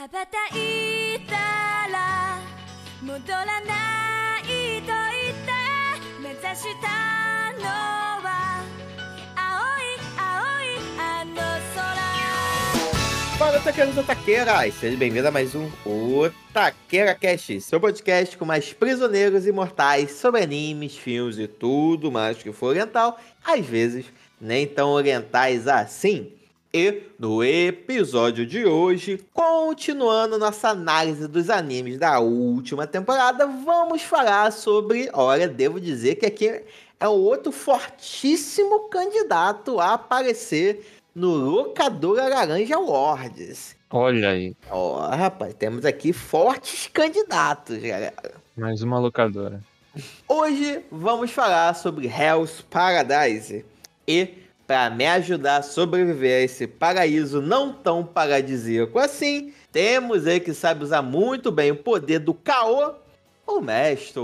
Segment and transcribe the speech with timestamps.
[0.00, 1.34] 羽ばたいた
[1.92, 2.38] ら
[3.02, 5.52] 戻らないと言って
[6.22, 7.66] 目指したの
[8.24, 8.64] は
[9.36, 11.34] 青い青いあの
[11.74, 12.00] 空
[13.36, 14.74] Fala, taqueiros e taqueiras!
[14.74, 20.96] Seja bem-vindo a mais um Otaqueira Cast, seu podcast com mais prisioneiros imortais sobre animes,
[20.96, 24.06] filmes e tudo mais que for oriental, às vezes
[24.40, 26.33] nem tão orientais assim.
[26.77, 34.51] E no episódio de hoje, continuando nossa análise dos animes da última temporada, vamos falar
[34.51, 35.09] sobre.
[35.13, 36.63] Olha, devo dizer que aqui
[36.99, 43.73] é um outro fortíssimo candidato a aparecer no Locadora Laranja Awards.
[43.89, 48.13] Olha aí, Ó, rapaz, temos aqui fortes candidatos, galera.
[48.57, 49.63] mais uma locadora.
[50.27, 53.63] Hoje vamos falar sobre Hell's Paradise.
[54.05, 60.39] E para me ajudar a sobreviver a esse paraíso não tão paradisíaco assim, temos ele
[60.39, 62.93] que sabe usar muito bem o poder do caô,
[63.45, 64.21] o mestre.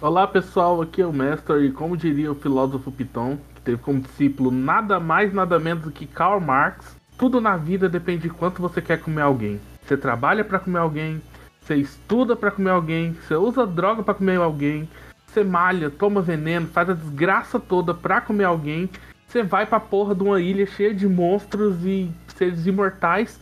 [0.00, 4.00] Olá pessoal, aqui é o Mestre e como diria o filósofo Piton, que teve como
[4.00, 8.62] discípulo nada mais nada menos do que Karl Marx, tudo na vida depende de quanto
[8.62, 9.60] você quer comer alguém.
[9.84, 11.20] Você trabalha pra comer alguém,
[11.60, 14.88] você estuda pra comer alguém, você usa droga pra comer alguém,
[15.26, 18.88] você malha, toma veneno, faz a desgraça toda pra comer alguém,
[19.28, 23.38] você vai pra porra de uma ilha cheia de monstros e seres imortais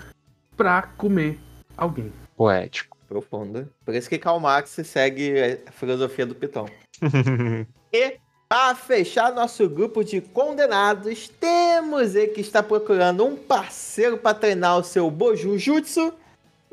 [0.57, 1.39] pra comer
[1.77, 2.13] alguém.
[2.37, 2.97] Poético.
[3.09, 3.69] Profunda.
[3.85, 6.67] Por isso que Karl Marx segue a filosofia do Pitão.
[7.93, 14.35] E para fechar nosso grupo de condenados, temos ele que está procurando um parceiro para
[14.35, 16.13] treinar o seu Boju Jutsu,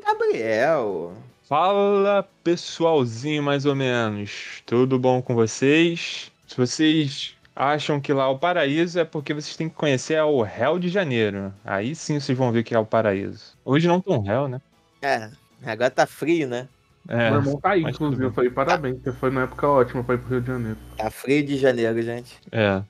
[0.04, 1.14] Gabriel.
[1.48, 4.62] Fala pessoalzinho, mais ou menos.
[4.66, 6.30] Tudo bom com vocês?
[6.46, 10.42] Se vocês acham que lá é o paraíso, é porque vocês têm que conhecer o
[10.42, 11.52] Réu de Janeiro.
[11.64, 13.56] Aí sim vocês vão ver que é o paraíso.
[13.64, 14.60] Hoje não tão réu, né?
[15.02, 15.30] É,
[15.64, 16.68] agora tá frio, né?
[17.06, 20.14] É, Meu irmão tá aí, inclusive, eu falei parabéns, você foi numa época ótima pra
[20.14, 20.78] ir pro Rio de Janeiro.
[20.96, 22.38] Tá frio de janeiro, gente.
[22.50, 22.82] é.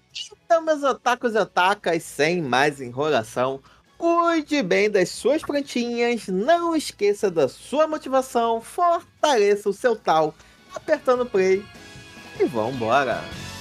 [0.44, 3.60] Então, meus otakus e otakas, sem mais enrolação,
[3.98, 10.32] cuide bem das suas plantinhas, não esqueça da sua motivação, fortaleça o seu tal,
[10.72, 11.64] apertando play
[12.38, 13.18] e vambora!
[13.18, 13.53] Povo,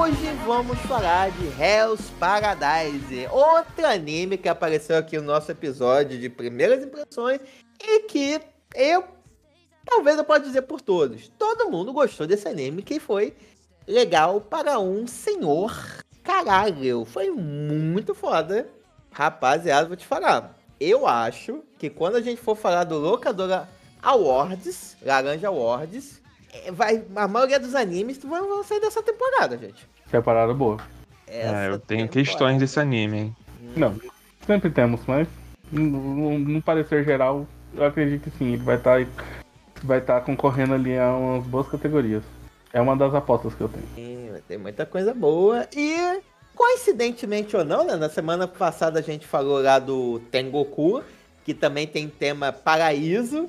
[0.00, 6.30] hoje vamos falar de Hell's Paradise, outro anime que apareceu aqui no nosso episódio de
[6.30, 7.38] primeiras impressões
[7.78, 8.40] e que
[8.74, 9.04] eu,
[9.84, 13.34] talvez eu possa dizer por todos, todo mundo gostou desse anime que foi
[13.86, 15.70] legal para um senhor
[16.24, 18.70] caralho, foi muito foda.
[19.10, 23.68] Rapaziada, vou te falar, eu acho que quando a gente for falar do Locadora
[24.02, 26.19] Awards, Laranja Awards,
[26.72, 29.86] vai, a maioria dos animes vão, vão sair dessa temporada, gente.
[30.08, 30.78] Que é parada boa.
[31.26, 32.08] Essa É, eu tenho temporada.
[32.08, 33.36] questões desse anime, hein?
[33.76, 33.94] Não,
[34.46, 35.28] sempre temos, mas
[35.70, 39.06] no, no parecer geral, eu acredito que sim, ele vai estar
[39.82, 42.22] vai estar concorrendo ali a umas boas categorias.
[42.72, 43.84] É uma das apostas que eu tenho.
[43.94, 45.66] Sim, vai ter muita coisa boa.
[45.74, 46.20] E,
[46.54, 47.96] coincidentemente ou não, né?
[47.96, 51.02] Na semana passada a gente falou lá do Tengoku,
[51.44, 53.48] que também tem tema paraíso.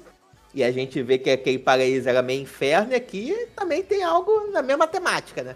[0.53, 4.51] E a gente vê que aquele paraíso era meio inferno, e aqui também tem algo
[4.51, 5.55] na mesma temática, né?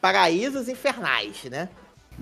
[0.00, 1.68] Paraísos infernais, né?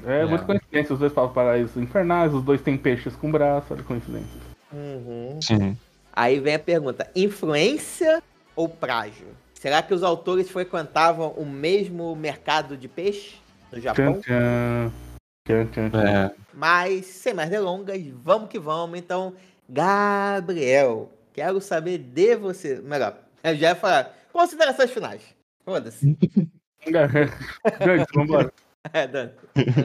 [0.06, 0.26] É, É.
[0.26, 4.28] muita coincidência, os dois falam paraísos infernais, os dois têm peixes com braço, olha coincidência.
[4.72, 5.38] Uhum.
[5.42, 5.76] Sim.
[6.12, 8.22] Aí vem a pergunta: influência
[8.54, 9.26] ou plágio?
[9.54, 13.36] Será que os autores frequentavam o mesmo mercado de peixe
[13.72, 14.20] no Japão?
[14.20, 14.92] Tchan, tchan.
[15.46, 16.08] Tchan, tchan, tchan.
[16.08, 16.30] É.
[16.54, 18.98] Mas, sem mais delongas, vamos que vamos.
[18.98, 19.34] Então,
[19.68, 22.80] Gabriel, quero saber de você.
[22.80, 24.14] Melhor, eu já ia falar.
[24.32, 25.22] Considerações finais.
[25.64, 26.16] Foda-se.
[26.86, 28.52] Gente, vambora.
[28.94, 29.32] É, Dani.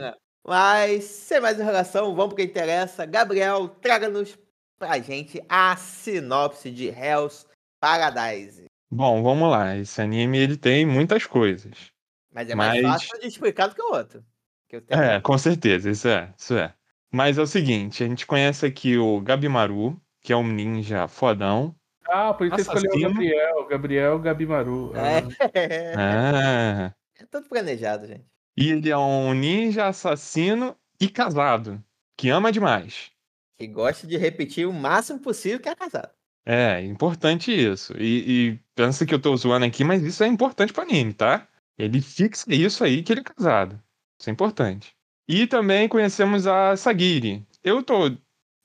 [0.02, 0.14] É.
[0.42, 3.04] Mas, sem mais enrolação, vamos pro que interessa.
[3.04, 4.38] Gabriel, traga-nos
[4.78, 7.46] pra gente a sinopse de Hell's
[7.78, 8.64] Paradise.
[8.90, 9.76] Bom, vamos lá.
[9.76, 11.92] Esse anime ele tem muitas coisas.
[12.32, 14.24] Mas é mais Mas- fácil de explicar do que o outro.
[14.66, 15.02] Que eu tenho.
[15.02, 16.72] É, com certeza, isso é, isso é.
[17.12, 21.72] Mas é o seguinte, a gente conhece aqui o Gabimaru, que é um ninja fodão.
[22.04, 23.08] Ah, por isso você escolheu o Assassino.
[23.10, 24.92] Gabriel, Gabriel Gabimaru.
[24.96, 25.22] Ah,
[25.54, 25.94] É.
[25.96, 26.94] Ah.
[27.16, 28.26] é tudo planejado, gente.
[28.56, 31.80] E ele é um ninja assassino e casado,
[32.16, 33.12] que ama demais.
[33.56, 36.10] Que gosta de repetir o máximo possível que é casado.
[36.44, 37.94] É, importante isso.
[37.96, 41.46] E, e pensa que eu tô zoando aqui, mas isso é importante pro anime, tá?
[41.78, 43.80] Ele fixa isso aí que ele é casado.
[44.18, 44.92] Isso é importante.
[45.28, 47.46] E também conhecemos a Sagiri.
[47.62, 48.10] eu tô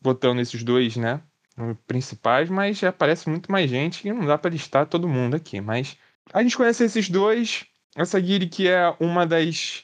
[0.02, 1.22] botando esses dois, né?
[1.88, 5.62] Principais, mas já aparece muito mais gente e não dá para listar todo mundo aqui.
[5.62, 5.98] Mas
[6.34, 7.66] a gente conhece esses dois.
[7.96, 9.84] Essa Giri que é uma das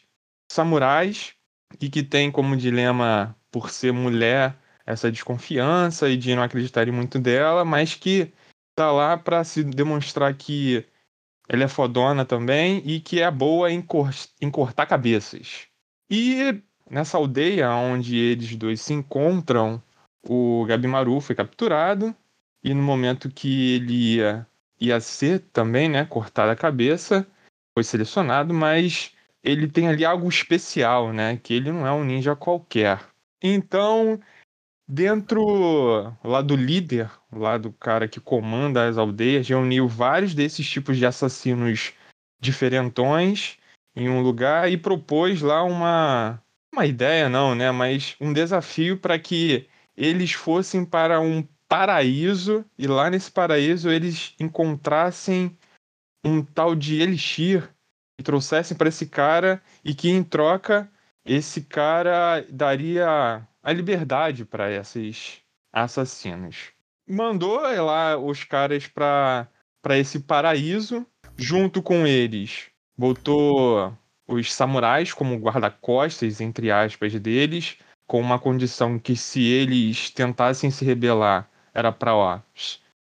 [0.51, 1.33] samurais
[1.79, 7.19] e que tem como dilema, por ser mulher, essa desconfiança e de não acreditarem muito
[7.19, 8.31] dela, mas que
[8.75, 10.85] tá lá para se demonstrar que
[11.49, 15.67] ela é fodona também e que é boa em, cor em cortar cabeças.
[16.09, 19.81] E nessa aldeia onde eles dois se encontram,
[20.27, 22.15] o Gabimaru foi capturado
[22.63, 24.45] e no momento que ele ia,
[24.79, 27.25] ia ser também, né, cortada a cabeça,
[27.73, 29.13] foi selecionado, mas
[29.43, 32.99] ele tem ali algo especial, né, que ele não é um ninja qualquer.
[33.41, 34.19] Então,
[34.87, 40.97] dentro lá do líder, lá do cara que comanda as aldeias, reuniu vários desses tipos
[40.97, 41.93] de assassinos
[42.39, 43.57] diferentões
[43.95, 46.41] em um lugar e propôs lá uma
[46.73, 52.87] uma ideia não, né, mas um desafio para que eles fossem para um paraíso e
[52.87, 55.57] lá nesse paraíso eles encontrassem
[56.23, 57.69] um tal de elixir
[58.19, 60.89] e trouxessem para esse cara e que em troca
[61.25, 65.41] esse cara daria a liberdade para esses
[65.73, 66.71] assassinos.
[67.09, 69.49] Mandou lá os caras para
[69.97, 71.05] esse paraíso,
[71.37, 73.95] junto com eles botou
[74.27, 80.85] os samurais como guarda-costas, entre aspas, deles, com uma condição que se eles tentassem se
[80.85, 82.41] rebelar, era para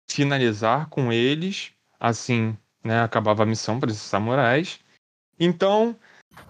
[0.09, 4.79] finalizar com eles, assim, né, acabava a missão para esses samurais.
[5.39, 5.95] Então,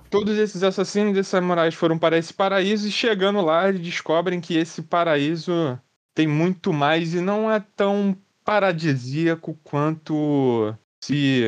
[0.10, 4.56] todos esses assassinos e samurais foram para esse paraíso e chegando lá eles descobrem que
[4.56, 5.80] esse paraíso
[6.16, 11.44] tem muito mais e não é tão paradisíaco quanto se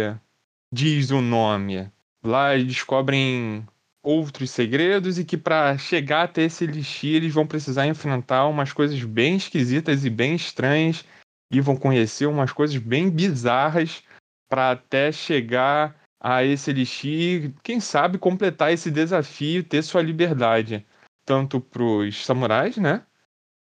[0.71, 1.91] diz o nome.
[2.23, 3.65] Lá eles descobrem
[4.03, 9.01] outros segredos e que para chegar até esse elixir eles vão precisar enfrentar umas coisas
[9.03, 11.05] bem esquisitas e bem estranhas
[11.51, 14.03] e vão conhecer umas coisas bem bizarras
[14.49, 20.85] para até chegar a esse elixir, quem sabe completar esse desafio, ter sua liberdade,
[21.25, 23.03] tanto para os samurais, né,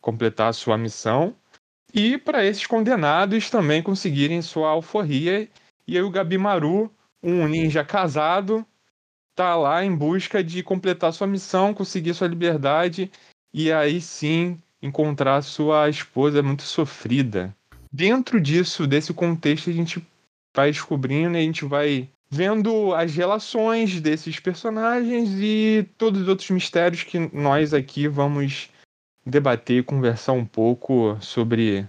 [0.00, 1.34] completar a sua missão,
[1.94, 5.48] e para esses condenados também conseguirem sua alforria.
[5.86, 8.64] E aí o Gabimaru um ninja casado
[9.40, 13.10] tá lá em busca de completar sua missão, conseguir sua liberdade
[13.54, 17.54] e aí sim encontrar sua esposa muito sofrida.
[17.90, 20.06] Dentro disso, desse contexto, a gente
[20.54, 26.50] vai descobrindo e a gente vai vendo as relações desses personagens e todos os outros
[26.50, 28.68] mistérios que nós aqui vamos
[29.24, 31.88] debater e conversar um pouco sobre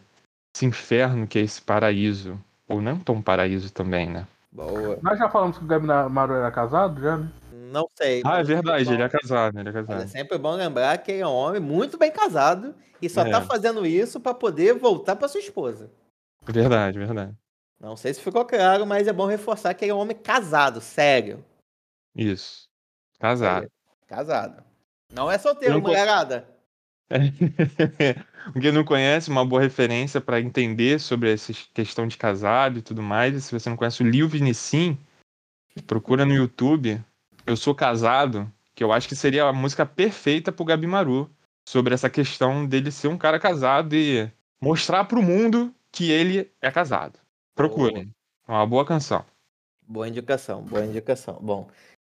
[0.56, 2.40] esse inferno que é esse paraíso.
[2.66, 4.26] Ou não tão paraíso também, né?
[4.54, 4.98] Boa.
[5.02, 7.30] Nós já falamos que o Gabi Maru era casado, já, né?
[7.72, 8.22] Não sei.
[8.26, 10.08] Ah, é mas verdade, bom- ele é casado, ele é mas É casado.
[10.10, 13.30] sempre bom lembrar que ele é um homem muito bem casado e só É.
[13.32, 15.90] tá fazendo isso pra poder voltar pra sua esposa.
[16.46, 17.34] Verdade, verdade.
[17.80, 20.82] Não sei se ficou claro, mas é bom reforçar que ele é um homem casado,
[20.82, 21.44] sério.
[22.16, 22.68] Isso.
[23.20, 23.68] Casado.
[24.08, 24.64] Casado.
[25.14, 26.48] Não é solteiro, não mulherada.
[28.62, 33.02] Quem não conhece, uma boa referência para entender sobre essa questão de casado e tudo
[33.02, 33.36] mais.
[33.36, 34.98] E se você não conhece o Lil Vinicim,
[35.86, 37.04] procura no YouTube.
[37.46, 41.30] Eu sou casado, que eu acho que seria a música perfeita pro Gabi Maru
[41.68, 44.32] sobre essa questão dele ser um cara casado e
[44.62, 47.20] mostrar pro mundo que ele é casado.
[47.56, 48.14] Procurem.
[48.48, 49.26] É uma boa canção.
[49.82, 51.38] Boa indicação, boa indicação.
[51.42, 51.70] Bom,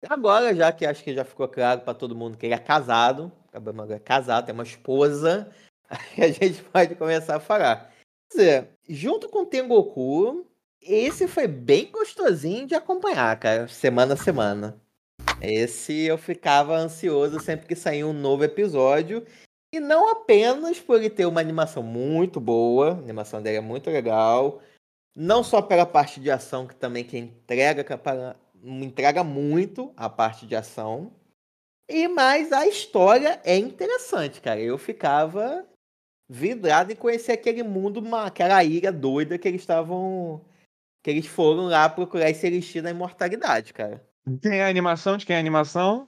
[0.10, 3.32] agora já que acho que já ficou claro pra todo mundo que ele é casado,
[3.52, 5.52] Cabelo é casado, tem uma esposa,
[5.90, 7.92] aí a gente pode começar a falar.
[8.32, 10.46] Quer dizer, junto com o Tengoku,
[10.82, 14.82] esse foi bem gostosinho de acompanhar, cara, semana a semana.
[15.42, 19.26] Esse eu ficava ansioso sempre que saía um novo episódio.
[19.74, 23.90] E não apenas por ele ter uma animação muito boa, a animação dele é muito
[23.90, 24.62] legal,
[25.16, 27.94] não só pela parte de ação, que também que entrega, que
[28.62, 31.14] entrega muito a parte de ação.
[31.90, 34.60] E mais a história é interessante, cara.
[34.60, 35.66] Eu ficava
[36.30, 40.46] vidrado em conhecer aquele mundo, aquela ilha doida que eles estavam.
[41.04, 44.06] Que eles foram lá procurar esse elixir da imortalidade, cara.
[44.42, 45.18] Quem é a animação?
[45.18, 46.08] De quem é a animação?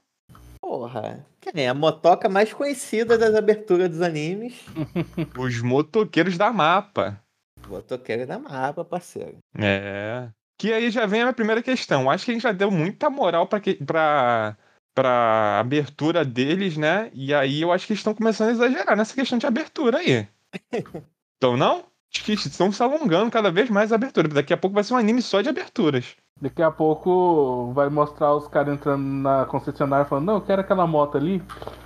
[0.61, 1.25] Porra.
[1.41, 4.53] Quem é a motoca mais conhecida das aberturas dos animes?
[5.37, 7.21] Os motoqueiros da mapa.
[7.67, 9.37] Motoqueiro da mapa, parceiro.
[9.57, 10.29] É.
[10.57, 12.09] Que aí já vem a minha primeira questão.
[12.09, 14.57] Acho que a gente já deu muita moral pra, que, pra,
[14.95, 17.09] pra abertura deles, né?
[17.13, 20.27] E aí eu acho que eles estão começando a exagerar nessa questão de abertura aí.
[21.35, 21.83] Então não?
[22.09, 24.29] Acho que estão se alongando cada vez mais a abertura.
[24.29, 26.15] Daqui a pouco vai ser um anime só de aberturas.
[26.43, 30.85] Daqui a pouco vai mostrar os caras entrando na concessionária falando, não, eu quero aquela
[30.85, 31.41] moto ali.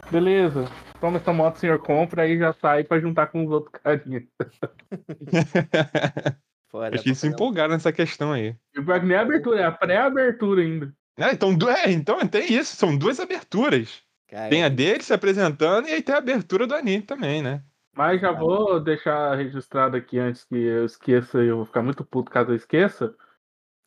[0.10, 0.66] Beleza,
[1.00, 4.24] toma essa moto, senhor compra, aí já sai pra juntar com os outros carinhas.
[6.72, 7.36] Foda Acho que se caramba.
[7.36, 8.56] empolgaram nessa questão aí.
[8.76, 10.92] O pior que nem é abertura, é a pré-abertura ainda.
[11.20, 14.02] Ah, então, é, então tem isso, são duas aberturas.
[14.28, 17.62] Cara, Tem a dele se apresentando e aí tem a abertura do anime também, né?
[17.96, 22.04] Mas já vou deixar registrado aqui antes que eu esqueça e eu vou ficar muito
[22.04, 23.14] puto caso eu esqueça.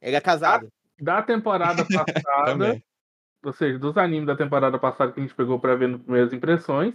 [0.00, 0.68] Ele é casado.
[1.00, 2.82] Da temporada passada,
[3.42, 6.32] ou seja, dos animes da temporada passada que a gente pegou pra ver nas primeiras
[6.32, 6.94] impressões,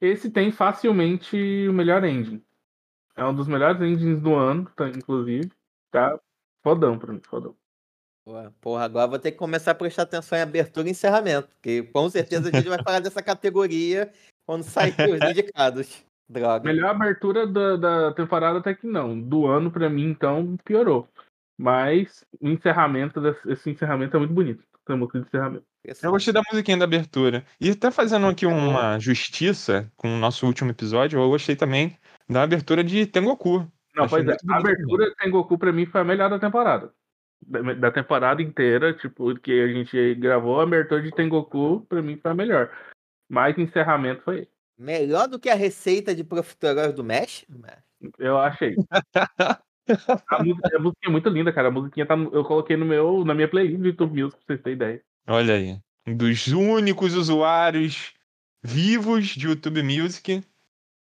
[0.00, 1.36] esse tem facilmente
[1.68, 2.42] o melhor ending.
[3.16, 5.50] É um dos melhores endings do ano, tá, inclusive.
[5.90, 6.18] Tá
[6.62, 7.54] fodão pra mim, fodão.
[8.24, 11.48] Porra, Porra, agora vou ter que começar a prestar atenção em abertura e encerramento.
[11.48, 14.12] Porque com certeza a gente vai falar dessa categoria
[14.46, 16.04] quando sair os indicados.
[16.28, 16.64] Droga.
[16.64, 19.20] Melhor abertura da, da temporada até que não.
[19.20, 21.08] Do ano, pra mim, então, piorou.
[21.60, 24.64] Mas o encerramento, desse- esse encerramento é muito bonito.
[24.86, 25.64] Tem música de encerramento.
[26.02, 27.44] Eu gostei da musiquinha da abertura.
[27.60, 31.98] E até fazendo aqui uma justiça com o nosso último episódio, eu gostei também
[32.28, 33.58] da abertura de Tengoku.
[33.94, 34.36] Não, Achei pois é.
[34.48, 36.92] A abertura de Tengoku pra mim foi a melhor da temporada.
[37.46, 42.16] Da, da temporada inteira, tipo, que a gente gravou, a abertura de Tengoku pra mim
[42.16, 42.70] foi a melhor.
[43.28, 44.48] Mas o encerramento foi.
[44.78, 47.44] Melhor do que a receita de profiteroles do Mesh?
[48.18, 48.76] Eu achei.
[50.28, 51.68] A música, a música é muito linda, cara.
[51.68, 52.14] A musiquinha tá.
[52.14, 55.02] Eu coloquei no meu, na minha playlist do YouTube Music, pra vocês terem ideia.
[55.26, 55.78] Olha aí.
[56.06, 58.12] Um dos únicos usuários
[58.62, 60.42] vivos de YouTube Music.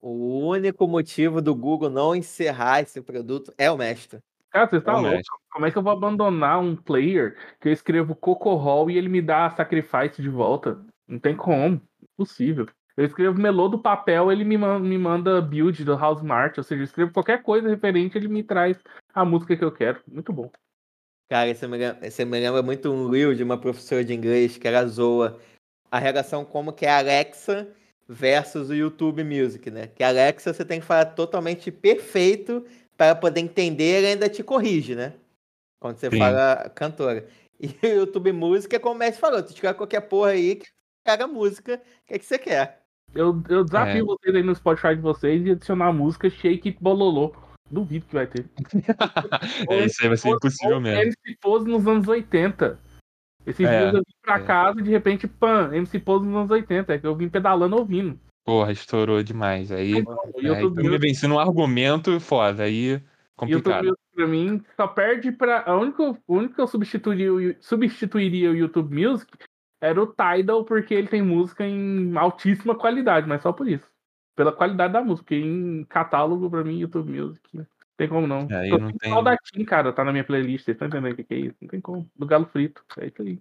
[0.01, 4.19] O único motivo do Google não encerrar esse produto é o mestre.
[4.49, 5.25] Cara, vocês estão Realmente.
[5.29, 5.47] loucos?
[5.51, 9.09] Como é que eu vou abandonar um player que eu escrevo Coco Roll e ele
[9.09, 10.79] me dá Sacrifice de volta?
[11.07, 11.81] Não tem como.
[12.13, 12.67] Impossível.
[12.95, 16.63] Eu escrevo Melô do papel, ele me, man- me manda build do House Mart, ou
[16.63, 18.77] seja, eu escrevo qualquer coisa referente, ele me traz
[19.13, 19.99] a música que eu quero.
[20.07, 20.51] Muito bom.
[21.29, 24.57] Cara, você me, lembra, você me lembra muito um reel de uma professora de inglês
[24.57, 25.39] que era zoa
[25.89, 27.67] a relação como que é a Alexa
[28.07, 29.87] versus o YouTube Music, né?
[29.87, 32.63] Que a Alexa você tem que falar totalmente perfeito
[32.95, 35.13] para poder entender e ainda te corrige, né?
[35.79, 36.17] Quando você Sim.
[36.19, 37.27] fala cantora.
[37.59, 40.67] E o YouTube Music é como o Messi falou, tu escreve qualquer porra aí que
[41.03, 42.82] caga a música, o que, é que você quer?
[43.15, 44.05] Eu, eu desafio É.
[44.05, 47.33] vocês aí no Spotify de vocês e adicionar a música Shake It Bololô.
[47.69, 48.45] Duvido que vai ter.
[49.69, 51.01] É, isso aí vai ser Ou- impossível ou mesmo.
[51.01, 52.79] MC Pose nos anos 80.
[53.45, 54.43] Esses É, dias eu vim pra é.
[54.43, 56.93] casa e de repente, pã, MC Pose nos anos 80.
[56.93, 58.19] É que eu vim pedalando ouvindo.
[58.45, 59.71] Porra, estourou demais.
[59.71, 59.97] Aí, O
[60.37, 62.63] aí YouTube tu me Music- vencendo um argumento foda.
[62.63, 63.03] Aí, YouTube
[63.37, 63.83] complicado.
[63.85, 65.63] Music pra mim só perde pra.
[65.65, 69.31] A única, o único que eu substituiria, substituiria o YouTube Music
[69.83, 73.85] era o Tidal, porque ele tem música em altíssima qualidade, mas só por isso.
[74.33, 75.25] Pela qualidade da música.
[75.25, 77.41] Porque em catálogo, pra mim, YouTube Music.
[77.53, 78.47] Não tem como não.
[78.49, 80.63] É, Só não da Tim, cara, tá na minha playlist.
[80.63, 81.57] Vocês estão entendendo o que que é isso?
[81.61, 82.09] Não tem como.
[82.15, 82.81] Do Galo Frito.
[82.97, 83.39] É isso aí.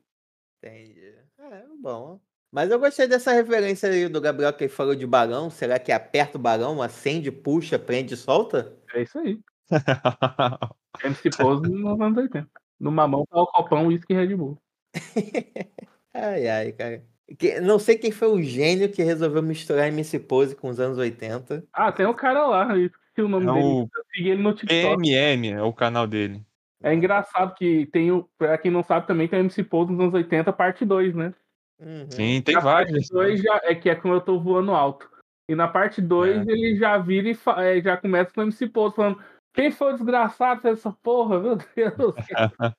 [0.58, 1.14] Entendi.
[1.38, 2.20] É, bom.
[2.50, 5.48] Mas eu gostei dessa referência aí do Gabriel que ele falou de balão.
[5.48, 8.76] Será que aperta o balão, acende, puxa, prende e solta?
[8.92, 9.40] É isso aí.
[11.04, 12.50] MC Pose nos anos 80.
[12.80, 14.60] No mamão tá o copão whisky Red Bull.
[16.14, 17.02] Ai, ai, cara.
[17.38, 20.98] Que- não sei quem foi o gênio que resolveu misturar MC Pose com os anos
[20.98, 21.64] 80.
[21.72, 23.64] Ah, tem um cara lá, eu esqueci o nome É dele.
[23.64, 24.96] o Eu segui ele no TikTok.
[25.02, 26.44] PMM é o canal dele.
[26.82, 28.28] É engraçado que tem o.
[28.36, 31.32] Pra quem não sabe, também tem o MC Pose nos anos 80, parte 2, né?
[31.80, 32.10] Uhum.
[32.10, 32.92] Sim, tem Na vários.
[32.92, 35.08] parte 2 já é que é quando eu tô voando alto.
[35.48, 36.50] E na parte 2 É.
[36.50, 39.18] ele já vira e fa- é, já começa com o MC Pose falando:
[39.54, 41.40] Quem foi o desgraçado dessa porra?
[41.40, 42.14] Meu Deus.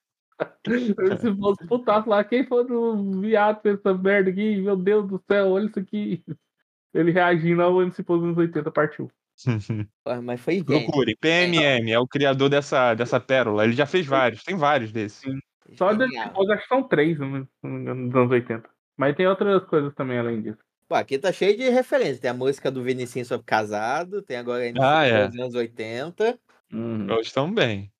[0.68, 4.58] MC Pose putaço lá, quem foi o viado essa merda aqui?
[4.62, 6.24] Meu Deus do céu, olha isso aqui.
[6.94, 9.08] Ele reagindo ao MC Pose nos 80, parte 1.
[10.04, 10.84] Pô, Mas foi gênio.
[10.86, 11.16] Procure.
[11.20, 13.64] PMM é o criador dessa, dessa pérola.
[13.64, 14.44] Ele já fez vários.
[14.44, 15.22] Tem vários desses.
[15.76, 18.70] Só de Pose acho que são três, se não me engano, nos anos 80.
[18.96, 20.60] Mas tem outras coisas também além disso.
[20.88, 22.22] Pô, aqui tá cheio de referência.
[22.22, 25.28] Tem a música do Vinicinho sobre casado, tem agora a MC Ah, é.
[25.28, 26.38] dos anos 80.
[26.72, 27.10] Uhum.
[27.10, 27.92] Eles estão bem.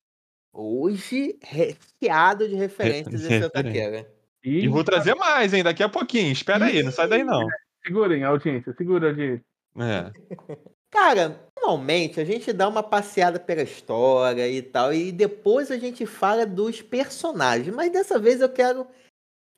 [0.54, 3.48] Hoje, recheado de referências desse Referência.
[3.48, 4.14] otaqueira.
[4.44, 5.64] E vou trazer mais, hein?
[5.64, 6.32] Daqui a pouquinho.
[6.32, 7.48] Espera aí, não sai daí não.
[7.84, 9.44] Segurem, audiência, segura a audiência.
[9.78, 10.12] É.
[10.92, 16.06] Cara, normalmente a gente dá uma passeada pela história e tal, e depois a gente
[16.06, 17.76] fala dos personagens.
[17.76, 18.86] Mas dessa vez eu quero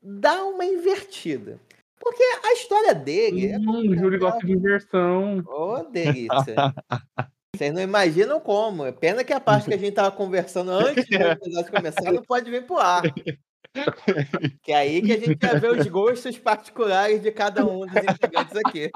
[0.01, 1.59] dar uma invertida.
[1.99, 5.43] Porque a história dele é Hum, o Júlio gosta de inversão.
[5.45, 6.55] Ô, delícia.
[7.55, 8.85] Vocês não imaginam como.
[8.85, 12.21] É Pena que a parte que a gente tava conversando antes do episódio começar não
[12.21, 13.03] pode vir pro ar.
[14.63, 18.03] Que é aí que a gente vai ver os gostos particulares de cada um dos
[18.03, 18.89] integrantes aqui.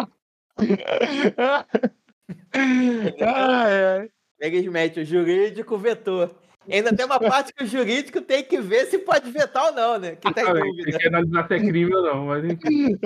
[3.22, 4.10] ah, é.
[4.40, 6.34] Eles metem o jurídico vetor.
[6.72, 10.00] Ainda tem uma parte que o jurídico tem que ver se pode vetar ou não,
[10.00, 10.16] né?
[10.16, 10.92] Que tá em dúvida.
[10.92, 12.98] Tem que analisar se é crime ou não, mas enfim,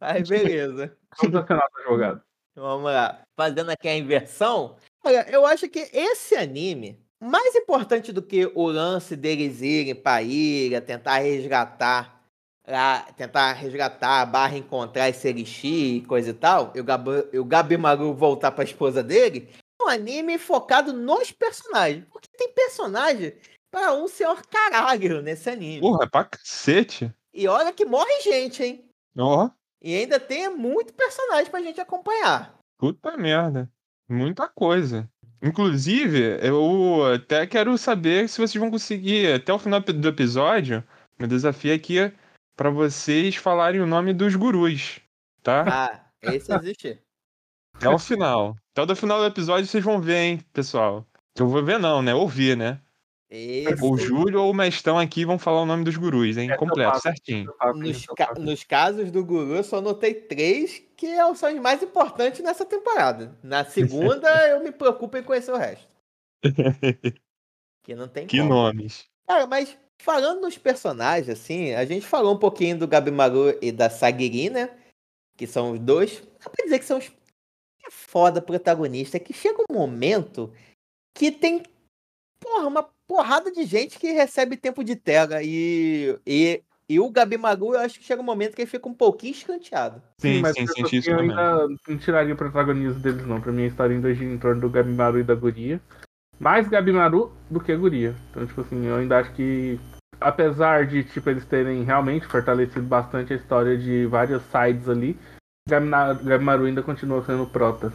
[0.00, 0.96] Aí, beleza.
[1.20, 2.22] vamos acionar o advogado.
[2.54, 3.22] Vamos lá.
[3.36, 4.76] Fazendo aqui a inversão.
[5.04, 10.22] Olha, eu acho que esse anime, mais importante do que o lance deles irem pra
[10.22, 12.22] ilha, tentar resgatar,
[12.66, 17.38] lá, tentar resgatar, barra encontrar esse elixir e coisa e tal, e o, Gab, e
[17.38, 19.48] o Gabimaru voltar pra esposa dele,
[19.80, 22.04] é um anime focado nos personagens.
[22.10, 23.34] Porque tem personagem
[23.70, 25.80] para um senhor caralho nesse anime.
[25.80, 27.12] Porra, é pra cacete.
[27.32, 28.84] E olha que morre gente, hein?
[29.18, 29.48] Ó,
[29.82, 32.56] E ainda tem muito personagem pra gente acompanhar.
[32.78, 33.70] puta merda.
[34.08, 35.08] Muita coisa.
[35.42, 40.84] Inclusive, eu até quero saber se vocês vão conseguir, até o final do episódio,
[41.18, 42.12] meu desafio aqui é
[42.56, 45.00] pra vocês falarem o nome dos gurus,
[45.42, 45.64] tá?
[45.66, 47.00] Ah, esse existe.
[47.74, 48.56] Até o final.
[48.76, 51.04] Até o final do episódio vocês vão ver, hein, pessoal.
[51.36, 52.14] Eu vou ver não, né?
[52.14, 52.78] Ouvir, né?
[53.34, 56.50] Esse, O Júlio ou o Mestão aqui vão falar o nome dos gurus, hein?
[56.50, 57.02] Eu Completo, faço.
[57.04, 57.50] certinho.
[57.76, 62.40] nos, ca- nos casos do Guru, eu só notei três que são os mais importantes
[62.40, 63.34] nessa temporada.
[63.42, 63.64] Na
[64.24, 65.88] segunda, eu me preocupo em conhecer o resto.
[67.84, 68.50] Que não tem Que como.
[68.50, 69.06] nomes.
[69.26, 73.90] Cara, mas falando nos personagens, assim, a gente falou um pouquinho do Gabimaru e da
[73.90, 74.70] Sagiri, né?
[75.36, 76.22] Que são os dois.
[76.44, 77.06] Dá pra dizer que são os
[77.84, 79.18] é foda protagonista.
[79.18, 80.52] Que chega um momento
[81.16, 81.64] que tem,
[82.38, 85.42] porra, uma porrada de gente que recebe tempo de tela.
[85.42, 88.94] E, e, e o Gabimaru, eu acho que chega um momento que ele fica um
[88.94, 90.02] pouquinho escanteado.
[90.18, 93.40] Sim, mas sim, eu senti isso eu ainda não tiraria o protagonismo deles, não.
[93.40, 95.80] Pra mim, a história ainda gira em torno do Gabimaru e da Guria.
[96.38, 98.14] Mais Gabimaru do que Guria.
[98.30, 99.78] Então, tipo assim, eu ainda acho que.
[100.20, 105.18] Apesar de, tipo, eles terem realmente fortalecido bastante a história de várias sides ali,
[105.68, 107.92] Gabina- Gabimaru ainda continua sendo prota.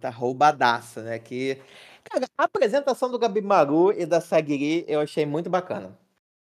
[0.00, 1.18] Tá roubadaça, né?
[1.18, 1.58] Que.
[2.04, 5.96] Cara, a apresentação do Gabimaru e da Sagiri eu achei muito bacana.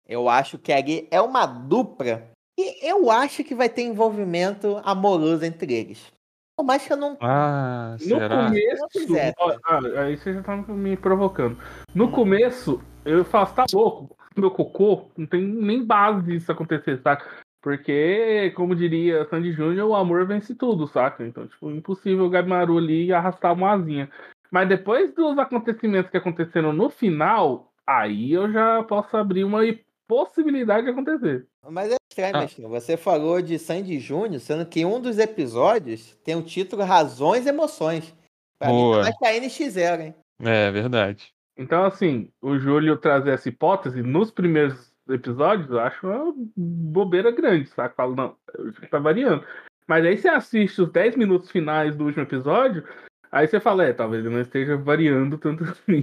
[0.09, 5.45] Eu acho que ali é uma dupla e eu acho que vai ter envolvimento amoroso
[5.45, 6.13] entre eles.
[6.57, 7.19] Por mais que eu não.
[7.21, 8.47] Ah, No será?
[8.47, 8.81] começo.
[8.83, 9.35] Não quiser.
[9.39, 11.59] ó, ah, aí você já tá me provocando.
[11.95, 17.29] No começo, eu falo, tá louco, meu cocô, não tem nem base disso acontecer, saca?
[17.61, 21.27] Porque, como diria Sandy Júnior, o amor vence tudo, saca?
[21.27, 24.09] Então, tipo, impossível o Gabimaru ali arrastar uma asinha.
[24.51, 29.61] Mas depois dos acontecimentos que aconteceram no final, aí eu já posso abrir uma
[30.09, 31.47] possibilidade de acontecer.
[31.69, 32.69] Mas é estranho, Ah.
[32.69, 37.49] Você falou de Sandy Júnior, sendo que um dos episódios tem o título Razões e
[37.49, 38.15] Emoções.
[38.59, 39.05] Pra mim, Boa.
[39.05, 40.15] tá que a NX0, hein?
[40.41, 41.33] É, verdade.
[41.59, 47.69] Então, assim, o Júlio trazer essa hipótese nos primeiros episódios, eu acho uma bobeira grande,
[47.69, 47.95] saca?
[47.95, 49.45] Falo, não, eu acho que tá variando.
[49.87, 52.85] Mas aí você assiste os 10 minutos finais do último episódio,
[53.31, 56.03] aí você fala, é, talvez ele não esteja variando tanto assim.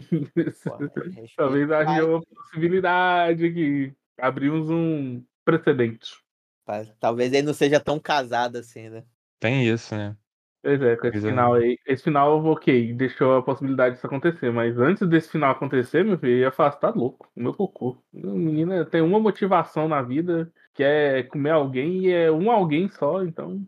[0.63, 3.93] Pô, respeito talvez haja uma possibilidade aqui.
[4.19, 6.23] Abrimos um precedente.
[6.65, 9.03] Tá, Talvez ele não seja tão casado assim, né?
[9.39, 10.15] Tem isso, né?
[10.61, 11.29] Pois é, com esse Pois é.
[11.29, 11.77] final aí.
[11.85, 14.49] Esse final, ok, deixou a possibilidade disso acontecer.
[14.51, 17.53] Mas antes desse final acontecer, meu filho, eu ia falar, "Você tá louco, o meu
[17.53, 17.97] cocô.
[18.13, 23.23] Menina tem uma motivação na vida, que é comer alguém, e é um alguém só,
[23.23, 23.61] então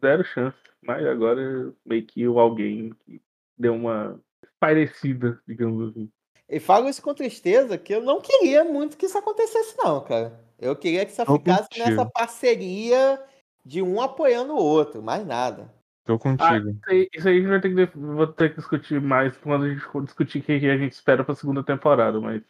[0.00, 0.56] zero chance.
[0.82, 3.20] Mas agora meio que o alguém que
[3.58, 4.20] deu uma
[4.58, 6.10] parecida, digamos assim.
[6.48, 10.40] E falo isso com tristeza, que eu não queria muito que isso acontecesse, não, cara.
[10.58, 11.88] Eu queria que só Tô ficasse contigo.
[11.88, 13.22] nessa parceria
[13.64, 15.72] de um apoiando o outro, mais nada.
[16.04, 16.70] Tô contigo.
[16.70, 19.64] Isso aí, isso aí a gente vai ter que, vou ter que discutir mais quando
[19.64, 22.42] a gente for discutir o que que a gente espera pra segunda temporada, mas.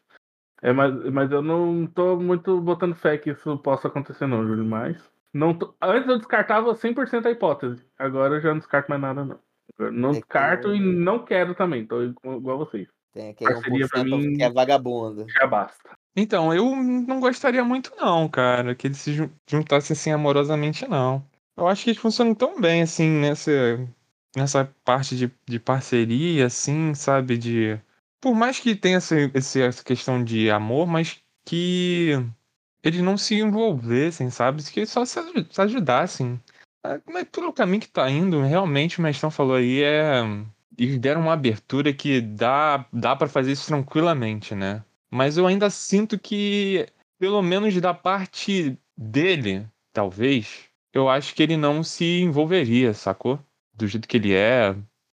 [0.62, 4.64] É, mas, mas eu não tô muito botando fé que isso possa acontecer, não, Júlio.
[4.64, 4.96] Mas.
[5.32, 7.82] Não tô- antes eu descartava 100% a hipótese.
[7.98, 9.38] Agora eu já não descarto mais nada, não.
[9.78, 11.86] Agora não É que descarto eu- e não quero também.
[11.86, 12.88] Tô igual a vocês.
[13.12, 15.26] Tem aquele Parceria pra 1% mim- que é vagabundo.
[15.28, 15.90] Já basta.
[16.16, 21.24] Então, eu não gostaria muito, não, cara, que eles se jun- juntassem assim amorosamente, não.
[21.56, 23.50] Eu acho que eles funcionam tão bem, assim, nessa,
[24.36, 27.36] nessa parte de, de parceria, assim, sabe?
[27.38, 27.78] De.
[28.20, 32.12] Por mais que tenha essa, esse- essa questão de amor, mas que
[32.82, 34.62] eles não se envolvessem, sabe?
[34.64, 36.40] Que só se, aju- se ajudassem.
[36.84, 40.22] Ah, Mas pelo caminho que tá indo, realmente o Mestrão falou aí, é.
[40.78, 44.82] Eles deram uma abertura que dá, dá para fazer isso tranquilamente, né?
[45.10, 46.86] Mas eu ainda sinto que,
[47.18, 53.38] pelo menos da parte dele, talvez, eu acho que ele não se envolveria, sacou?
[53.74, 54.74] Do jeito que ele é,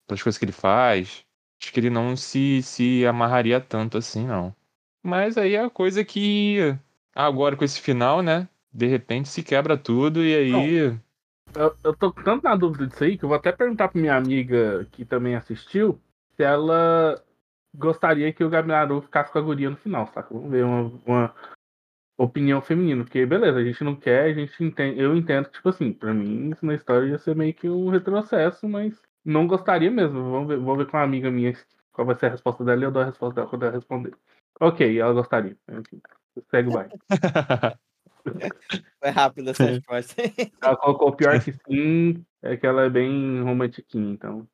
[0.09, 1.25] das coisas que ele faz.
[1.63, 4.55] Acho que ele não se, se amarraria tanto assim, não.
[5.03, 6.77] Mas aí é a coisa que,
[7.15, 8.49] agora com esse final, né?
[8.73, 11.01] De repente se quebra tudo e aí.
[11.55, 14.17] Eu, eu tô tanto na dúvida disso aí que eu vou até perguntar pra minha
[14.17, 16.01] amiga que também assistiu
[16.35, 17.23] se ela
[17.75, 20.33] gostaria que o Gabimaru ficasse com a guria no final, saca?
[20.33, 21.35] Vamos ver uma, uma
[22.19, 23.05] opinião feminina.
[23.05, 25.01] Porque, beleza, a gente não quer, a gente entende.
[25.01, 27.89] Eu entendo que, tipo assim, pra mim, isso na história ia ser meio que um
[27.89, 30.31] retrocesso, mas não gostaria mesmo.
[30.31, 31.53] Vamos ver, vou ver com uma amiga minha
[31.93, 34.15] qual vai ser a resposta dela e eu dou a resposta dela quando ela responder.
[34.61, 35.57] Ok, ela gostaria.
[35.69, 36.01] Enfim,
[36.51, 36.93] segue o baile.
[39.01, 40.23] Foi rápido essa resposta.
[40.63, 44.49] Ela colocou pior que sim, é que ela é bem romantiquinha, então.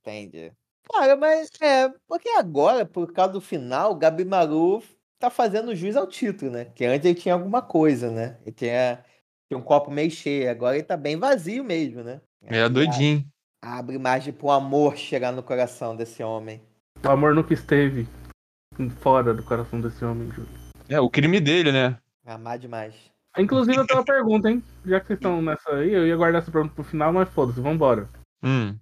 [0.00, 0.52] Entendi.
[0.92, 4.82] Cara, mas é, porque agora, por causa do final, o Gabi Maru
[5.18, 6.66] tá fazendo jus ao título, né?
[6.66, 8.36] Que antes ele tinha alguma coisa, né?
[8.42, 9.02] Ele tinha,
[9.48, 12.20] tinha um copo meio cheio, agora ele tá bem vazio mesmo, né?
[12.42, 13.24] É doidinho.
[13.62, 16.60] Abre margem pro amor chegar no coração desse homem.
[17.02, 18.06] O amor nunca esteve
[19.00, 20.63] fora do coração desse homem, Júlio.
[20.88, 21.98] É, o crime dele, né?
[22.26, 22.94] Amar demais.
[23.36, 24.62] Inclusive, eu tenho uma pergunta, hein?
[24.84, 27.60] Já que vocês estão nessa aí, eu ia guardar essa pergunta pro final, mas foda-se,
[27.60, 28.08] vambora.
[28.42, 28.76] Hum.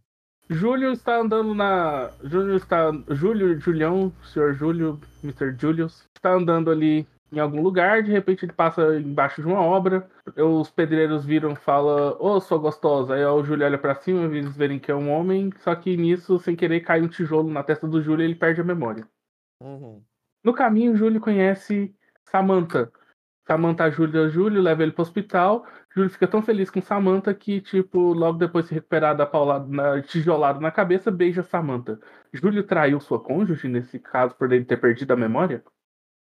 [0.50, 2.10] Júlio está andando na.
[2.22, 2.92] Júlio está.
[3.08, 5.56] Júlio, Julião, senhor Júlio, Mr.
[5.58, 10.06] Julius, está andando ali em algum lugar, de repente ele passa embaixo de uma obra.
[10.36, 13.14] Os pedreiros viram e falam, ô, oh, sou gostosa.
[13.14, 16.38] Aí o Júlio olha pra cima, eles verem que é um homem, só que nisso,
[16.38, 19.08] sem querer, cai um tijolo na testa do Júlio e ele perde a memória.
[19.62, 20.02] Uhum.
[20.44, 21.94] No caminho, Júlio conhece
[22.30, 22.92] Samantha.
[23.46, 25.66] Samantha ajuda o Júlio, leva ele pro hospital.
[25.94, 29.66] Júlio fica tão feliz com Samantha que, tipo, logo depois de se recuperar da paulada,
[29.68, 32.00] na, tijolado na cabeça, beija Samantha.
[32.32, 35.62] Júlio traiu sua cônjuge, nesse caso, por ele ter perdido a memória?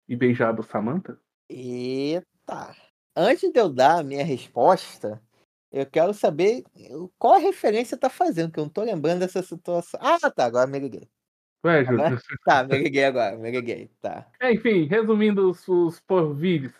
[0.09, 1.19] E beijado Samantha?
[1.49, 2.75] Eita!
[3.17, 5.23] Antes de eu dar a minha resposta,
[5.71, 6.65] eu quero saber
[7.19, 10.01] qual a referência tá fazendo, que eu não tô lembrando dessa situação.
[10.03, 11.09] Ah, tá, agora me liguei.
[11.65, 12.05] Ué, Júlio.
[12.05, 12.21] Agora...
[12.45, 14.31] Tá, me liguei agora, me liguei, tá.
[14.41, 16.73] É, enfim, resumindo os, os porvires.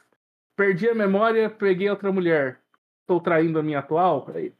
[0.57, 2.61] Perdi a memória, peguei outra mulher.
[3.01, 4.25] Estou traindo a minha atual?
[4.25, 4.53] Peraí.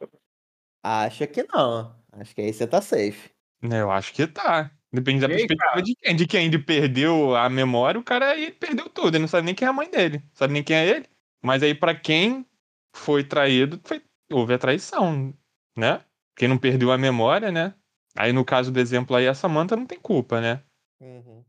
[0.83, 1.95] Acho que não.
[2.13, 3.31] Acho que aí você tá safe.
[3.63, 4.71] Eu acho que tá.
[4.93, 5.83] Depende da perspectiva cara?
[5.83, 6.17] de quem.
[6.17, 9.09] De quem ele perdeu a memória, o cara aí perdeu tudo.
[9.17, 10.19] Ele não sabe nem quem é a mãe dele.
[10.19, 11.07] Não sabe nem quem é ele.
[11.43, 12.47] Mas aí, pra quem
[12.95, 15.35] foi traído, foi- houve a traição,
[15.77, 16.05] né?
[16.37, 17.75] Quem não perdeu a memória, né?
[18.17, 20.63] Aí, no caso do exemplo aí, a Samantha não tem culpa, né?
[21.01, 21.45] Uhum.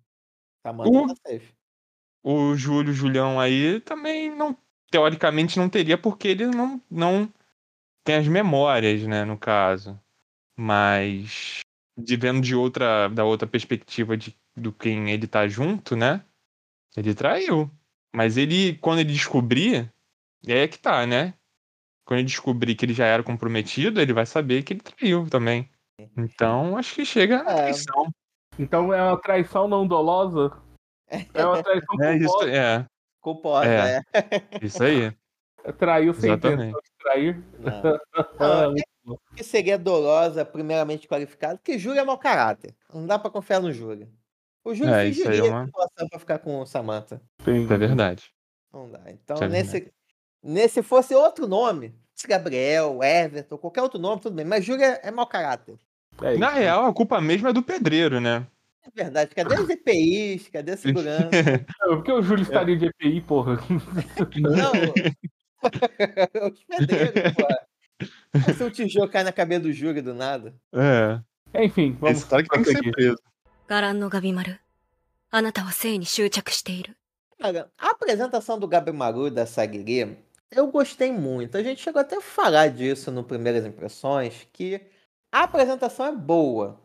[0.66, 1.08] Samantha Uh.
[1.08, 1.54] tá safe.
[2.24, 4.58] O Júlio Julião aí também não.
[4.90, 7.32] Teoricamente não teria, porque ele não, não
[8.04, 10.00] tem as memórias, né, no caso.
[10.58, 11.60] Mas
[11.98, 16.24] de vendo de outra, da outra perspectiva de, do quem ele tá junto, né?
[16.96, 17.70] Ele traiu.
[18.14, 19.92] Mas ele, quando ele descobrir,
[20.48, 21.34] é aí que tá, né?
[22.06, 25.70] Quando ele descobrir que ele já era comprometido, ele vai saber que ele traiu também.
[26.18, 27.56] Então, acho que chega na É.
[27.56, 28.12] traição.
[28.58, 30.52] Então é uma traição não dolosa?
[31.34, 32.52] É uma traição É isso, culposa.
[32.52, 32.86] é.
[33.22, 34.02] Culposa, É.
[34.14, 34.32] é.
[34.62, 35.16] Isso aí.
[35.78, 36.70] Traiu sem Exatamente.
[36.70, 37.44] intenção de trair.
[37.60, 38.00] Não.
[38.40, 38.68] Ah,
[39.06, 42.76] Não, que seria dolosa, primeiramente qualificado, porque Júlio é mau caráter.
[42.94, 44.10] Não dá pra confiar no Júlio.
[44.64, 47.22] O Júlio É, isso é fingiria uma- a situação pra ficar com o Samantha.
[47.44, 47.64] sim.
[47.64, 48.32] Isso é verdade.
[48.74, 49.02] Não dá.
[49.12, 49.94] Então, Isso é nesse,
[50.42, 54.46] nesse fosse outro nome, se Gabriel, Everton, qualquer outro nome, tudo bem.
[54.46, 55.78] Mas Júlio é, é mau caráter.
[56.23, 56.41] É isso.
[56.41, 58.47] Na real, a culpa mesmo é do pedreiro, né?
[58.83, 59.35] É verdade.
[59.35, 60.49] Cadê os EPIs?
[60.49, 61.29] Cadê a segurança?
[61.85, 63.59] Por que o Júlio estaria de EPI, porra?
[64.41, 64.73] Não.
[66.51, 67.47] os pedreiros, pô.
[68.47, 70.55] Mas Se o tijolo cai na cabeça do Júlio do nada.
[70.73, 71.21] É.
[71.65, 72.93] Enfim, vamos Esse cara que tem que ser prosseguir.
[72.93, 73.19] preso.
[73.69, 74.59] 伽藍のガビマル
[75.31, 76.97] あなたは性に執着している
[77.41, 80.19] Cara, a apresentação do Gabi Maru e da Sagiri,
[80.51, 81.57] eu gostei muito.
[81.57, 84.81] A gente chegou até a falar disso no Primeiras Impressões, que
[85.36, 86.80] a apresentação é boa.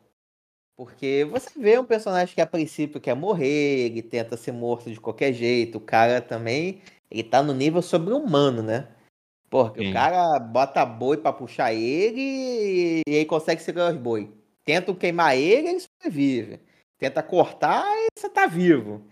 [0.77, 4.99] Porque você vê um personagem que a princípio quer morrer, ele tenta ser morto de
[4.99, 8.89] qualquer jeito, o cara também, ele tá no nível sobre-humano, né?
[9.49, 9.91] Porque Sim.
[9.91, 14.33] o cara bota boi pra puxar ele e ele consegue segurar os boi.
[14.65, 16.61] Tentam queimar ele, ele sobrevive.
[16.99, 19.07] Tenta cortar e você tá vivo.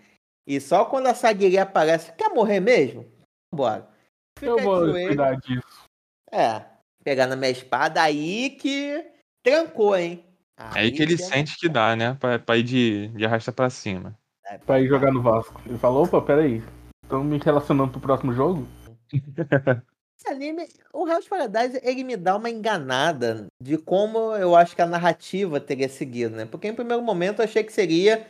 [0.47, 3.07] E só quando a Sagiri aparece, quer morrer mesmo?
[3.53, 3.89] Vambora.
[4.37, 5.85] Fica Eu vou cuidar disso.
[6.33, 6.65] É,
[7.05, 9.18] pegar na minha espada, aí que
[9.51, 10.25] trancou, hein?
[10.57, 12.17] Aí que ele sente que dá, né?
[12.19, 14.19] Pra, pra ir de, de arrasta pra cima.
[14.45, 15.61] É, Pra ir jogar no Vasco.
[15.67, 16.63] Ele falou, opa, peraí.
[17.05, 18.67] Estão me relacionando pro próximo jogo?
[19.13, 24.83] Esse anime, o Hell's Paradise, ele me dá uma enganada de como eu acho que
[24.83, 26.45] a narrativa teria seguido, né?
[26.45, 28.27] Porque em primeiro momento eu achei que seria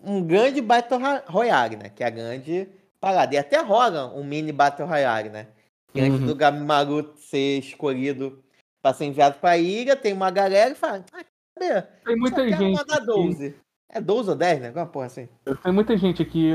[0.00, 1.90] um grande Battle Royale, né?
[1.90, 2.68] Que é a grande
[3.00, 3.34] parada.
[3.34, 5.48] E até rola um mini Battle Royale, né?
[5.92, 6.26] Que antes Uhum.
[6.26, 8.41] do Gamimaru ser escolhido
[8.82, 11.24] pra ser enviado pra ilha, tem uma galera e fala, ah,
[11.58, 11.82] cadê?
[12.04, 12.76] Tem muita Só quero gente.
[12.76, 13.56] mandar aqui- 12.
[13.94, 14.68] É 12 ou 10, né?
[14.68, 15.28] Alguma porra assim.
[15.62, 16.50] Tem muita gente aqui.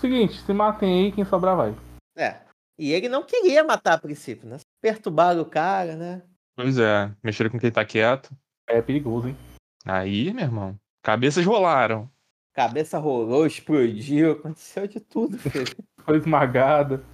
[0.00, 1.74] Seguinte, se matem aí, quem sobrar vai.
[2.16, 2.36] É.
[2.78, 4.56] E ele não queria matar a princípio, né?
[4.80, 6.22] Perturbaram o cara, né?
[6.56, 8.30] Pois é, mexeram com quem tá quieto.
[8.66, 9.36] É perigoso, hein?
[9.84, 12.10] Aí, meu irmão, cabeças rolaram.
[12.54, 15.36] cabeça rolou, explodiu, aconteceu de tudo,
[15.68, 15.76] filho.
[16.00, 17.04] Foi esmagada.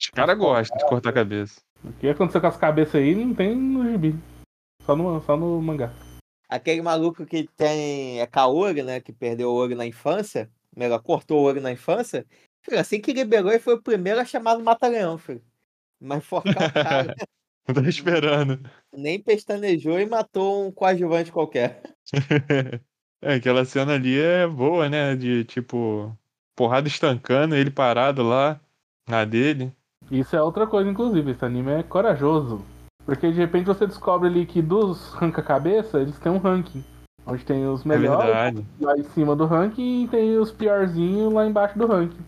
[0.00, 1.60] Os caras gostam de cortar a cabeça.
[1.84, 4.14] O que aconteceu com as cabeças aí não tem no gibi.
[4.82, 5.92] Só no, só no mangá.
[6.48, 8.20] Aquele maluco que tem.
[8.20, 9.00] É Kaori, né?
[9.00, 10.50] Que perdeu o olho na infância.
[10.76, 12.26] Melhor, cortou o olho na infância.
[12.62, 15.42] Filho, assim que liberou, ele foi o primeiro a chamar do Mata-Leão, filho.
[16.00, 17.14] Mas forcar o cara.
[17.66, 18.60] Tô esperando.
[18.92, 21.82] nem pestanejou e matou um coadjuvante qualquer.
[23.20, 25.16] É, aquela cena ali é boa, né?
[25.16, 26.16] De tipo,
[26.54, 28.60] porrada estancando, ele parado lá
[29.08, 29.72] na dele.
[30.10, 31.30] Isso é outra coisa, inclusive.
[31.30, 32.62] Esse anime é corajoso.
[33.04, 36.84] Porque de repente você descobre ali que dos ranca-cabeça, eles têm um ranking.
[37.26, 38.66] Onde tem os É melhores verdade.
[38.80, 42.18] lá em cima do ranking e tem os piorzinhos lá embaixo do ranking.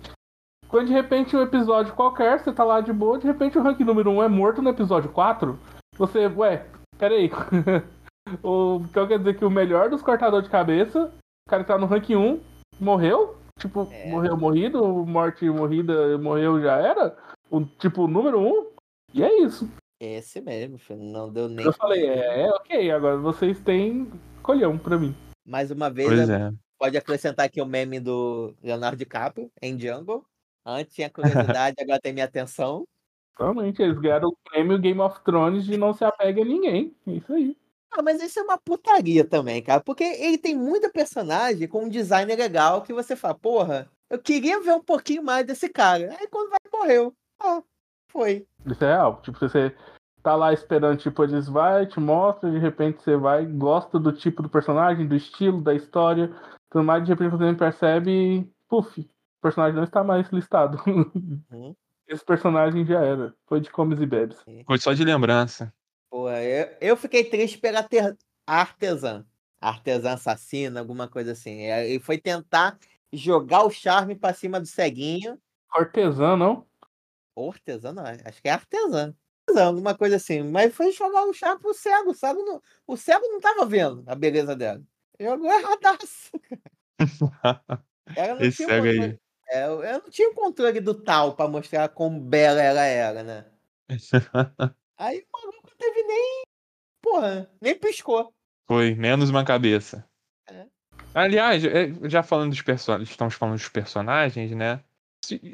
[0.69, 3.85] Quando de repente um episódio qualquer, você tá lá de boa, de repente o ranking
[3.85, 5.59] número 1 é morto no episódio 4,
[5.97, 6.65] você, ué,
[6.99, 7.31] peraí.
[8.43, 11.11] o, então quer dizer que o melhor dos cortadores de cabeça,
[11.47, 12.41] o cara que tá no ranking 1,
[12.79, 13.37] morreu?
[13.59, 14.11] Tipo, É.
[14.11, 17.17] morreu morrido, morte morrida, morreu já era?
[17.51, 18.67] O tipo, número 1?
[19.15, 19.69] E é isso.
[19.99, 21.03] Esse mesmo, filho.
[21.03, 21.67] Não deu nem.
[21.67, 24.11] Eu falei, é, é ok, agora vocês têm
[24.43, 25.15] colhão pra mim.
[25.45, 26.53] Mais uma vez, é.
[26.79, 30.25] pode acrescentar aqui o meme do Leonardo DiCaprio em Django.
[30.65, 32.87] Antes tinha curiosidade, agora tem minha atenção.
[33.39, 36.95] Realmente, eles ganharam o prêmio Game of Thrones de não se apega a ninguém.
[37.07, 37.57] É isso aí.
[37.91, 39.81] Ah, mas isso é uma putaria também, cara.
[39.81, 44.61] Porque ele tem muita personagem com um design legal que você fala, porra, eu queria
[44.61, 46.17] ver um pouquinho mais desse cara.
[46.21, 47.15] Aí quando vai, morreu.
[47.41, 47.63] Ah,
[48.09, 48.47] foi.
[48.67, 49.21] Isso é real.
[49.23, 49.75] Tipo, você
[50.23, 54.43] tá lá esperando, tipo, eles vai, te mostra, de repente você vai, gosta do tipo
[54.43, 56.31] do personagem, do estilo, da história,
[56.71, 60.79] tudo mais, de repente você percebe, puf, o personagem não está mais listado.
[60.87, 61.75] Uhum.
[62.07, 63.35] Esse personagem já era.
[63.47, 64.37] Foi de comes e bebes.
[64.67, 65.73] Foi só de lembrança.
[66.11, 69.25] Pô, eu, eu fiquei triste pela ter- a artesã.
[69.61, 71.63] Artesã assassina, alguma coisa assim.
[71.63, 72.77] É, Ele foi tentar
[73.13, 75.39] jogar o charme pra cima do ceguinho.
[75.69, 76.67] Cortesã, não?
[77.35, 79.15] Ou artesã, não, acho que é artesã.
[79.57, 80.43] Alguma coisa assim.
[80.43, 82.11] Mas foi jogar o charme pro cego.
[82.11, 84.83] O cego não, o cego não tava vendo a beleza dela.
[85.19, 86.31] Jogou erradaço.
[88.17, 89.19] Ela não Esse tinha cego aí.
[89.51, 93.47] É, eu não tinha o controle do tal pra mostrar como bela ela era, né?
[94.97, 96.43] Aí o maluco não teve nem.
[97.03, 98.33] Porra, nem piscou.
[98.69, 100.07] Foi, menos uma cabeça.
[100.49, 100.67] É.
[101.15, 104.85] Aliás, é, já falando dos personagens, estamos falando dos personagens, né?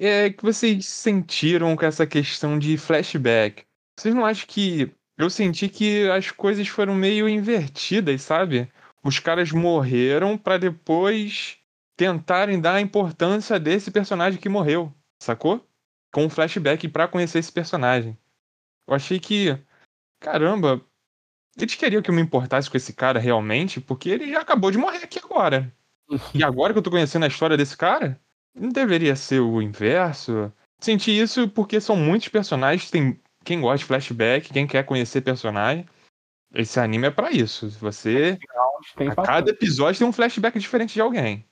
[0.01, 3.65] É que vocês sentiram com essa questão de flashback.
[3.99, 8.71] Vocês não acham que eu senti que as coisas foram meio invertidas, sabe?
[9.03, 11.59] Os caras morreram pra depois
[11.97, 15.67] tentarem dar a importância desse personagem que morreu, sacou?
[16.13, 18.19] Com um flashback pra conhecer esse personagem.
[18.87, 19.59] Eu achei que,
[20.21, 20.85] caramba,
[21.59, 24.79] eles queriam que eu me importasse com esse cara realmente, porque ele já acabou de
[24.79, 25.73] morrer aqui agora.
[26.33, 28.21] E agora que eu tô conhecendo a história desse cara,
[28.57, 30.53] não deveria ser o inverso.
[30.81, 35.87] Senti isso porque são muitos personagens, tem quem gosta de flashback, quem quer conhecer personagem.
[36.55, 37.69] Esse anime é pra isso.
[37.79, 38.39] Você
[38.97, 41.47] Tem a cada episódio tem um flashback diferente de alguém.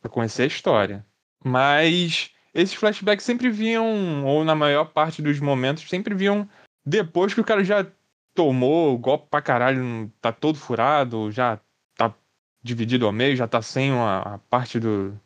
[0.00, 1.04] Pra conhecer a história.
[1.44, 6.48] Mas esses flashbacks sempre vinham, ou na maior parte dos momentos, sempre vinham
[6.86, 7.86] depois que o cara já
[8.34, 11.58] tomou o golpe pra caralho, tá todo furado, já
[11.96, 12.14] tá
[12.62, 15.18] dividido ao meio, já tá sem uma, a parte do,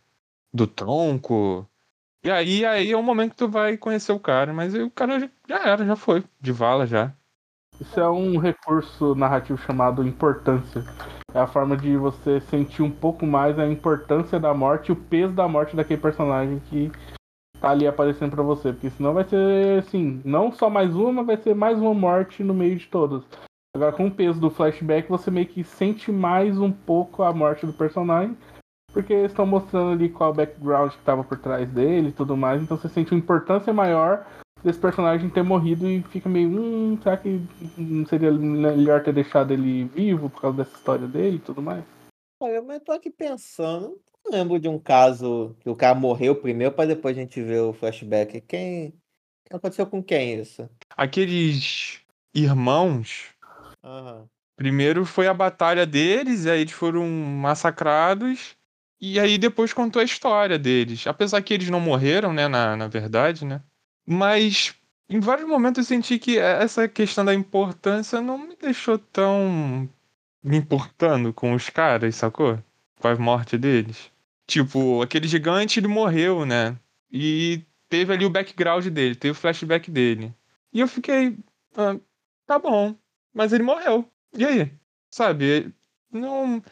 [0.52, 1.68] do tronco.
[2.24, 4.52] E aí, aí é o momento que tu vai conhecer o cara.
[4.52, 6.24] Mas o cara já, era, já foi.
[6.40, 7.12] De vala já.
[7.80, 10.84] Isso é um recurso narrativo chamado importância.
[11.32, 15.32] É a forma de você sentir um pouco mais a importância da morte o peso
[15.32, 16.90] da morte daquele personagem que
[17.60, 18.72] tá ali aparecendo pra você.
[18.72, 22.54] Porque senão vai ser, assim, não só mais uma, vai ser mais uma morte no
[22.54, 23.22] meio de todas.
[23.76, 27.64] Agora, com o peso do flashback, você meio que sente mais um pouco a morte
[27.64, 28.36] do personagem.
[28.98, 32.12] Porque eles estão mostrando ali qual é o background que tava por trás dele e
[32.12, 32.60] tudo mais.
[32.60, 34.26] Então você sente uma importância maior
[34.64, 37.40] desse personagem ter morrido e fica meio, hum, será que
[37.76, 41.84] não seria melhor ter deixado ele vivo por causa dessa história dele e tudo mais?
[42.42, 44.00] Olha, mas eu tô aqui pensando.
[44.24, 47.60] Não lembro de um caso que o cara morreu primeiro pra depois a gente ver
[47.60, 48.40] o flashback.
[48.40, 48.90] Quem.
[49.44, 50.68] que aconteceu com quem isso?
[50.96, 52.00] Aqueles
[52.34, 53.32] irmãos
[53.84, 54.28] Aham.
[54.58, 58.57] Primeiro foi a batalha deles, e aí eles foram massacrados,
[59.00, 61.06] e aí depois contou a história deles.
[61.06, 63.62] Apesar que eles não morreram, né, na, na verdade, né?
[64.06, 64.74] Mas
[65.08, 69.88] em vários momentos eu senti que essa questão da importância não me deixou tão
[70.42, 72.58] me importando com os caras, sacou?
[73.00, 74.10] Com a morte deles.
[74.46, 76.76] Tipo, aquele gigante, ele morreu, né?
[77.12, 80.34] E teve ali o background dele, teve o flashback dele.
[80.72, 81.36] E eu fiquei,
[81.76, 81.96] ah,
[82.46, 82.94] tá bom,
[83.32, 84.10] mas ele morreu.
[84.36, 84.72] E aí?
[85.10, 85.72] Sabe?
[86.12, 86.62] Não,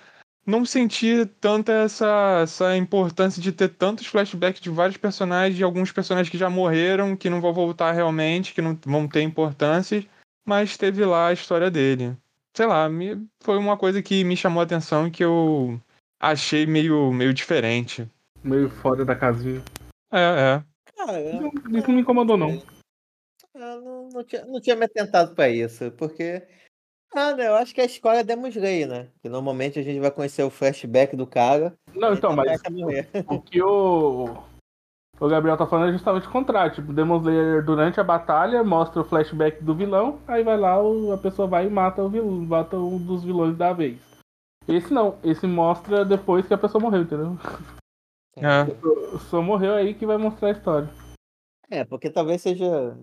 [0.46, 5.90] não senti tanta essa, essa importância de ter tantos flashbacks de vários personagens, de alguns
[5.90, 10.06] personagens que já morreram, que não vão voltar realmente, que não vão ter importância,
[10.44, 12.16] mas teve lá a história dele.
[12.54, 15.80] Sei lá, me, foi uma coisa que me chamou a atenção e que eu
[16.20, 18.08] achei meio, meio diferente.
[18.42, 19.62] Meio fora da casinha.
[20.12, 20.64] É, é.
[20.96, 22.50] Cara, Isso isso não me incomodou, não.
[22.50, 26.42] eu não, não, tinha, não tinha me atentado pra isso, porque.
[27.14, 29.08] Ah, né, eu acho que a escola é Demon Slayer, né?
[29.22, 31.74] Que normalmente a gente vai conhecer o flashback do cara.
[31.94, 32.60] Não, então, mas
[33.28, 34.36] o que o,
[35.18, 36.74] o Gabriel tá falando é justamente o contrário.
[36.74, 41.12] Tipo, Demon Slayer durante a batalha mostra o flashback do vilão, aí vai lá, o-
[41.12, 43.98] a pessoa vai e mata o vilão, mata um dos vilões da vez.
[44.68, 47.38] Esse não, esse mostra depois que a pessoa morreu, entendeu?
[48.36, 49.18] é.
[49.30, 50.88] Só morreu aí que vai mostrar a história.
[51.70, 52.96] É, porque talvez seja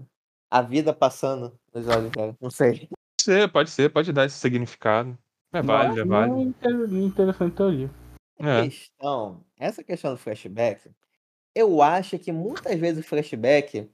[0.52, 2.36] a vida passando nos olhos dela.
[2.39, 2.88] Não sei.
[3.24, 5.18] Pode ser, pode ser, pode dar esse significado.
[5.54, 6.42] É válido, é válido.
[6.42, 7.90] inter- interessante teoria.
[8.40, 8.64] A É.
[8.64, 10.90] questão, essa questão do flashback,
[11.56, 13.90] eu acho que muitas vezes o flashback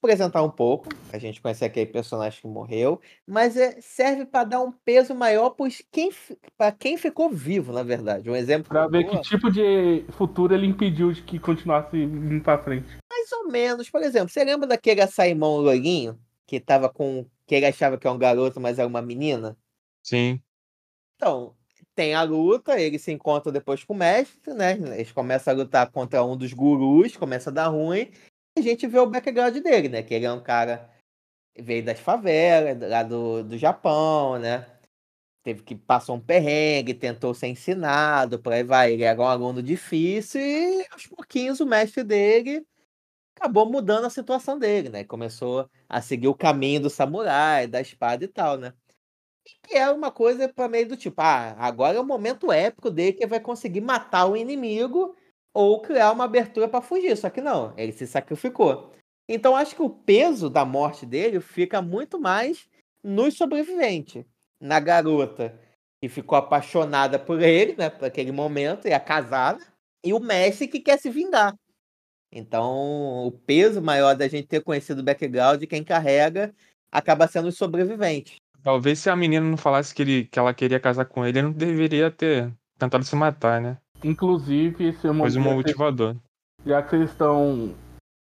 [0.00, 4.60] apresentar um pouco, a gente conhecer aquele personagem que morreu, mas é, serve para dar
[4.60, 6.12] um peso maior para quem,
[6.56, 8.30] para quem ficou vivo, na verdade.
[8.30, 12.44] Um exemplo Pra ver boa, que tipo de futuro ele impediu de que continuasse indo
[12.44, 12.86] pra frente.
[13.10, 17.66] mais ou menos, por exemplo, você lembra daquele açaimão loirinho que tava com que ele
[17.66, 19.56] achava que é um garoto, mas era uma menina?
[20.02, 20.42] Sim.
[21.16, 21.56] Então,
[21.94, 24.72] tem a luta, ele se encontra depois com o mestre, né?
[24.72, 28.10] Eles começam a lutar contra um dos gurus, começa a dar ruim.
[28.56, 30.02] E a gente vê o background dele, né?
[30.02, 30.90] Que ele é um cara
[31.58, 34.66] veio das favelas, lá do, do Japão, né?
[35.42, 38.92] Teve que passar um perrengue, tentou ser ensinado, por aí vai.
[38.92, 42.66] Ele era um aluno difícil e aos pouquinhos o mestre dele
[43.36, 45.04] acabou mudando a situação dele, né?
[45.04, 48.72] Começou a seguir o caminho do samurai, da espada e tal, né?
[49.62, 53.12] que é uma coisa para meio do tipo, ah, agora é o momento épico dele
[53.12, 55.14] que ele vai conseguir matar o inimigo
[55.54, 57.16] ou criar uma abertura para fugir.
[57.16, 58.92] Só que não, ele se sacrificou.
[59.28, 62.68] Então acho que o peso da morte dele fica muito mais
[63.02, 64.24] nos sobreviventes,
[64.60, 65.58] na garota
[66.00, 69.64] que ficou apaixonada por ele, né, por aquele momento, e é casada,
[70.04, 71.54] e o mestre que quer se vingar.
[72.32, 76.52] Então, o peso maior da gente ter conhecido o background de quem carrega
[76.90, 78.36] acaba sendo os sobreviventes.
[78.62, 81.46] Talvez se a menina não falasse que, ele, que ela queria casar com ele, ele
[81.46, 83.78] não deveria ter tentado se matar, né?
[84.02, 86.16] Inclusive, esse é o Pois um motivador.
[86.64, 87.74] Já que vocês estão.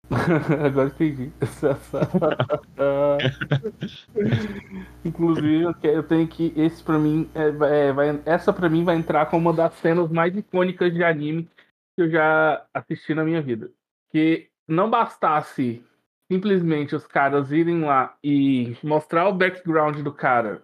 [0.63, 1.31] Agora entendi.
[5.03, 6.53] Inclusive, eu eu tenho que.
[6.55, 7.29] Esse pra mim.
[7.33, 11.03] É, é, vai- essa pra mim vai entrar como uma das cenas mais icônicas de
[11.03, 11.49] anime
[11.95, 13.71] que eu já assisti na minha vida.
[14.17, 15.85] Que não bastasse
[16.27, 20.63] simplesmente os caras irem lá e mostrar o background do cara.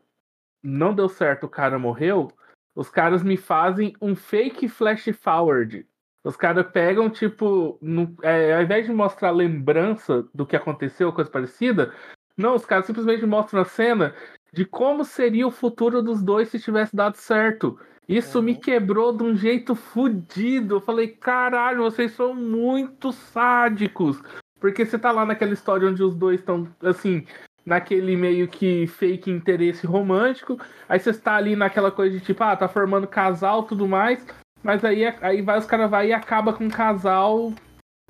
[0.63, 2.32] Não deu certo, o cara morreu.
[2.76, 5.86] Os caras me fazem um fake flash forward.
[6.24, 11.30] Os caras pegam, tipo, no- é, ao invés de mostrar lembrança do que aconteceu, coisa
[11.30, 11.94] parecida,
[12.36, 14.16] não, os caras simplesmente mostram a cena
[14.52, 17.80] de como seria o futuro dos dois se tivesse dado certo.
[18.08, 18.60] Isso me Uhum.
[18.60, 20.76] quebrou de um jeito fudido.
[20.76, 24.22] Eu falei, caralho, vocês são muito sádicos.
[24.60, 27.26] Porque você tá lá naquela história onde os dois estão, assim,
[27.66, 30.58] naquele meio que fake interesse romântico.
[30.88, 34.26] Aí você está ali naquela coisa de tipo, ah, tá formando casal tudo mais.
[34.62, 37.54] Mas aí, aí vai, os caras vai e acaba com o casal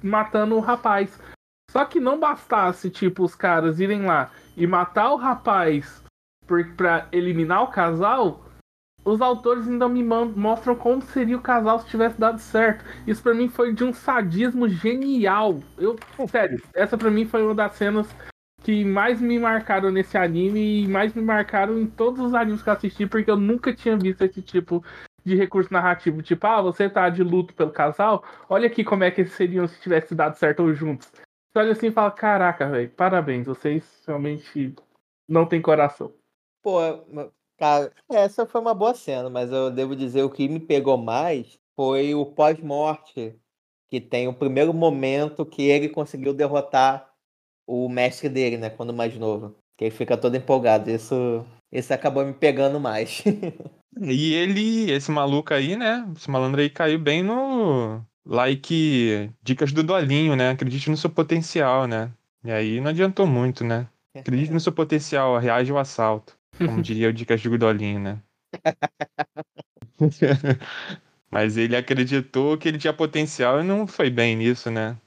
[0.02, 1.20] matando o rapaz.
[1.72, 6.04] Só que não bastasse, tipo, os caras irem lá e matar o rapaz
[6.46, 8.46] por, pra eliminar o casal,
[9.06, 12.86] os autores ainda me mostram como seria o casal se tivesse dado certo.
[13.06, 15.60] Isso pra mim foi de um sadismo genial.
[15.78, 15.98] Eu,
[16.30, 18.08] sério, essa pra mim foi uma das cenas
[18.64, 22.70] que mais me marcaram nesse anime e mais me marcaram em todos os animes que
[22.70, 24.84] eu assisti, porque eu nunca tinha visto esse tipo
[25.24, 26.22] de recurso narrativo.
[26.22, 29.68] Tipo, ah, você tá de luto pelo casal, olha aqui como é que eles seriam
[29.68, 31.12] se tivesse dado certo ou juntos.
[31.12, 34.74] Você olha assim e fala, caraca, velho, parabéns, vocês realmente
[35.28, 36.14] não têm coração.
[36.62, 36.80] Pô,
[37.64, 41.58] cara, essa foi uma boa cena, mas eu devo dizer o que me pegou mais
[41.78, 43.34] foi o pós-morte,
[43.90, 47.10] que tem o primeiro momento que ele conseguiu derrotar
[47.66, 49.56] o mestre dele, né, quando mais novo.
[49.78, 50.92] Que ele fica todo empolgado.
[50.92, 53.24] Isso, isso acabou me pegando mais.
[54.02, 56.04] E ele, esse maluco aí, né?
[56.18, 58.02] Esse malandro aí caiu bem no.
[58.26, 60.50] Like, dicas do Dolinho, né?
[60.50, 62.12] Acredite no seu potencial, né?
[62.44, 63.88] E aí não adiantou muito, né?
[64.18, 66.36] Acredite no seu potencial, reage ao assalto.
[66.58, 68.22] Como diria o Dicas do Dolinho, né?
[71.32, 74.98] Mas ele acreditou que ele tinha potencial e não foi bem nisso, né?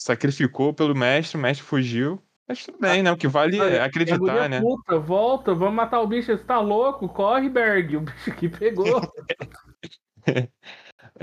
[0.00, 2.22] Sacrificou pelo mestre, o mestre fugiu.
[2.48, 3.10] Mas tudo bem, né?
[3.10, 4.60] O que vale é acreditar, né?
[4.60, 7.08] Puta, volta, vamos matar o bicho, você tá louco?
[7.08, 9.00] Corre, Berg, o bicho que pegou.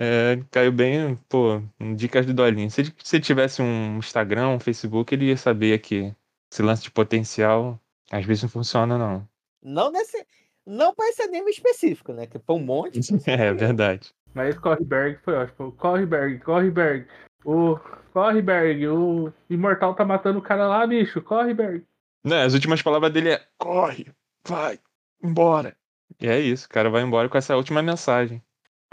[0.02, 1.62] É, caiu bem, pô,
[1.96, 2.70] dicas do Dolinho.
[2.70, 6.14] Se ele se tivesse um Instagram, um Facebook, ele ia saber que
[6.52, 7.80] esse lance de potencial
[8.12, 9.28] às vezes não funciona, não.
[9.62, 10.26] Não nesse.
[10.66, 12.28] Não para esse anime específico, né?
[12.28, 13.00] Que foi um monte.
[13.28, 14.14] É verdade.
[14.34, 15.72] Mas Correberg foi ótimo.
[15.74, 17.08] Correberg, Correberg.
[17.44, 17.78] O
[18.14, 21.22] Correberg, o Imortal tá matando o cara lá, bicho.
[21.22, 21.84] Correberg.
[22.24, 24.12] Não, as últimas palavras dele é corre,
[24.46, 24.78] vai,
[25.24, 25.76] embora.
[26.20, 28.44] E é isso, o cara vai embora com essa última mensagem.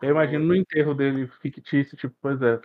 [0.01, 2.61] Eu imagino no enterro dele fictício, tipo, pois é.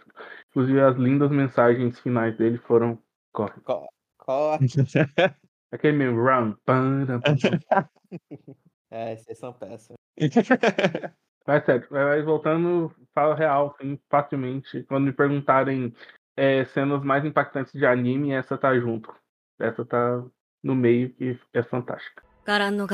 [0.51, 2.97] Inclusive as lindas mensagens finais dele foram
[3.33, 3.59] corre.
[3.63, 4.67] Co- Corre.
[5.71, 6.57] Aquele mesmo round.
[8.91, 9.95] é, vocês são peças.
[11.47, 14.83] Mas sério, mas voltando, falo real, assim, facilmente.
[14.83, 15.91] Quando me perguntarem
[16.37, 19.11] é, cenas mais impactantes de anime, essa tá junto.
[19.59, 20.23] Essa tá
[20.61, 22.23] no meio que é fantástica.
[22.45, 22.85] Garan no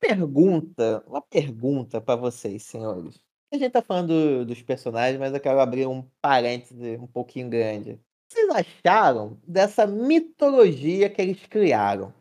[0.00, 3.20] Pergunta, uma pergunta para vocês, senhores.
[3.52, 8.00] A gente tá falando dos personagens, mas eu quero abrir um parêntese um pouquinho grande.
[8.32, 12.14] Vocês acharam dessa mitologia que eles criaram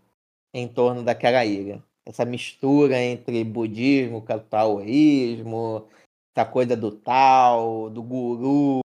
[0.53, 1.81] em torno daquela ilha?
[2.05, 5.87] Essa mistura entre budismo, taoísmo,
[6.35, 8.81] essa coisa do tal, do guru,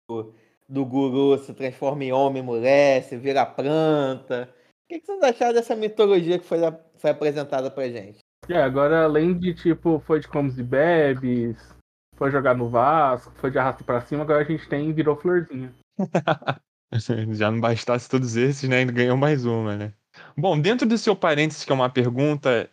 [0.67, 4.53] do guru se transforma em homem e mulher, se vira planta.
[4.83, 6.59] O que vocês acharam dessa mitologia que foi,
[6.97, 8.17] foi apresentada pra gente?
[8.49, 11.73] É, agora além de tipo, foi de comes e bebes,
[12.17, 15.73] foi jogar no Vasco, foi de arrasto pra cima, agora a gente tem virou florzinha.
[17.31, 18.77] Já não bastasse todos esses, né?
[18.77, 19.93] Ainda ganhou mais uma, né?
[20.37, 22.69] Bom, dentro do seu parênteses, que é uma pergunta,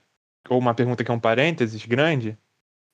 [0.48, 2.36] ou uma pergunta que é um parênteses grande,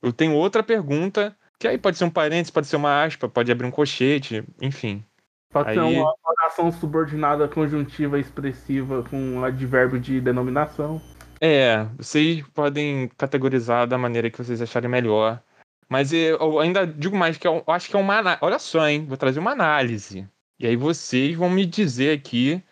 [0.02, 3.50] eu tenho outra pergunta, que aí pode ser um parênteses, pode ser uma aspa, pode
[3.50, 5.04] abrir um colchete, enfim.
[5.52, 11.00] Pode ser Aí- uma oração subordinada conjuntiva expressiva com advérbio de denominação.
[11.40, 15.42] É, vocês podem categorizar da maneira que vocês acharem melhor.
[15.88, 18.38] Mas eu ainda digo mais que eu acho que é uma.
[18.40, 19.06] Olha só, hein?
[19.06, 20.28] Vou trazer uma análise.
[20.58, 22.62] E aí vocês vão me dizer aqui,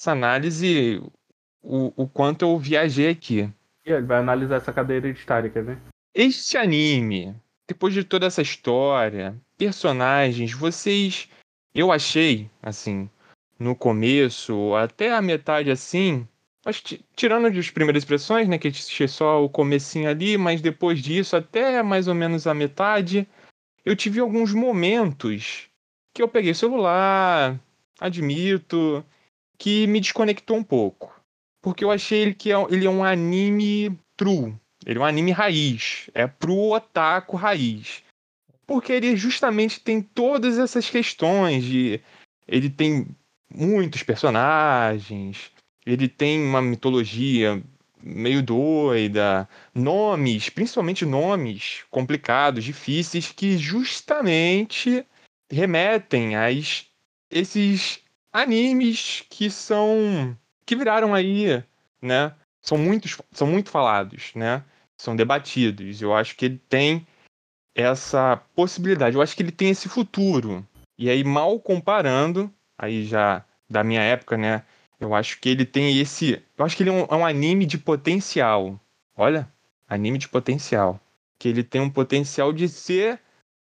[0.00, 1.02] essa análise,
[1.62, 3.50] o, o quanto eu viajei aqui.
[3.84, 5.78] E ele vai analisar essa hereditária, quer ver?
[6.14, 7.34] Este anime,
[7.68, 11.28] depois de toda essa história, personagens, vocês.
[11.74, 13.10] Eu achei, assim,
[13.58, 16.26] no começo, até a metade assim.
[16.64, 18.58] Mas ti- tirando as primeiras impressões, né?
[18.58, 23.28] Que assisti só o comecinho ali, mas depois disso, até mais ou menos a metade,
[23.84, 25.68] eu tive alguns momentos
[26.14, 27.60] que eu peguei celular,
[28.00, 29.04] admito,
[29.58, 31.12] que me desconectou um pouco.
[31.60, 34.54] Porque eu achei ele que é, ele é um anime true.
[34.86, 36.08] Ele é um anime raiz.
[36.14, 38.02] É pro otaku raiz.
[38.66, 42.00] Porque ele justamente tem todas essas questões de.
[42.46, 43.06] Ele tem
[43.52, 45.50] muitos personagens.
[45.84, 47.62] Ele tem uma mitologia
[48.02, 49.48] meio doida.
[49.74, 55.04] Nomes, principalmente nomes complicados, difíceis, que justamente
[55.50, 56.86] remetem a es-
[57.30, 58.00] esses
[58.32, 60.36] animes que são.
[60.66, 61.62] que viraram aí,
[62.00, 62.34] né?
[62.62, 64.64] São muitos, são muito falados, né?
[64.96, 66.00] São debatidos.
[66.00, 67.06] Eu acho que ele tem
[67.74, 69.16] essa possibilidade.
[69.16, 70.66] Eu acho que ele tem esse futuro.
[70.96, 74.62] E aí, mal comparando, aí já da minha época, né?
[74.98, 76.42] Eu acho que ele tem esse.
[76.56, 78.80] Eu acho que ele é um, é um anime de potencial.
[79.16, 79.46] Olha,
[79.88, 80.98] anime de potencial.
[81.38, 83.20] Que ele tem um potencial de ser.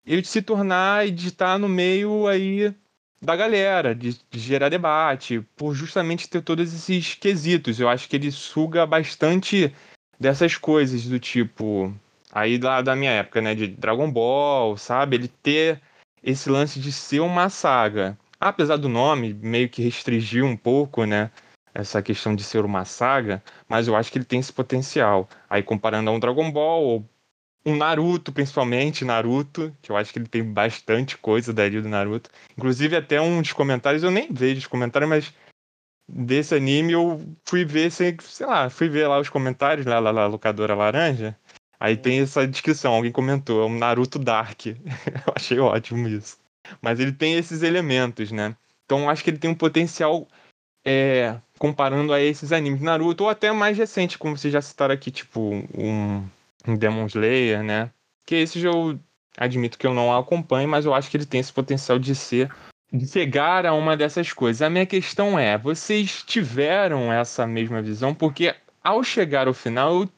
[0.08, 2.74] Ele de se tornar e de estar no meio aí
[3.20, 7.78] da galera, de, de gerar debate, por justamente ter todos esses quesitos.
[7.78, 9.70] Eu acho que ele suga bastante
[10.18, 11.94] dessas coisas do tipo
[12.32, 15.16] aí lá da minha época, né, de Dragon Ball, sabe?
[15.16, 15.78] Ele ter
[16.24, 18.16] esse lance de ser uma saga.
[18.40, 21.30] Apesar do nome meio que restringir um pouco, né,
[21.74, 25.28] essa questão de ser uma saga, mas eu acho que ele tem esse potencial.
[25.50, 27.04] Aí comparando a um Dragon Ball ou
[27.64, 32.30] um Naruto, principalmente Naruto, que eu acho que ele tem bastante coisa dali do Naruto.
[32.56, 35.34] Inclusive até uns comentários, eu nem vejo os comentários, mas
[36.08, 40.10] desse anime eu fui ver, sei, sei lá, fui ver lá os comentários lá, lá,
[40.10, 41.36] lá locadora laranja.
[41.80, 44.66] Aí tem essa descrição, alguém comentou, é um Naruto Dark.
[44.66, 46.38] eu achei ótimo isso.
[46.80, 48.56] Mas ele tem esses elementos, né?
[48.84, 50.26] Então eu acho que ele tem um potencial
[50.84, 55.10] é, comparando a esses animes Naruto, ou até mais recente, como vocês já citaram aqui,
[55.10, 55.40] tipo
[55.76, 56.26] um
[56.76, 57.90] Demon Slayer, né?
[58.26, 58.98] Que esses eu
[59.36, 62.50] admito que eu não acompanho, mas eu acho que ele tem esse potencial de ser
[62.92, 64.62] de chegar a uma dessas coisas.
[64.62, 68.14] A minha questão é, vocês tiveram essa mesma visão?
[68.14, 70.08] Porque ao chegar ao final,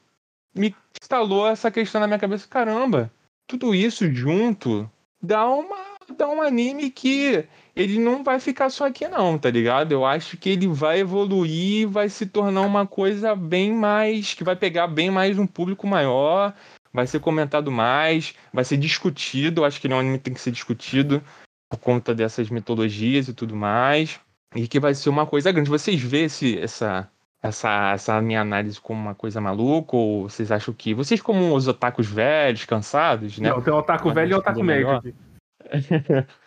[0.55, 3.11] me instalou essa questão na minha cabeça, caramba,
[3.47, 4.89] tudo isso junto
[5.21, 7.45] dá uma dá um anime que
[7.75, 9.91] ele não vai ficar só aqui não, tá ligado?
[9.91, 14.55] Eu acho que ele vai evoluir, vai se tornar uma coisa bem mais que vai
[14.55, 16.53] pegar bem mais um público maior,
[16.93, 19.61] vai ser comentado mais, vai ser discutido.
[19.61, 21.23] Eu acho que ele é um anime que tem que ser discutido
[21.69, 24.19] por conta dessas mitologias e tudo mais.
[24.53, 25.69] E que vai ser uma coisa grande.
[25.69, 27.09] Vocês vê esse, essa,
[27.41, 29.95] essa, essa minha análise como uma coisa maluca?
[29.95, 30.93] Ou vocês acham que.
[30.93, 33.49] Vocês, como os otakus velhos, cansados, né?
[33.49, 35.15] Não, tem o otaku velho e que otaku médio.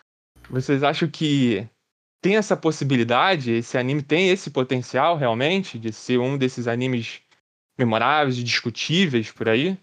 [0.48, 1.66] Vocês acham que
[2.22, 3.52] tem essa possibilidade?
[3.52, 7.20] Esse anime tem esse potencial realmente de ser um desses animes
[7.78, 9.76] memoráveis e discutíveis por aí?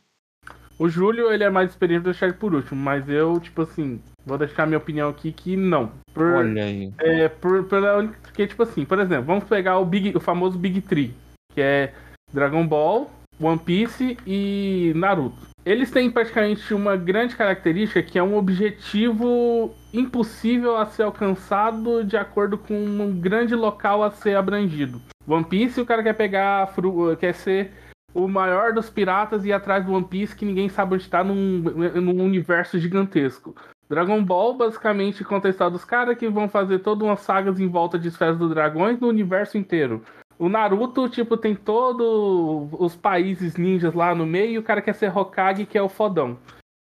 [0.79, 4.01] O Júlio, ele é mais experiente, vou deixar ele por último, mas eu, tipo assim,
[4.25, 5.91] vou deixar minha opinião aqui que não.
[6.11, 6.91] Por, Olha aí.
[6.97, 10.81] é, por, pela porque, tipo assim, por exemplo, vamos pegar o, Big, o famoso Big
[10.81, 11.13] Tree,
[11.53, 11.93] que é
[12.33, 15.50] Dragon Ball, One Piece e Naruto.
[15.63, 22.17] Eles têm praticamente uma grande característica que é um objetivo impossível a ser alcançado de
[22.17, 24.99] acordo com um grande local a ser abrangido.
[25.27, 26.73] One Piece, o cara quer pegar,
[27.19, 27.71] quer ser
[28.13, 31.23] o maior dos piratas e ir atrás do One Piece que ninguém sabe onde está
[31.23, 33.55] num, num universo gigantesco.
[33.87, 37.67] Dragon Ball, basicamente, conta a história dos caras que vão fazer todas umas sagas em
[37.67, 40.01] volta de esferas dos dragões no universo inteiro.
[40.41, 44.95] O Naruto, tipo, tem todos os países ninjas lá no meio e o cara quer
[44.95, 46.39] ser Hokage, que é o fodão.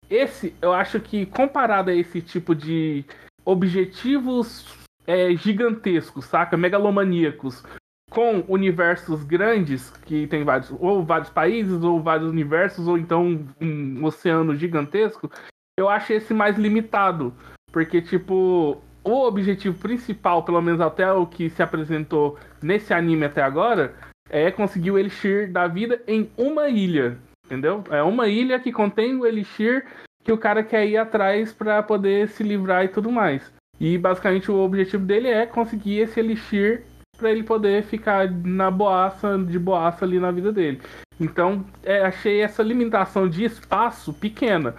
[0.10, 3.06] Esse, eu acho que, comparado a esse tipo de
[3.46, 4.78] objetivos
[5.08, 6.58] é, gigantescos, saca?
[6.58, 7.64] Megalomaníacos,
[8.10, 14.04] com universos grandes, que tem vários, ou vários países, ou vários universos, ou então um
[14.04, 15.32] oceano gigantesco,
[15.80, 17.34] eu acho esse mais limitado.
[17.72, 23.44] Porque, tipo, o objetivo principal, pelo menos até o que se apresentou nesse anime até
[23.44, 23.94] agora,
[24.30, 27.18] é conseguir o Elixir da vida em uma ilha.
[27.46, 27.84] Entendeu?
[27.92, 29.86] É uma ilha que contém o Elixir
[30.24, 33.54] que o cara quer ir atrás pra poder se livrar e tudo mais.
[33.80, 36.84] E basicamente o objetivo dele é conseguir esse Elixir
[37.16, 40.82] pra ele poder ficar na boaça, de boaça ali na vida dele.
[41.20, 44.76] Então, é, achei essa limitação de espaço pequena.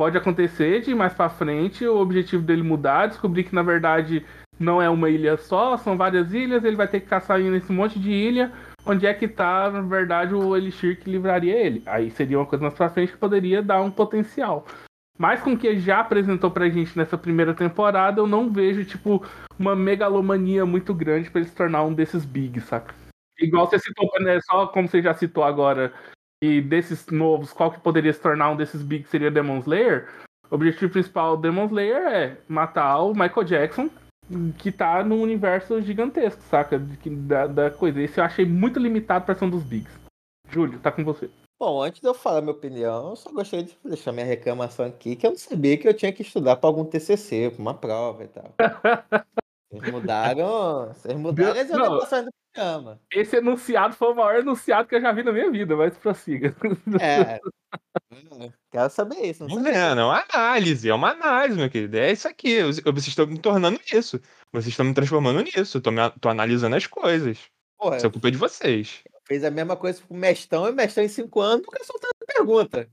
[0.00, 4.24] Pode acontecer de mais pra frente o objetivo dele mudar, descobrir que na verdade
[4.58, 7.98] não é uma ilha só, são várias ilhas, ele vai ter que caçar nesse monte
[7.98, 8.50] de ilha,
[8.86, 11.82] onde é que tá, na verdade, o Elixir que livraria ele.
[11.84, 14.64] Aí seria uma coisa mais pra frente que poderia dar um potencial.
[15.18, 19.22] Mas com o que já apresentou pra gente nessa primeira temporada, eu não vejo, tipo,
[19.58, 22.94] uma megalomania muito grande pra ele se tornar um desses bigs, saca?
[23.38, 25.92] Igual você citou, né, só como você já citou agora,
[26.42, 30.08] e desses novos, qual que poderia se tornar um desses bigs seria Demon Slayer.
[30.50, 33.90] O objetivo principal do Demon Slayer é matar o Michael Jackson,
[34.58, 36.78] que tá num universo gigantesco, saca?
[36.78, 38.00] Da, da coisa.
[38.00, 39.92] Esse eu achei muito limitado pra ser um dos bigs.
[40.48, 41.30] Júlio, tá com você.
[41.58, 45.14] Bom, antes de eu falar minha opinião, eu só gostaria de deixar minha reclamação aqui,
[45.14, 48.24] que eu não sabia que eu tinha que estudar para algum TCC, para uma prova
[48.24, 48.54] e tal.
[49.70, 51.80] Vocês mudaram, vocês mudaram as Não.
[51.82, 53.00] orientações do programa.
[53.12, 56.54] Esse enunciado foi o maior enunciado que eu já vi na minha vida, mas prossiga.
[57.00, 57.38] É.
[58.72, 59.42] Quero saber isso.
[59.46, 59.72] Não Tá sabia.
[59.72, 60.00] vendo?
[60.00, 61.96] É uma análise, é uma análise, meu querido.
[61.98, 62.62] É isso aqui.
[62.64, 64.20] Vocês vocês estão me tornando isso.
[64.52, 65.76] Vocês estão me transformando nisso.
[65.78, 67.38] Eu tô, me- tô analisando as coisas.
[67.78, 69.02] Porra, Isso é culpa de vocês.
[69.24, 72.10] fez a mesma coisa com o Mestão e o Mestão em cinco anos nunca soltando
[72.26, 72.88] pergunta.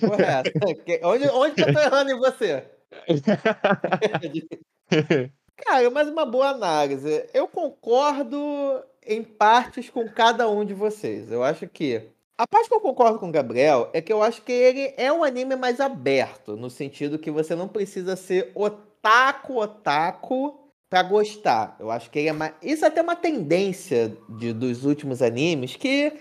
[0.00, 0.42] Porra,
[0.86, 2.64] é onde, onde que eu tô errando em você?
[5.64, 7.26] Cara, mas uma boa análise.
[7.34, 11.30] Eu concordo em partes com cada um de vocês.
[11.30, 12.02] Eu acho que.
[12.38, 15.12] A parte que eu concordo com o Gabriel é que eu acho que ele é
[15.12, 20.56] um anime mais aberto, no sentido que você não precisa ser otaku, otaku
[20.88, 21.76] pra gostar.
[21.80, 22.54] Eu acho que é mais.
[22.62, 26.12] Isso é até uma tendência de, dos últimos animes, que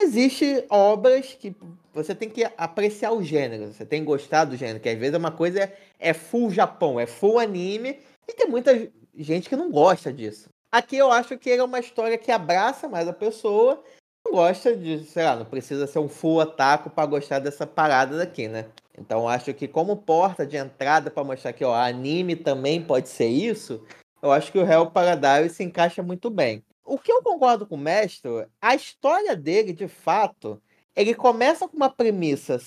[0.00, 1.54] existe obras que
[1.92, 5.14] você tem que apreciar o gênero, você tem que gostar do gênero, que às vezes
[5.14, 7.98] é uma coisa é, é full Japão, é full anime,
[8.28, 10.48] e tem muita gente que não gosta disso.
[10.70, 13.82] Aqui eu acho que é uma história que abraça mais a pessoa,
[14.24, 18.18] não gosta de, sei lá, não precisa ser um full otaku para gostar dessa parada
[18.18, 18.66] daqui, né?
[18.98, 23.28] Então acho que como porta de entrada para mostrar que ó, anime também pode ser
[23.28, 23.84] isso,
[24.22, 26.62] eu acho que o Hell Paradise se encaixa muito bem.
[26.84, 30.60] O que eu concordo com o mestre, a história dele, de fato,
[30.94, 32.60] ele começa com uma premissa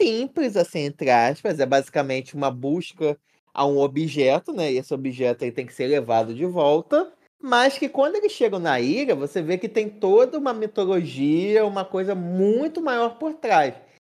[0.00, 3.18] simples, assim, entre aspas, é basicamente uma busca
[3.58, 4.72] a um objeto, né?
[4.72, 7.12] E esse objeto aí tem que ser levado de volta.
[7.42, 11.84] Mas que quando eles chegam na ilha, você vê que tem toda uma mitologia, uma
[11.84, 13.74] coisa muito maior por trás.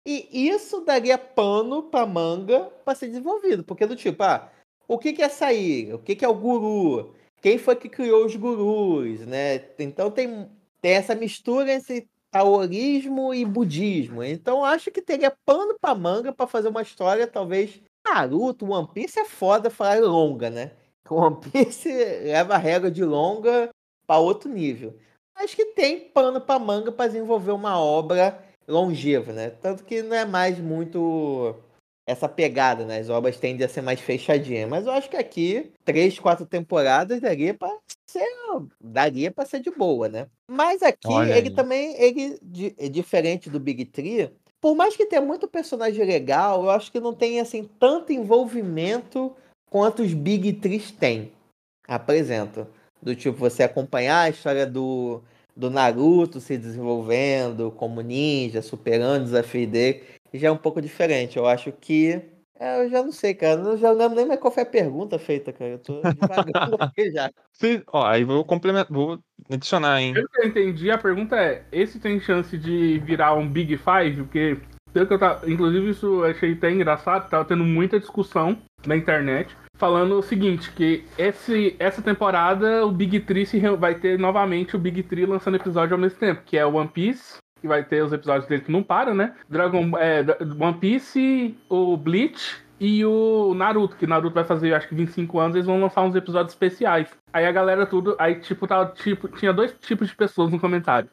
[0.05, 3.62] E isso daria pano pra manga para ser desenvolvido.
[3.62, 4.51] Porque do tipo, ah,
[4.89, 5.95] o que, que é essa ilha?
[5.95, 7.14] O que, que é o guru?
[7.41, 9.62] Quem foi que criou os gurus, né?
[9.78, 14.24] Então tem, tem essa mistura entre taoísmo e budismo.
[14.24, 17.80] Então acho que teria pano pra manga para fazer uma história, talvez.
[18.14, 20.72] Naruto, One Piece é foda falar longa, né?
[21.09, 23.70] O One Piece leva a regra de longa
[24.06, 24.96] para outro nível.
[25.36, 29.50] Acho que tem pano pra manga para desenvolver uma obra longevo, né?
[29.50, 31.54] Tanto que não é mais muito
[32.09, 32.98] essa pegada, né?
[32.98, 34.68] As obras tendem a ser mais fechadinhas.
[34.68, 37.70] Mas eu acho que aqui, três, quatro temporadas daria pra
[38.06, 38.26] ser,
[38.80, 40.26] daria pra ser de boa, né?
[40.50, 42.38] Mas aqui, ele também, ele,
[42.78, 47.00] é diferente do Big Tree, por mais que tenha muito personagem legal, eu acho que
[47.00, 49.34] não tem, assim, tanto envolvimento
[49.70, 51.32] quanto os Big Trees têm.
[51.86, 52.66] Apresento.
[53.00, 55.22] Do tipo, você acompanhar a história do,
[55.56, 60.02] do Naruto se desenvolvendo como ninja, superando o desafio dele,
[60.34, 61.36] já é um pouco diferente.
[61.36, 62.20] Eu acho que.
[62.59, 63.61] É, eu já não sei, cara.
[63.61, 65.70] Eu já não lembro nem mais qual foi a pergunta feita, cara.
[65.72, 67.30] Eu tô devagando aqui já.
[67.52, 69.18] Se- Ó, aí vou complementar, vou
[69.50, 70.14] adicionar, hein?
[70.14, 74.22] Pelo que eu entendi, a pergunta é: esse tem chance de virar um Big Five?
[74.22, 74.59] Porque,
[74.92, 75.50] pelo que eu tava.
[75.50, 79.56] Inclusive, isso eu achei até engraçado, tava tendo muita discussão na internet.
[79.76, 83.46] Falando o seguinte, que esse, essa temporada o Big Tree
[83.78, 86.88] vai ter novamente o Big Tree lançando episódio ao mesmo tempo, que é o One
[86.88, 89.34] Piece, que vai ter os episódios dele que não param, né?
[89.48, 90.24] Dragon, é,
[90.61, 95.56] One Piece, o Bleach e o Naruto, que Naruto vai fazer acho que 25 anos,
[95.56, 97.09] eles vão lançar uns episódios especiais.
[97.32, 101.09] Aí a galera tudo, aí tipo, tava, tipo tinha dois tipos de pessoas no comentário.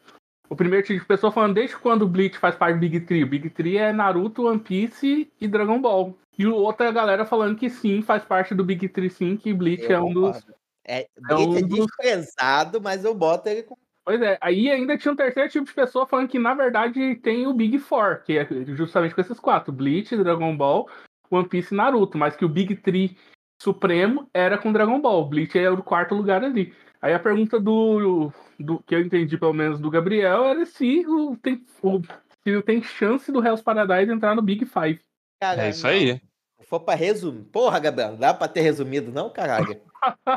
[0.47, 3.23] O primeiro tipo de pessoa falando desde quando o Bleach faz parte do Big Tree.
[3.23, 6.15] O Big Tree é Naruto, One Piece e Dragon Ball.
[6.37, 9.35] E o outro é a galera falando que sim, faz parte do Big Tree sim,
[9.37, 10.45] que Bleach é Eu um dos.
[10.87, 13.75] É, é um Bleach é dos- desprezado, mas eu boto ele com.
[14.05, 17.47] Pois é, aí ainda tinha um terceiro tipo de pessoa falando que na verdade tem
[17.47, 20.87] o Big Four, que é justamente com esses quatro: Bleach, Dragon Ball,
[21.31, 23.17] One Piece e Naruto, mas que o Big Tree
[23.59, 25.25] supremo era com Dragon Ball.
[25.27, 26.71] Bleach é o quarto lugar ali.
[27.01, 31.35] Aí a pergunta do, do que eu entendi pelo menos do Gabriel era se o,
[31.37, 32.01] tem, o,
[32.43, 34.99] se tem chance do Hell's Paradise entrar no Big Five.
[35.41, 36.21] É isso aí.
[36.59, 37.43] Se for pra resumir.
[37.45, 39.81] Porra, Gabriel, não dá pra ter resumido, não, caralho?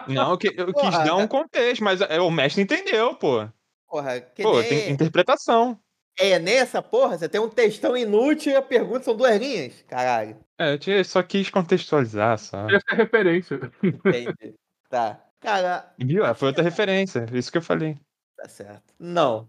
[0.08, 3.46] Não, eu, que- eu quis Porra, dar um contexto, mas é, o mestre entendeu, pô.
[3.88, 5.78] Porra, que Pô, nem tem interpretação.
[6.18, 9.82] é nessa porra, você tem um textão inútil e a pergunta são duas linhas.
[9.88, 10.36] Caralho.
[10.58, 12.66] É, eu tinha- só quis contextualizar, só.
[12.68, 13.58] Essa é a referência.
[13.82, 14.54] Entendi.
[14.90, 15.24] tá.
[15.40, 16.24] Cara, Viu?
[16.26, 17.96] É, Foi outra referência, isso que eu falei.
[18.36, 18.92] tá certo.
[18.98, 19.48] Não.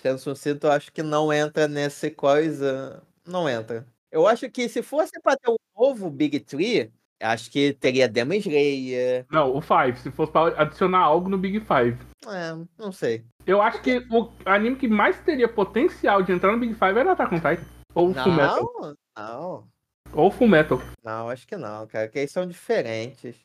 [0.00, 3.02] Sendo sucinto, eu acho que não entra nessa coisa.
[3.26, 3.86] Não entra.
[4.10, 6.90] Eu acho que se fosse pra ter um novo Big Tree,
[7.22, 9.26] acho que teria Demon Slayer.
[9.30, 11.98] Não, o Five, se fosse pra adicionar algo no Big Five.
[12.28, 13.24] É, não sei.
[13.46, 17.12] Eu acho que o anime que mais teria potencial de entrar no Big Five era
[17.12, 17.64] Attack on Titan.
[17.94, 18.72] Ou Full Metal.
[18.80, 19.68] Não, não.
[20.12, 20.80] Ou Full Metal.
[21.04, 23.36] Não, acho que não, cara, que eles são diferentes.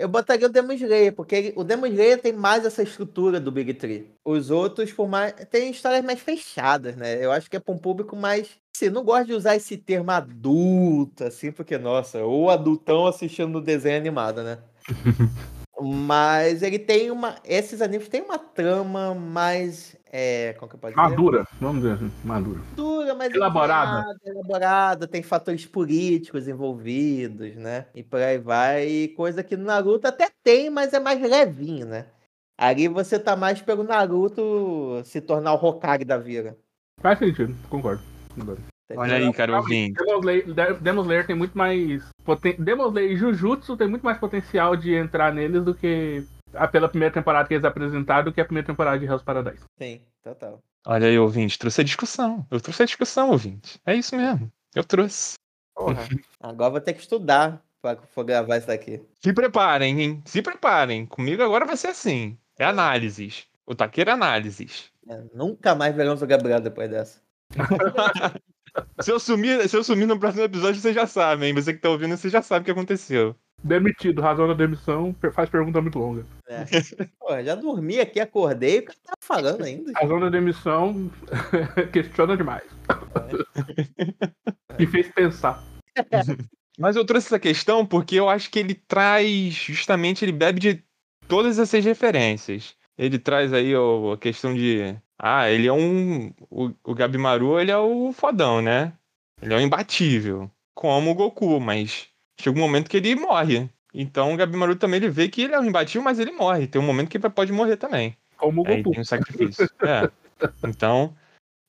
[0.00, 3.74] Eu botaria o Demon Slayer, porque o Demon Slayer tem mais essa estrutura do Big
[3.74, 4.10] Tree.
[4.24, 5.34] Os outros, por mais.
[5.50, 7.22] tem histórias mais fechadas, né?
[7.22, 8.48] Eu acho que é pra um público mais.
[8.74, 13.98] Assim, não gosto de usar esse termo adulto, assim, porque, nossa, ou adultão assistindo desenho
[13.98, 14.58] animado, né?
[15.82, 17.36] Mas ele tem uma.
[17.44, 19.96] Esses animes têm uma trama mais.
[20.12, 21.08] É, como que eu posso dizer?
[21.08, 21.46] Madura.
[21.60, 22.60] Vamos dizer madura.
[22.74, 24.04] dura, mas Elaborada.
[24.24, 27.86] elaborada, tem fatores políticos envolvidos, né?
[27.94, 28.86] E por aí vai.
[28.88, 32.06] E coisa que no Naruto até tem, mas é mais levinho, né?
[32.58, 36.58] Ali você tá mais pelo Naruto se tornar o Hokage da vida.
[37.00, 38.02] Faz sentido, concordo.
[38.34, 38.69] concordo.
[38.96, 39.98] Olha aí, cara, ouvinte.
[40.80, 42.08] Demon Slayer, tem muito mais.
[42.24, 42.56] Poten...
[42.58, 46.24] Demon Slayer e Jujutsu tem muito mais potencial de entrar neles do que
[46.54, 49.64] a pela primeira temporada que eles apresentaram do que a primeira temporada de Hell's Paradise.
[49.78, 50.60] Sim, total.
[50.86, 52.46] Olha aí, ouvinte, trouxe a discussão.
[52.50, 53.78] Eu trouxe a discussão, ouvinte.
[53.84, 54.50] É isso mesmo.
[54.74, 55.34] Eu trouxe.
[55.74, 56.08] Porra.
[56.40, 59.02] Agora vou ter que estudar pra for gravar isso daqui.
[59.22, 60.22] Se preparem, hein?
[60.24, 61.06] Se preparem.
[61.06, 62.36] Comigo agora vai ser assim.
[62.58, 63.46] É análises.
[63.66, 64.90] O Taqueira análises.
[65.08, 67.20] É, nunca mais veremos o Gabriel depois dessa.
[69.00, 71.54] Se eu sumir, se eu sumir no próximo episódio, vocês já sabem, hein?
[71.54, 73.34] Você que tá ouvindo, você já sabe o que aconteceu.
[73.62, 76.24] Demitido, razão da demissão, faz pergunta muito longa.
[76.48, 76.64] É.
[77.18, 79.92] Porra, já dormi aqui, acordei o cara tá falando ainda.
[79.94, 81.10] Razão da demissão
[81.92, 82.64] questiona demais.
[84.78, 85.62] Me fez pensar.
[86.78, 90.84] Mas eu trouxe essa questão porque eu acho que ele traz, justamente, ele bebe de
[91.28, 92.74] todas essas referências.
[93.00, 94.94] Ele traz aí ó, a questão de.
[95.18, 96.30] Ah, ele é um.
[96.50, 98.92] O, o Gabimaru, ele é o fodão, né?
[99.40, 100.50] Ele é o imbatível.
[100.74, 103.70] Como o Goku, mas chega um momento que ele morre.
[103.94, 106.66] Então o Gabimaru também ele vê que ele é um imbatível, mas ele morre.
[106.66, 108.14] Tem um momento que ele pode morrer também.
[108.36, 108.90] Como o Aí Goku.
[108.90, 109.66] tem um sacrifício.
[109.82, 110.10] é.
[110.68, 111.16] Então,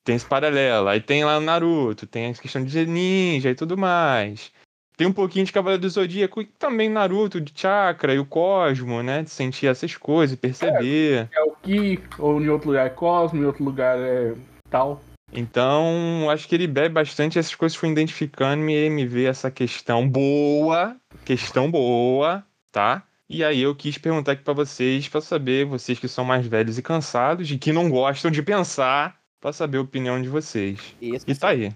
[0.04, 0.86] tem esse paralelo.
[0.86, 4.52] Aí tem lá o Naruto, tem a questão de ninja e tudo mais.
[4.96, 9.02] Tem um pouquinho de Cavaleiro do Zodíaco e também Naruto, de chakra e o Cosmo,
[9.02, 9.22] né?
[9.22, 11.28] De sentir essas coisas, perceber.
[11.32, 14.34] É o Ki, ou em outro lugar é Cosmo, em outro lugar é
[14.70, 15.02] tal.
[15.32, 19.50] Então, acho que ele bebe bastante essas coisas que foi identificando e me vê essa
[19.50, 23.02] questão boa, questão boa, tá?
[23.30, 26.76] E aí eu quis perguntar aqui pra vocês, pra saber, vocês que são mais velhos
[26.76, 30.94] e cansados e que não gostam de pensar, pra saber a opinião de vocês.
[31.00, 31.24] Isso.
[31.26, 31.72] E tá aí.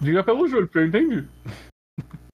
[0.00, 1.24] Diga pelo Júlio, porque eu entendi.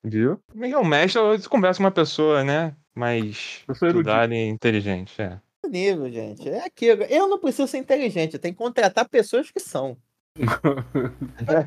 [0.05, 0.39] Viu?
[0.55, 0.89] Miguel é é?
[0.89, 2.77] Mestre, eu converso com uma pessoa, né?
[2.95, 5.41] Mais estudada e inteligente, é.
[5.67, 6.47] Nível, gente.
[6.47, 7.05] É aquilo.
[7.05, 9.97] Eu não preciso ser inteligente, eu tenho que contratar pessoas que são.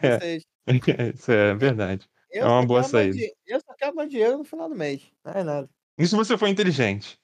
[0.04, 0.38] é,
[1.14, 2.08] isso é verdade.
[2.32, 3.18] Eu é uma boa saída.
[3.18, 5.02] De, eu só quero meu dinheiro no final do mês.
[5.26, 5.70] Não é nada.
[5.98, 7.20] Isso você foi inteligente.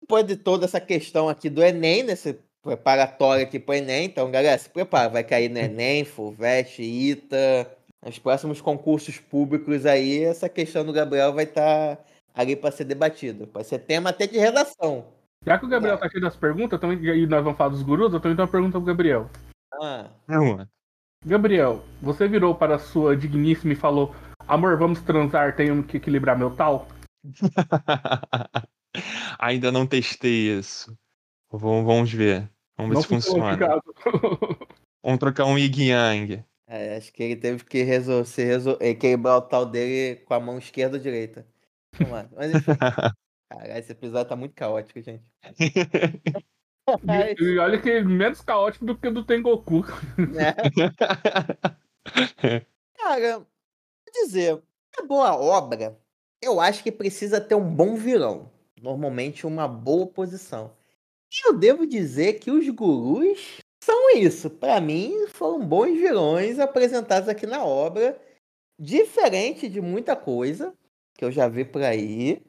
[0.00, 4.58] Depois de toda essa questão aqui do Enem, nesse preparatório aqui pro Enem, então, galera,
[4.58, 5.08] se prepara.
[5.08, 7.70] Vai cair no Enem, FUVEST, ITA,
[8.04, 11.98] nos próximos concursos públicos aí, essa questão do Gabriel vai estar
[12.34, 13.46] ali para ser debatida.
[13.46, 15.06] Pode ser tema até de redação.
[15.44, 18.12] Já que o Gabriel tá cheio das perguntas, também, e nós vamos falar dos gurus,
[18.12, 19.30] eu também tenho uma pergunta pro Gabriel.
[19.80, 20.66] Ah, Não,
[21.24, 24.14] Gabriel, você virou para a sua digníssima e falou:
[24.46, 26.88] Amor, vamos transar, tenho que equilibrar meu tal?
[29.38, 30.96] Ainda não testei isso.
[31.50, 32.48] Vamos, vamos ver.
[32.76, 33.56] Vamos ver Não se funciona.
[35.02, 36.44] Vamos trocar um Yin Yang.
[36.66, 40.40] é, acho que ele teve que resol se resol equilibrar o tal dele com a
[40.40, 41.46] mão esquerda ou direita.
[41.94, 42.28] Vamos lá.
[42.36, 42.72] Mas enfim.
[43.50, 45.24] Caralho, esse episódio tá muito caótico, gente.
[46.88, 49.84] E, e olha que menos caótico do que o do Tengoku.
[50.18, 50.54] né?
[52.96, 53.46] Cara, vou
[54.12, 54.62] dizer,
[54.98, 55.98] uma boa obra,
[56.42, 58.50] eu acho que precisa ter um bom vilão.
[58.80, 60.77] Normalmente uma boa oposição.
[61.32, 64.50] E eu devo dizer que os gurus são isso.
[64.50, 68.20] Pra mim, foram bons vilões apresentados aqui na obra.
[68.78, 70.74] Diferente de muita coisa
[71.14, 72.42] que eu já vi por aí.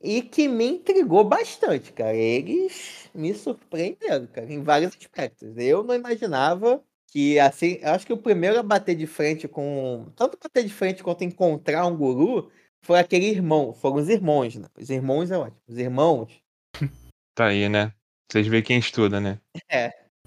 [0.00, 2.14] E que me intrigou bastante, cara.
[2.16, 5.56] Eles me surpreenderam, cara, em vários aspectos.
[5.56, 10.38] Eu não imaginava que assim, acho que o primeiro a bater de frente com, tanto
[10.40, 12.50] bater de frente quanto encontrar um guru,
[12.84, 14.68] foi aquele irmão, foram os irmãos, né?
[14.78, 15.60] Os irmãos é ótimo.
[15.66, 16.42] Os irmãos,
[17.38, 17.94] Tá aí, né?
[18.30, 19.38] Vocês veem quem estuda, né?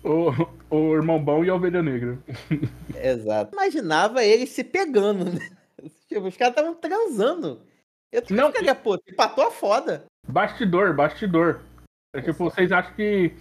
[0.04, 0.32] O,
[0.70, 2.18] o irmão bom e a ovelha negra.
[3.02, 3.54] exato.
[3.54, 5.40] Imaginava eles se pegando, né?
[6.08, 7.62] Tipo, os caras estavam transando.
[8.12, 10.04] Eu Não, ficaria, pô, empatou a foda.
[10.28, 11.62] Bastidor, bastidor.
[12.14, 13.34] É tipo, vocês acham que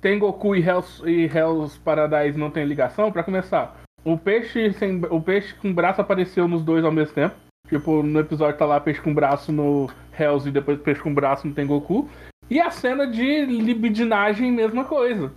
[0.00, 3.10] Tengoku e Hell's, e Hell's Paradise não tem ligação?
[3.10, 7.34] Pra começar, o peixe, sem, o peixe com braço apareceu nos dois ao mesmo tempo.
[7.68, 11.46] Tipo, no episódio tá lá peixe com braço no Hells e depois peixe com braço
[11.48, 12.08] no Tengoku.
[12.50, 15.32] E a cena de libidinagem, mesma coisa.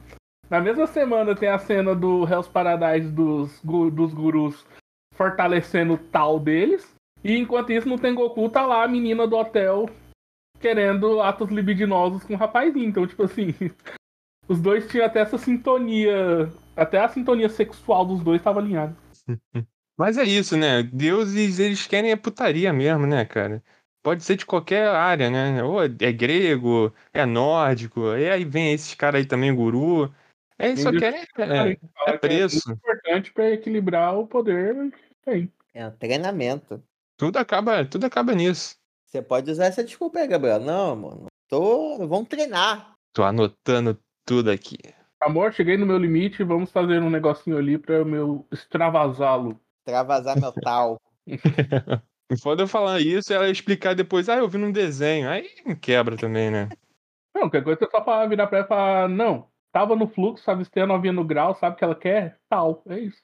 [0.49, 4.65] Na mesma semana tem a cena do Hell's Paradise dos, dos gurus
[5.13, 6.93] fortalecendo o tal deles.
[7.23, 9.89] E enquanto isso, no Tengoku tá lá a menina do hotel
[10.59, 12.87] querendo atos libidinosos com o rapazinho.
[12.87, 13.53] Então, tipo assim,
[14.47, 16.51] os dois tinham até essa sintonia.
[16.75, 18.95] Até a sintonia sexual dos dois tava alinhada.
[19.97, 20.83] Mas é isso, né?
[20.83, 23.63] Deuses, eles querem a putaria mesmo, né, cara?
[24.05, 25.63] Pode ser de qualquer área, né?
[25.63, 30.13] Ou é grego, é nórdico, e aí vem esses caras aí também, guru.
[30.59, 31.21] É, Eles- querem.
[31.21, 32.61] É, Fala é que É preço.
[32.67, 34.93] muito importante pra equilibrar o poder.
[35.23, 35.51] Tem.
[35.73, 36.83] É um treinamento.
[37.17, 38.75] Tudo acaba, tudo acaba nisso.
[39.07, 40.59] Você pode usar essa desculpa aí, Gabriel.
[40.59, 41.25] Não, mano.
[41.49, 41.97] Tô.
[42.07, 42.93] Vamos treinar.
[43.11, 44.77] Tô anotando tudo aqui.
[45.19, 49.59] Amor, cheguei no meu limite, vamos fazer um negocinho ali pra eu meu extravasá-lo.
[49.83, 51.01] Travasar meu tal.
[52.29, 55.29] E foda eu falar isso e ela explicar depois, ah, eu vi num desenho.
[55.29, 55.49] Aí
[55.79, 56.69] quebra também, né?
[57.33, 60.43] Não, qualquer coisa é só pra virar pra ela e falar, não, tava no fluxo,
[60.43, 62.39] sabe, se tem a novinha no grau, sabe o que ela quer?
[62.49, 62.81] Tal.
[62.87, 63.21] É isso.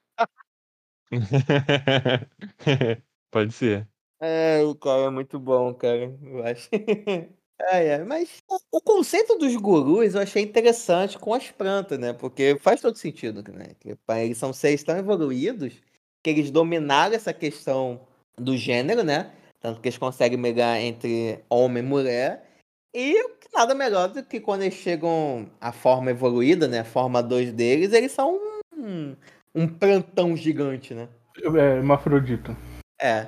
[3.32, 3.88] Pode ser.
[4.20, 6.16] É, o cara é muito bom, cara.
[6.22, 6.70] Eu acho.
[7.64, 12.12] É, é, mas o, o conceito dos gurus eu achei interessante com as plantas, né?
[12.12, 13.76] Porque faz todo sentido, né?
[13.80, 15.76] Que, eles são seres tão evoluídos
[16.24, 18.02] que eles dominaram essa questão
[18.38, 19.32] do gênero, né?
[19.60, 22.50] Tanto que eles conseguem migrar entre homem e mulher.
[22.94, 23.16] E
[23.54, 26.80] nada melhor do que quando eles chegam à forma evoluída, né?
[26.80, 28.40] A forma 2 deles, eles são
[28.76, 29.16] um,
[29.54, 31.08] um plantão gigante, né?
[31.38, 32.58] É, hermafrodita.
[33.00, 33.28] É.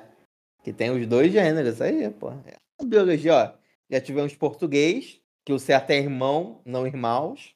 [0.63, 2.31] Que tem os dois gêneros aí, pô.
[2.45, 2.55] É.
[2.79, 3.51] A biologia, ó.
[3.89, 7.55] Já tivemos português, que o certo é irmão, não irmãos.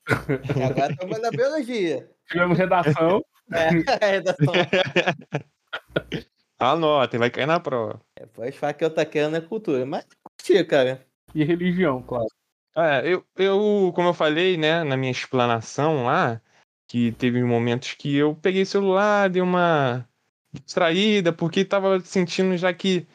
[0.55, 2.09] E agora estamos na biologia.
[2.27, 3.23] Tivemos redação.
[3.51, 3.67] É,
[4.05, 4.53] a redação.
[6.59, 8.01] Anotem, vai cair na prova.
[8.19, 9.85] Depois fala que eu tá querendo é cultura.
[9.85, 11.05] Mas curti, cara.
[11.35, 12.27] E religião, claro.
[12.75, 16.39] É, eu, eu, como eu falei, né, na minha explanação lá,
[16.87, 20.07] que teve momentos que eu peguei o celular, dei uma
[20.53, 23.07] distraída, porque tava sentindo já que,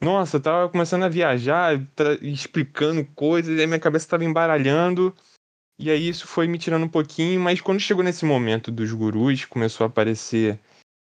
[0.00, 5.14] nossa, tava começando a viajar, tra- explicando coisas, aí minha cabeça tava embaralhando,
[5.78, 9.44] e aí isso foi me tirando um pouquinho, mas quando chegou nesse momento dos gurus,
[9.44, 10.58] começou a aparecer.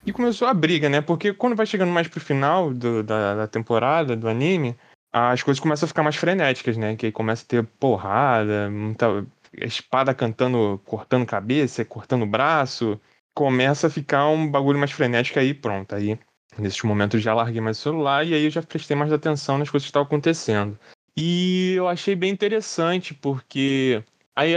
[0.09, 1.03] E começou a briga, né?
[1.03, 4.75] Porque quando vai chegando mais pro final do- da, da temporada, do anime,
[5.13, 6.97] as coisas começam a ficar mais frenéticas, né?
[6.97, 9.27] Que aí começa a ter porrada, muita...
[9.61, 12.99] espada cantando, cortando cabeça, cortando braço.
[13.35, 15.95] Começa a ficar um bagulho mais frenético aí, pronto.
[15.95, 16.19] Aí,
[16.59, 19.69] nesse momento, já larguei mais o celular e aí eu já prestei mais atenção nas
[19.69, 20.79] coisas que estavam acontecendo.
[21.19, 24.03] E eu achei bem interessante, porque
[24.35, 24.55] aí,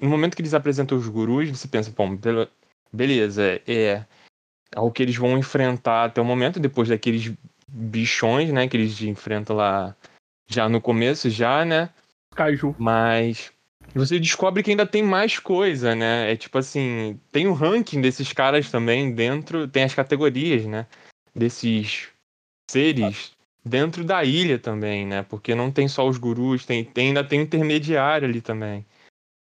[0.00, 2.16] no momento que eles apresentam os gurus, você pensa, bom,
[2.92, 4.04] beleza, é,
[4.74, 7.32] é o que eles vão enfrentar até o momento, depois daqueles
[7.68, 9.96] bichões, né, que eles enfrentam lá
[10.48, 11.90] já no começo, já, né?
[12.34, 12.74] Kaiju.
[12.78, 13.52] Mas
[13.94, 16.30] você descobre que ainda tem mais coisa, né?
[16.30, 20.86] É tipo assim, tem o um ranking desses caras também dentro, tem as categorias, né?
[21.34, 22.08] Desses
[22.70, 23.32] seres
[23.64, 25.22] dentro da ilha também, né?
[25.22, 28.84] Porque não tem só os gurus, tem, tem ainda tem um intermediário ali também.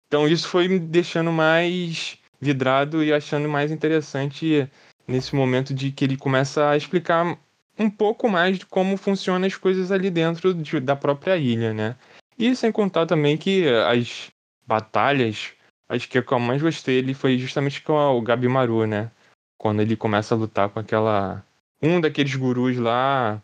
[0.08, 4.70] Então isso foi me deixando mais vidrado e achando mais interessante
[5.08, 7.38] nesse momento de que ele começa a explicar
[7.78, 11.96] um pouco mais de como funcionam as coisas ali dentro de, da própria ilha, né?
[12.38, 14.32] E sem contar também que as
[14.66, 15.54] batalhas,
[15.90, 19.12] acho que a que eu mais gostei ele foi justamente com o Gabi Maru, né?
[19.58, 21.46] Quando ele começa a lutar com aquela.
[21.82, 23.42] Um daqueles gurus lá.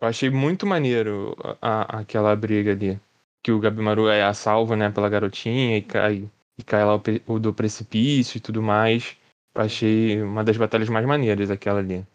[0.00, 2.98] Eu achei muito maneiro a, a aquela briga ali.
[3.42, 7.02] Que o Gabimaru é a salva, né, pela garotinha e cai, e cai lá o,
[7.26, 9.16] o do precipício e tudo mais.
[9.58, 12.06] Eu achei uma das batalhas mais maneiras aquela ali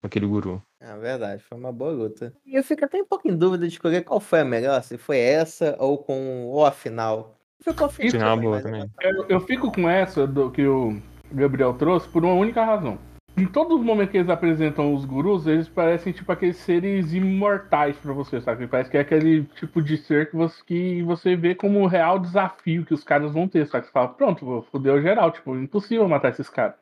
[0.00, 0.62] aquele guru.
[0.80, 2.32] É verdade, foi uma boa luta.
[2.46, 4.96] E eu fico até um pouco em dúvida de escolher qual foi a melhor, se
[4.96, 7.36] foi essa ou com ou a final.
[7.60, 8.88] Ficou final, final boa também.
[9.00, 10.96] Eu, eu, fico com essa do que o
[11.32, 12.98] Gabriel trouxe por uma única razão.
[13.34, 17.96] Em todos os momentos que eles apresentam os gurus, eles parecem tipo aqueles seres imortais
[17.96, 18.66] para você, sabe?
[18.66, 22.18] Parece que é aquele tipo de ser que você, que você vê como um real
[22.18, 23.64] desafio que os caras vão ter.
[23.64, 26.76] Que você fala, pronto, vou o geral, tipo, impossível matar esses caras.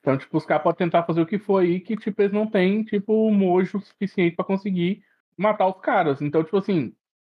[0.00, 2.46] Então, tipo, os caras podem tentar fazer o que for aí, que, tipo, eles não
[2.46, 5.02] têm, tipo, mojo suficiente para conseguir
[5.36, 6.22] matar os caras.
[6.22, 6.94] Então, tipo assim,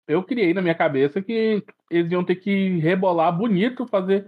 [0.07, 4.27] eu criei na minha cabeça que eles iam ter que rebolar bonito, fazer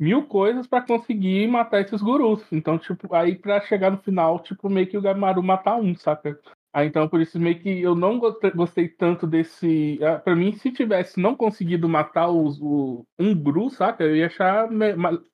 [0.00, 2.42] mil coisas para conseguir matar esses gurus.
[2.50, 6.40] Então, tipo, aí para chegar no final, tipo, meio que o Gamaru matar um, saca?
[6.72, 8.18] Aí, então, por isso, meio que eu não
[8.54, 9.98] gostei tanto desse.
[10.02, 14.04] Ah, para mim, se tivesse não conseguido matar os, o, um guru, saca?
[14.04, 14.68] Eu ia achar,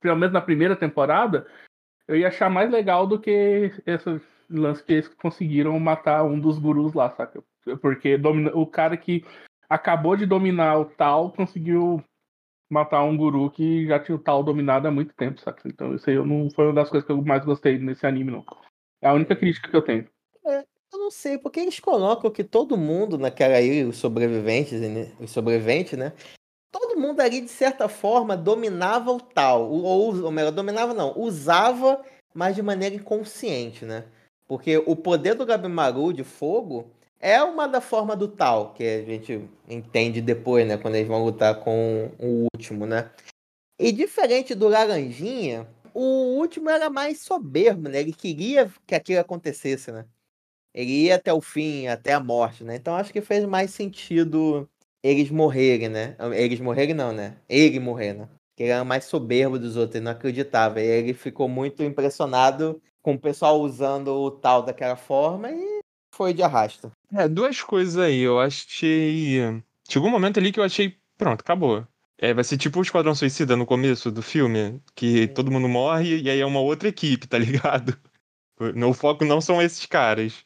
[0.00, 1.46] pelo menos na primeira temporada,
[2.08, 6.58] eu ia achar mais legal do que esse lance que eles conseguiram matar um dos
[6.58, 7.42] gurus lá, saca?
[7.80, 8.50] Porque domina...
[8.54, 9.24] o cara que
[9.68, 12.02] acabou de dominar o tal conseguiu
[12.70, 15.68] matar um guru que já tinha o tal dominado há muito tempo, saca?
[15.68, 18.44] Então isso aí não foi uma das coisas que eu mais gostei nesse anime, não.
[19.00, 20.08] É a única crítica que eu tenho.
[20.46, 20.60] É,
[20.92, 25.12] eu não sei, porque eles colocam que todo mundo naquela ilha, os sobreviventes, né?
[25.20, 26.12] Os sobreviventes, né?
[26.78, 29.70] todo mundo ali, de certa forma, dominava o tal.
[29.70, 32.02] Ou, ou melhor, dominava não, usava,
[32.34, 34.04] mas de maneira inconsciente, né?
[34.46, 36.90] Porque o poder do Gabimaru de fogo
[37.20, 40.76] é uma da forma do tal, que a gente entende depois, né?
[40.76, 43.10] Quando eles vão lutar com o último, né?
[43.78, 48.00] E diferente do Laranjinha, o último era mais soberbo, né?
[48.00, 50.06] Ele queria que aquilo acontecesse, né?
[50.74, 52.76] Ele ia até o fim, até a morte, né?
[52.76, 54.68] Então acho que fez mais sentido
[55.02, 56.16] eles morrerem, né?
[56.34, 57.38] Eles morrerem não, né?
[57.48, 58.28] Ele morrer, né?
[58.56, 60.80] Que ele era mais soberbo dos outros, ele não acreditava.
[60.80, 65.80] E ele ficou muito impressionado com o pessoal usando o tal daquela forma e
[66.16, 66.90] foi de arrasto.
[67.14, 68.20] É, duas coisas aí.
[68.20, 69.62] Eu achei.
[69.88, 70.96] Chegou um momento ali que eu achei.
[71.18, 71.86] Pronto, acabou.
[72.18, 76.22] É, vai ser tipo o Esquadrão Suicida no começo do filme, que todo mundo morre
[76.22, 77.96] e aí é uma outra equipe, tá ligado?
[78.58, 80.44] O foco não são esses caras.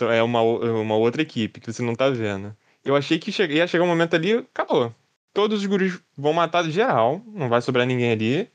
[0.00, 2.56] É uma, uma outra equipe que você não tá vendo.
[2.84, 4.94] Eu achei que ia chegar um momento ali, acabou.
[5.34, 8.50] Todos os gurus vão matar de geral, não vai sobrar ninguém ali.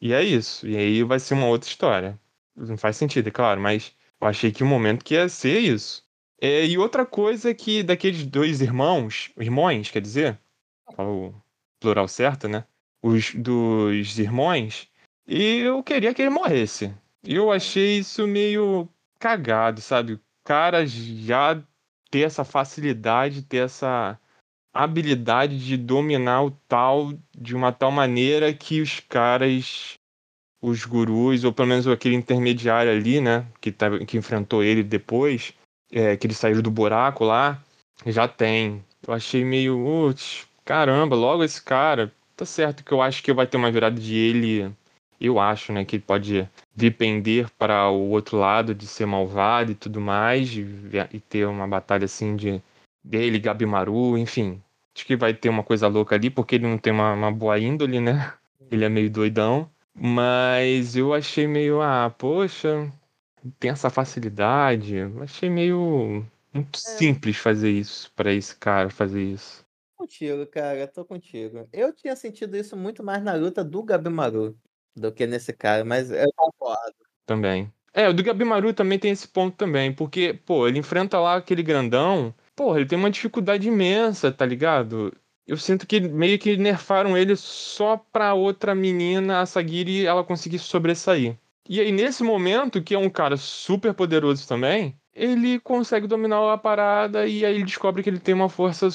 [0.00, 0.66] E é isso.
[0.68, 2.18] E aí vai ser uma outra história.
[2.56, 5.58] Não faz sentido, é claro, mas eu achei que o um momento que ia ser
[5.58, 6.03] isso.
[6.46, 10.38] É, e outra coisa que daqueles dois irmãos, irmãos, quer dizer,
[10.98, 11.32] o
[11.80, 12.66] plural certo, né?
[13.02, 14.86] Os dos irmãos,
[15.26, 16.92] e eu queria que ele morresse.
[17.26, 18.86] Eu achei isso meio
[19.18, 20.12] cagado, sabe?
[20.12, 21.62] O cara já
[22.10, 24.20] ter essa facilidade, ter essa
[24.70, 29.94] habilidade de dominar o tal de uma tal maneira que os caras,
[30.60, 35.54] os gurus, ou pelo menos aquele intermediário ali, né, que, tá, que enfrentou ele depois,
[35.94, 37.62] é, que ele saiu do buraco lá,
[38.06, 38.84] já tem.
[39.06, 42.12] Eu achei meio, putz, caramba, logo esse cara.
[42.36, 44.74] Tá certo que eu acho que vai ter uma virada de ele
[45.20, 49.74] eu acho, né, que ele pode depender para o outro lado de ser malvado e
[49.74, 50.66] tudo mais, e,
[51.12, 52.60] e ter uma batalha assim de
[53.02, 54.60] dele, Gabimaru, enfim.
[54.94, 57.58] Acho que vai ter uma coisa louca ali, porque ele não tem uma, uma boa
[57.58, 58.32] índole, né?
[58.70, 59.68] Ele é meio doidão.
[59.94, 62.90] Mas eu achei meio, ah, poxa,
[63.58, 64.96] tem essa facilidade.
[65.20, 66.78] Achei meio muito é.
[66.78, 69.64] simples fazer isso, para esse cara fazer isso.
[69.96, 71.68] contigo, cara, tô contigo.
[71.72, 74.56] Eu tinha sentido isso muito mais na luta do Gabimaru
[74.96, 76.94] do que nesse cara, mas eu concordo.
[77.26, 77.72] Também.
[77.92, 81.62] É, o do Gabimaru também tem esse ponto também, porque, pô, ele enfrenta lá aquele
[81.62, 85.12] grandão, pô, ele tem uma dificuldade imensa, tá ligado?
[85.46, 90.58] Eu sinto que meio que nerfaram ele só pra outra menina, a Sagiri, ela conseguir
[90.58, 91.38] sobressair.
[91.68, 96.58] E aí, nesse momento, que é um cara super poderoso também, ele consegue dominar a
[96.58, 98.88] parada e aí ele descobre que ele tem uma força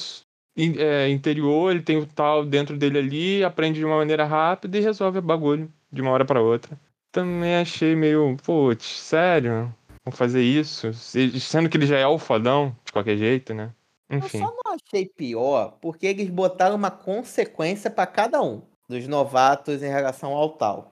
[0.78, 4.82] é, interior, ele tem o tal dentro dele ali, aprende de uma maneira rápida e
[4.82, 6.80] resolve o bagulho de uma hora para outra.
[7.12, 9.74] Também achei meio, putz, sério?
[10.06, 10.94] Vão fazer isso?
[10.94, 13.74] Sendo que ele já é o fodão, de qualquer jeito, né?
[14.10, 14.40] Enfim.
[14.40, 19.82] Eu só não achei pior porque eles botaram uma consequência para cada um dos novatos
[19.82, 20.92] em relação ao tal.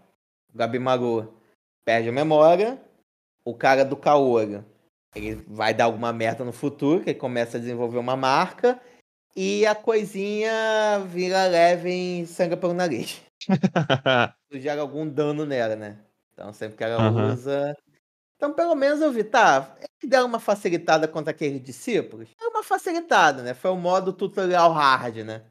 [0.54, 1.37] O Gabimaru
[1.88, 2.78] perde a memória,
[3.46, 4.62] o cara do Kaoru
[5.16, 8.78] ele vai dar alguma merda no futuro, que ele começa a desenvolver uma marca,
[9.34, 10.52] e a coisinha
[11.08, 13.22] vira leve em sangue pelo nariz.
[14.52, 15.98] Gera algum dano nela, né?
[16.34, 17.32] Então sempre que ela uhum.
[17.32, 17.74] usa.
[18.36, 22.28] Então, pelo menos eu vi, tá, ele deu uma facilitada contra aqueles discípulos.
[22.40, 23.54] É uma facilitada, né?
[23.54, 25.42] Foi o modo tutorial hard, né?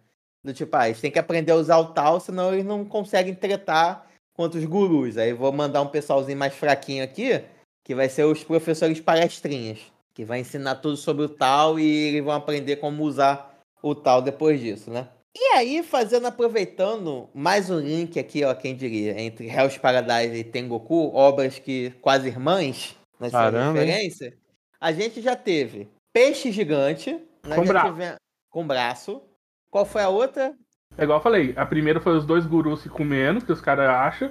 [0.45, 3.35] Do tipo, ah, eles têm que aprender a usar o tal, senão eles não conseguem
[3.35, 4.07] tretar
[4.37, 5.17] contra os gurus.
[5.17, 7.43] Aí vou mandar um pessoalzinho mais fraquinho aqui,
[7.85, 9.81] que vai ser os professores palestrinhas,
[10.15, 14.21] que vai ensinar tudo sobre o tal e eles vão aprender como usar o tal
[14.21, 15.09] depois disso, né?
[15.39, 20.43] E aí, fazendo, aproveitando mais um link aqui, ó, quem diria, entre Hell's Paradise e
[20.43, 24.35] Tengoku, obras que quase irmãs, na sua referência,
[24.81, 27.13] a gente já teve Peixe Gigante,
[27.47, 27.57] né?
[27.57, 27.93] com.
[27.93, 28.15] Vem...
[28.51, 29.23] com braço.
[29.71, 30.57] Qual foi a outra?
[30.99, 33.89] É igual eu falei, a primeira foi os dois gurus se comendo, que os caras
[33.89, 34.31] acham.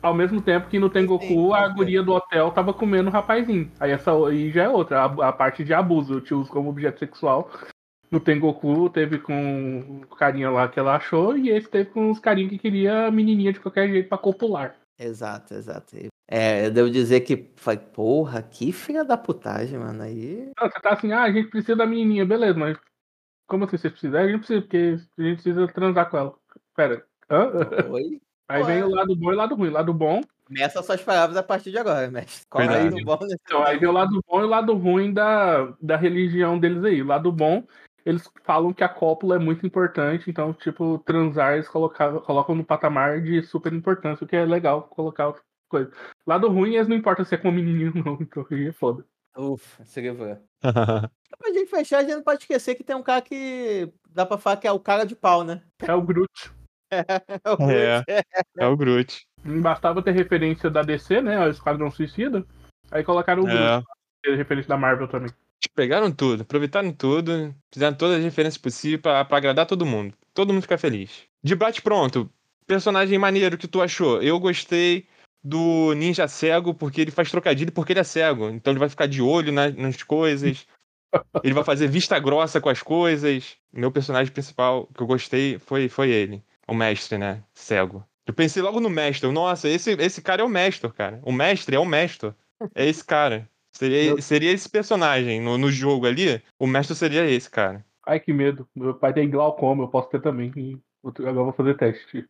[0.00, 3.70] Ao mesmo tempo que no Tengoku a guria do hotel tava comendo o rapazinho.
[3.80, 6.70] Aí essa aí já é outra, a, a parte de abuso, eu te uso como
[6.70, 7.50] objeto sexual.
[8.10, 12.20] No Tengoku teve com o carinha lá que ela achou, e esse teve com os
[12.20, 14.76] carinhos que queria a menininha de qualquer jeito pra copular.
[14.98, 15.96] Exato, exato.
[16.30, 20.02] É, eu devo dizer que foi, porra, que filha da putagem, mano.
[20.02, 20.50] Aí.
[20.58, 22.78] Não, você tá assim, ah, a gente precisa da menininha, beleza, mas
[23.48, 24.20] como assim você precisa?
[24.20, 26.34] A gente precisa, porque a gente precisa transar com ela.
[26.76, 27.50] Pera, hã?
[27.90, 28.20] Oi?
[28.48, 28.66] Aí Ué.
[28.66, 29.68] vem o lado bom e o lado ruim.
[29.68, 30.20] O lado bom.
[30.46, 32.46] Começa suas palavras a partir de agora, mestre.
[32.48, 35.74] Qual é o bom então, aí vem o lado bom e o lado ruim da,
[35.82, 37.02] da religião deles aí.
[37.02, 37.64] O lado bom
[38.08, 42.64] eles falam que a cópula é muito importante, então, tipo, transar eles colocam, colocam no
[42.64, 45.34] patamar de super importância, o que é legal colocar
[45.68, 45.92] coisa.
[46.26, 49.04] Lado ruim, eles não importa se é com menininho ou não, então aí é foda.
[49.36, 50.42] Ufa, seria
[51.38, 54.38] pra gente fechar, a gente não pode esquecer que tem um cara que dá pra
[54.38, 55.62] falar que é o cara de pau, né?
[55.80, 56.52] É o Groot.
[56.90, 57.04] é,
[57.44, 58.04] é, o Groot.
[58.08, 58.22] É,
[58.58, 59.26] é o Groot.
[59.44, 61.38] Bastava ter referência da DC, né?
[61.46, 62.44] O Esquadrão Suicida.
[62.90, 63.52] Aí colocaram o é.
[63.52, 63.86] Groot.
[64.36, 65.30] Referência da Marvel também.
[65.74, 70.14] Pegaram tudo, aproveitaram tudo, fizeram todas as referências possíveis pra, pra agradar todo mundo.
[70.34, 71.24] Todo mundo ficar feliz.
[71.42, 72.30] De bate pronto,
[72.66, 74.22] personagem maneiro que tu achou?
[74.22, 75.06] Eu gostei
[75.42, 78.48] do ninja cego porque ele faz trocadilho porque ele é cego.
[78.50, 80.66] Então ele vai ficar de olho nas, nas coisas.
[81.42, 83.56] Ele vai fazer vista grossa com as coisas.
[83.72, 86.42] Meu personagem principal que eu gostei foi, foi ele.
[86.66, 87.42] O mestre, né?
[87.54, 88.04] Cego.
[88.26, 89.30] Eu pensei logo no mestre.
[89.30, 91.20] Nossa, esse, esse cara é o mestre, cara.
[91.22, 92.34] O mestre é o mestre.
[92.74, 93.48] É esse cara.
[93.72, 97.84] Seria, seria esse personagem no, no jogo ali, o mestre seria esse, cara.
[98.04, 98.68] Ai, que medo.
[98.74, 100.82] Meu pai tem glaucoma, eu posso ter também.
[101.04, 102.26] Agora vou fazer teste.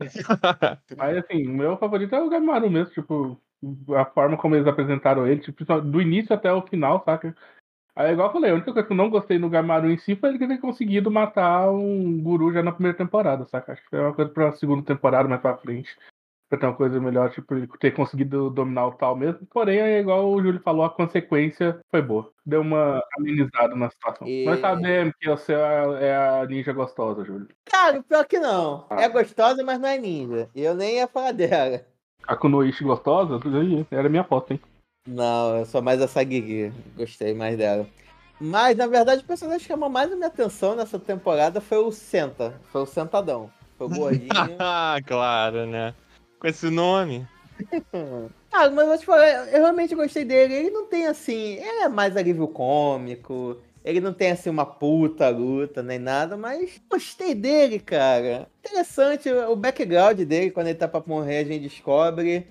[0.96, 3.38] Mas assim, o meu favorito é o Gamaru mesmo, tipo,
[3.94, 7.36] a forma como eles apresentaram ele, tipo, do início até o final, saca?
[8.00, 10.16] Aí, igual eu falei, a única coisa que eu não gostei no Gamaru em si
[10.16, 13.72] foi ele ter conseguido matar um guru já na primeira temporada, saca?
[13.72, 15.94] Acho que foi uma coisa pra segunda temporada mais pra frente
[16.48, 19.46] pra ter uma coisa melhor, tipo, ter conseguido dominar o tal mesmo.
[19.50, 22.32] Porém, é igual o Júlio falou, a consequência foi boa.
[22.44, 24.26] Deu uma amenizada na situação.
[24.26, 24.46] E...
[24.46, 27.48] Nós sabemos que você é a ninja gostosa, Júlio.
[27.66, 28.86] Cara, pior que não.
[28.88, 29.02] Ah.
[29.02, 30.48] É gostosa, mas não é ninja.
[30.56, 31.82] Eu nem ia falar dela.
[32.26, 33.38] A Kunoichi gostosa?
[33.90, 34.60] Era minha foto, hein?
[35.06, 36.72] Não, eu sou mais a Sagiri.
[36.96, 37.86] Gostei mais dela.
[38.40, 41.90] Mas, na verdade, o personagem que chamou mais a minha atenção nessa temporada foi o
[41.92, 42.60] Senta.
[42.70, 43.50] Foi o Sentadão.
[43.76, 44.30] Foi o gordinho.
[44.58, 45.94] Ah, claro, né?
[46.40, 47.28] com esse nome.
[48.50, 50.54] ah, mas eu, te falar, eu realmente gostei dele.
[50.54, 51.54] Ele não tem assim.
[51.56, 53.58] Ele é mais alívio cômico.
[53.84, 58.46] Ele não tem assim uma puta luta nem nada, mas gostei dele, cara.
[58.60, 62.46] Interessante o background dele quando ele tá pra morrer, a gente descobre.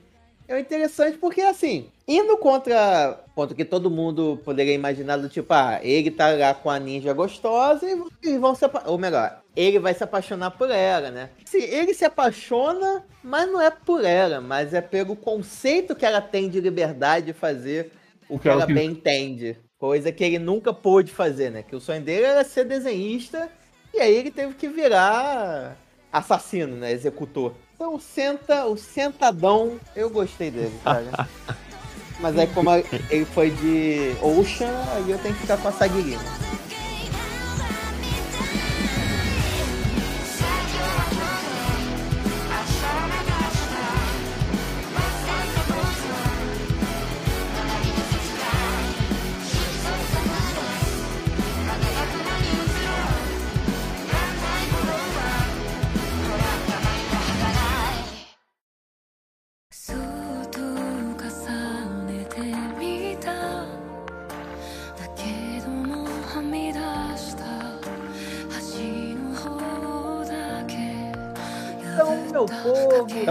[0.49, 5.53] É interessante porque, assim, indo contra, contra o que todo mundo poderia imaginar, do tipo,
[5.53, 7.85] ah, ele tá lá com a ninja gostosa
[8.23, 11.29] e vão se Ou melhor, ele vai se apaixonar por ela, né?
[11.45, 16.19] Sim, ele se apaixona, mas não é por ela, mas é pelo conceito que ela
[16.19, 17.91] tem de liberdade de fazer
[18.27, 19.55] o que, ela bem entende.
[19.77, 21.61] Coisa que ele nunca pôde fazer, né?
[21.61, 23.49] Que o sonho dele era ser desenhista
[23.93, 25.77] E aí ele teve que virar
[26.11, 26.91] assassino, né?
[26.91, 27.53] Executor.
[27.79, 31.29] Então o Senta, o Sentadão, eu gostei dele, cara.
[32.19, 36.21] Mas aí como ele foi de Ocean, aí eu tenho que ficar com a Saguirina.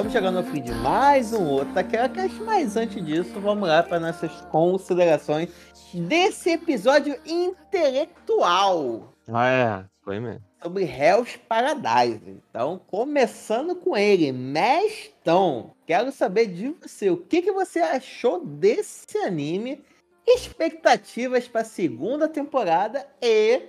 [0.08, 4.00] Estamos chegando ao fim de mais um outro Taqueracast, mas antes disso, vamos lá para
[4.00, 5.50] nossas considerações
[5.92, 9.12] desse episódio intelectual.
[9.30, 10.42] Ah, é, foi mesmo.
[10.62, 12.22] Sobre Hell's Paradise.
[12.26, 15.72] Então, começando com ele, Mestão.
[15.86, 19.84] Quero saber de você, o que, que você achou desse anime?
[20.26, 23.60] Expectativas para a segunda temporada e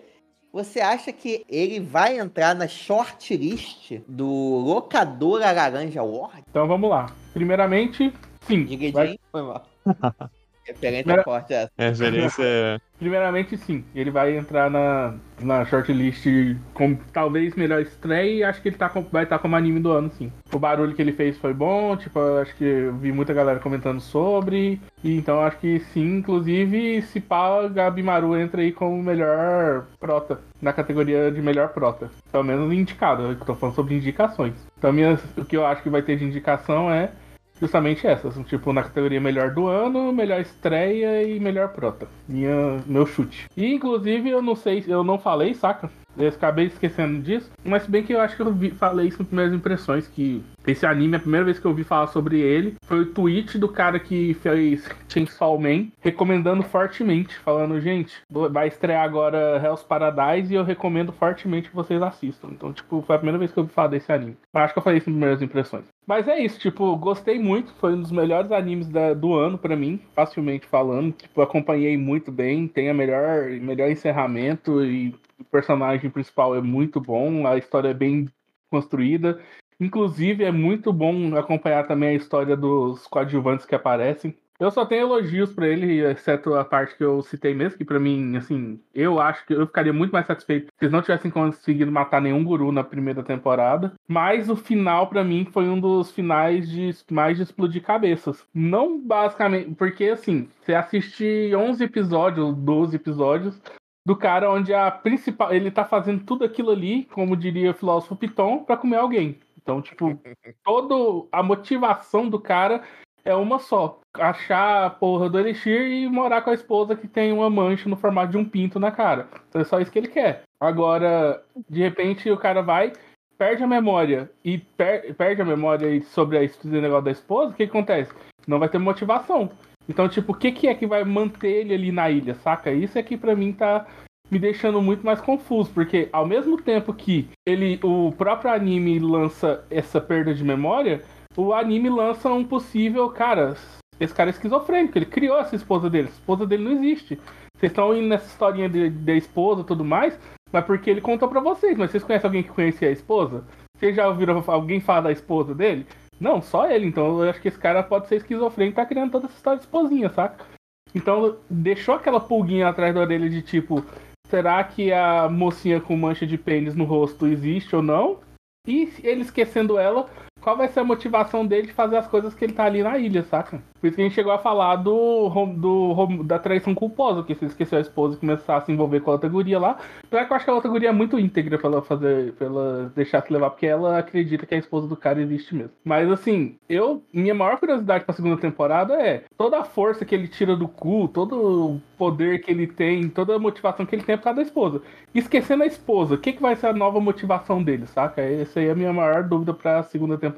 [0.51, 6.43] você acha que ele vai entrar na shortlist do Locadora Laranja Award?
[6.49, 7.11] Então vamos lá.
[7.33, 8.65] Primeiramente, sim.
[8.65, 9.19] Diga vai...
[9.31, 9.65] foi mal.
[10.69, 11.23] Referência Primeira...
[11.23, 11.71] forte essa.
[11.77, 12.43] Referência.
[12.43, 13.83] É- Primeiramente, sim.
[13.95, 16.25] Ele vai entrar na, na shortlist
[16.73, 19.79] com talvez melhor estreia e acho que ele tá com, vai estar tá como anime
[19.79, 20.31] do ano, sim.
[20.51, 24.01] O barulho que ele fez foi bom, tipo, acho que eu vi muita galera comentando
[24.01, 24.81] sobre.
[25.01, 30.41] E então acho que sim, inclusive, se pá, Gabi Maru entra aí como melhor prota.
[30.61, 32.11] Na categoria de melhor prota.
[32.29, 33.23] Pelo menos indicado.
[33.23, 34.55] Eu tô falando sobre indicações.
[34.77, 37.11] Então minha, o que eu acho que vai ter de indicação é
[37.59, 38.35] justamente essas.
[38.47, 42.07] Tipo, na categoria melhor do ano, melhor estreia e melhor prota.
[42.27, 43.47] Minha, meu chute.
[43.55, 45.89] E inclusive eu não sei, eu não falei, saca?
[46.19, 47.49] Eu acabei esquecendo disso.
[47.63, 50.85] Mas bem que eu acho que eu vi, falei isso nas primeiras impressões, que esse
[50.85, 53.99] anime, a primeira vez que eu ouvi falar sobre ele, foi o tweet do cara
[53.99, 58.13] que fez Chainsaw Man, recomendando fortemente, falando, gente,
[58.51, 62.49] vai estrear agora Hell's Paradise e eu recomendo fortemente que vocês assistam.
[62.51, 64.37] Então, tipo, foi a primeira vez que eu ouvi falar desse anime.
[64.53, 65.85] Eu acho que eu falei isso nas primeiras impressões.
[66.05, 69.75] Mas é isso, tipo, gostei muito, foi um dos melhores animes da, do ano para
[69.75, 71.13] mim, facilmente falando.
[71.13, 76.99] Tipo, acompanhei muito bem, tem a melhor, melhor encerramento e o personagem principal é muito
[76.99, 78.27] bom, a história é bem
[78.69, 79.39] construída.
[79.79, 84.35] Inclusive, é muito bom acompanhar também a história dos coadjuvantes que aparecem.
[84.59, 87.97] Eu só tenho elogios para ele, exceto a parte que eu citei mesmo, que para
[87.97, 91.89] mim, assim, eu acho que eu ficaria muito mais satisfeito se eles não tivessem conseguido
[91.89, 93.93] matar nenhum guru na primeira temporada.
[94.05, 98.45] Mas o final, para mim, foi um dos finais de mais de explodir cabeças.
[98.53, 103.61] Não basicamente, porque assim, você assiste 11 episódios, 12 episódios,
[104.05, 105.53] do cara onde a principal.
[105.53, 109.39] Ele tá fazendo tudo aquilo ali, como diria o filósofo Piton, para comer alguém.
[109.61, 110.19] Então, tipo,
[110.63, 112.83] toda a motivação do cara
[113.23, 113.99] é uma só.
[114.15, 117.95] Achar a porra do Elixir e morar com a esposa que tem uma mancha no
[117.95, 119.27] formato de um pinto na cara.
[119.47, 120.43] Então é só isso que ele quer.
[120.59, 122.91] Agora, de repente, o cara vai,
[123.37, 127.65] perde a memória e per perde a memória sobre esse negócio da esposa, o que,
[127.65, 128.11] que acontece?
[128.47, 129.49] Não vai ter motivação.
[129.89, 132.71] Então, tipo, o que, que é que vai manter ele ali na ilha, saca?
[132.71, 133.87] Isso é que pra mim tá
[134.29, 139.65] me deixando muito mais confuso, porque ao mesmo tempo que ele, o próprio anime lança
[139.71, 141.01] essa perda de memória,
[141.35, 143.55] o anime lança um possível, cara,
[143.99, 147.19] esse cara é esquizofrênico, ele criou essa esposa dele, a esposa dele não existe.
[147.57, 150.17] Vocês estão indo nessa historinha da esposa e tudo mais,
[150.51, 153.43] mas porque ele contou para vocês, mas vocês conhecem alguém que conhecia a esposa?
[153.75, 155.85] Vocês já ouviram alguém falar da esposa dele?
[156.19, 156.85] Não, só ele.
[156.85, 159.65] Então eu acho que esse cara pode ser esquizofrênico tá criando toda essa história de
[159.65, 160.45] esposinha, saca?
[160.93, 163.83] Então deixou aquela pulguinha atrás da orelha de tipo,
[164.27, 168.19] será que a mocinha com mancha de pênis no rosto existe ou não?
[168.67, 170.09] E ele esquecendo ela,
[170.41, 172.97] qual vai ser a motivação dele de fazer as coisas que ele tá ali na
[172.97, 173.61] ilha, saca?
[173.79, 177.45] Por isso que a gente chegou a falar do, do da traição culposa, que se
[177.45, 179.77] esqueceu a esposa e começar a se envolver com a outra guria lá.
[180.03, 182.47] Apesar que eu acho que a outra guria é muito íntegra pra ela fazer, pra
[182.47, 185.71] ela deixar se levar, porque ela acredita que a esposa do cara existe mesmo.
[185.83, 190.27] Mas assim, eu, minha maior curiosidade pra segunda temporada é toda a força que ele
[190.27, 194.17] tira do cu, todo o poder que ele tem, toda a motivação que ele tem
[194.17, 194.81] por causa da esposa.
[195.13, 198.21] Esquecendo a esposa, o que, que vai ser a nova motivação dele, saca?
[198.21, 200.28] Essa aí é a minha maior dúvida pra segunda temporada.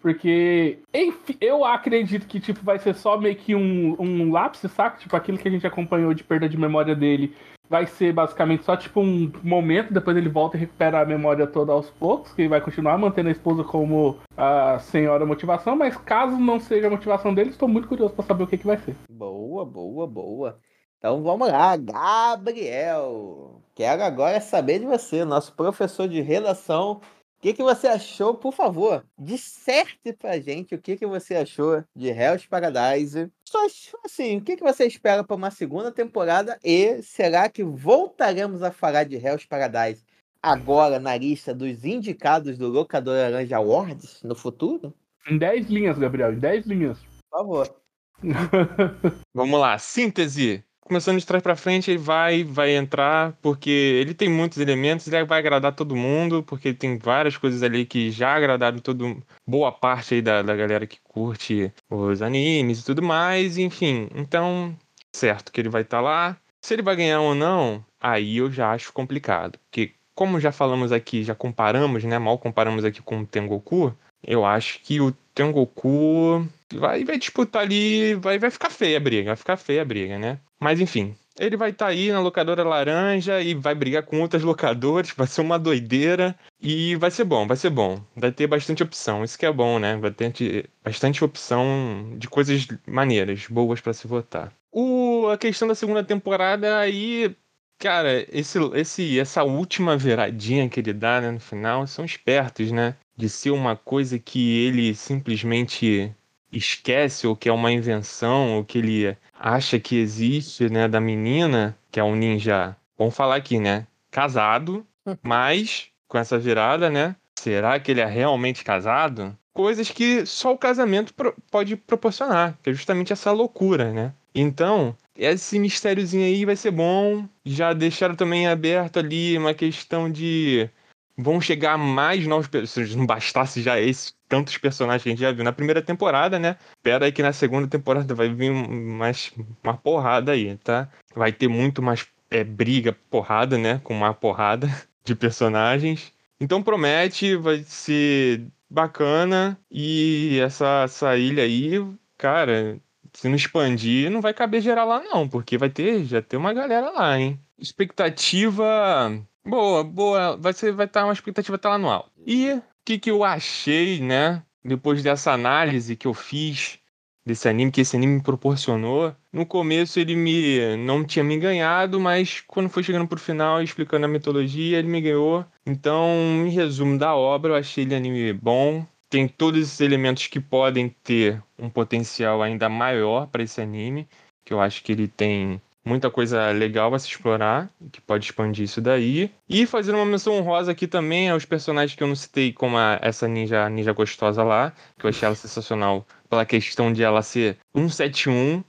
[0.00, 4.98] Porque, enfim, eu acredito que, tipo, vai ser só meio que um, um lápis, saca?
[4.98, 7.34] Tipo, aquilo que a gente acompanhou de perda de memória dele
[7.68, 11.72] vai ser basicamente só, tipo, um momento, depois ele volta e recupera a memória toda
[11.72, 16.36] aos poucos, que ele vai continuar mantendo a esposa como a senhora motivação, mas caso
[16.38, 18.96] não seja a motivação dele, estou muito curioso para saber o que, que vai ser.
[19.10, 20.58] Boa, boa, boa.
[20.98, 23.62] Então vamos lá, Gabriel.
[23.74, 27.00] Quero agora saber de você, nosso professor de redação.
[27.38, 29.06] O que, que você achou, por favor?
[29.16, 33.30] Disserte pra gente o que, que você achou de Hell's Paradise.
[33.48, 33.64] Só
[34.04, 36.58] assim, o que, que você espera para uma segunda temporada?
[36.64, 40.04] E será que voltaremos a falar de Hell's Paradise
[40.42, 44.92] agora na lista dos indicados do Locador Laranja Awards no futuro?
[45.30, 46.98] Em 10 linhas, Gabriel, em 10 linhas.
[47.30, 47.76] Por favor.
[49.32, 50.64] Vamos lá, síntese.
[50.88, 55.22] Começando de trás pra frente, ele vai, vai entrar, porque ele tem muitos elementos, ele
[55.26, 60.14] vai agradar todo mundo, porque tem várias coisas ali que já agradaram todo, boa parte
[60.14, 64.08] aí da, da galera que curte os animes e tudo mais, enfim.
[64.14, 64.74] Então,
[65.14, 66.36] certo que ele vai estar tá lá.
[66.64, 69.58] Se ele vai ganhar ou não, aí eu já acho complicado.
[69.70, 72.18] Porque, como já falamos aqui, já comparamos, né?
[72.18, 78.14] Mal comparamos aqui com o Tengoku, eu acho que o Tengoku vai, vai disputar ali,
[78.14, 80.38] vai, vai ficar feia a briga, vai ficar feia a briga, né?
[80.60, 84.42] Mas enfim, ele vai estar tá aí na locadora laranja e vai brigar com outras
[84.42, 88.00] locadoras, vai ser uma doideira e vai ser bom, vai ser bom.
[88.16, 89.96] Vai ter bastante opção, isso que é bom, né?
[89.96, 94.52] Vai ter bastante opção de coisas maneiras, boas para se votar.
[94.72, 97.34] O, a questão da segunda temporada aí,
[97.78, 102.96] cara, esse, esse, essa última viradinha que ele dá né, no final são espertos, né?
[103.18, 106.14] De ser uma coisa que ele simplesmente
[106.52, 111.76] esquece ou que é uma invenção ou que ele acha que existe, né, da menina,
[111.90, 114.86] que é um ninja, vamos falar aqui, né, casado,
[115.22, 119.36] mas com essa virada, né, será que ele é realmente casado?
[119.52, 124.12] Coisas que só o casamento pro pode proporcionar, que é justamente essa loucura, né?
[124.32, 127.28] Então, esse mistériozinho aí vai ser bom.
[127.44, 130.70] Já deixaram também aberto ali uma questão de
[131.18, 132.96] vão chegar mais novos personagens.
[132.96, 136.56] Não bastasse já esse tantos personagens que a gente já viu na primeira temporada, né?
[136.76, 139.32] Espera aí que na segunda temporada vai vir mais
[139.64, 140.88] uma porrada aí, tá?
[141.14, 143.80] Vai ter muito mais é, briga, porrada, né?
[143.82, 144.68] Com uma porrada
[145.04, 146.12] de personagens.
[146.40, 149.58] Então promete, vai ser bacana.
[149.70, 151.84] E essa, essa ilha aí,
[152.16, 152.78] cara,
[153.12, 156.52] se não expandir, não vai caber geral lá, não, porque vai ter, já tem uma
[156.52, 157.40] galera lá, hein?
[157.58, 159.10] Expectativa
[159.48, 160.36] Boa, boa.
[160.36, 162.10] Vai ser, vai estar tá uma expectativa tá lá no alto.
[162.26, 164.42] E o que, que eu achei, né?
[164.62, 166.78] Depois dessa análise que eu fiz
[167.24, 169.14] desse anime, que esse anime me proporcionou.
[169.32, 174.04] No começo ele me não tinha me ganhado, mas quando foi chegando pro final, explicando
[174.04, 175.46] a mitologia, ele me ganhou.
[175.66, 176.06] Então,
[176.46, 178.86] em resumo da obra, eu achei ele anime bom.
[179.08, 184.06] Tem todos esses elementos que podem ter um potencial ainda maior para esse anime,
[184.44, 188.64] que eu acho que ele tem muita coisa legal a se explorar, que pode expandir
[188.64, 189.30] isso daí.
[189.48, 192.98] E fazendo uma menção honrosa aqui também aos personagens que eu não citei, como a,
[193.02, 197.58] essa ninja, ninja gostosa lá, que eu achei ela sensacional pela questão de ela ser
[197.74, 198.62] 171.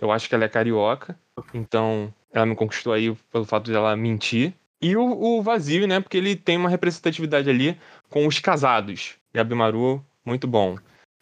[0.00, 1.18] Eu acho que ela é carioca,
[1.52, 4.52] então ela me conquistou aí pelo fato de ela mentir.
[4.82, 6.00] E o, o vazio, né?
[6.00, 7.78] Porque ele tem uma representatividade ali
[8.10, 9.14] com os casados.
[9.32, 10.76] Gabimaru, muito bom.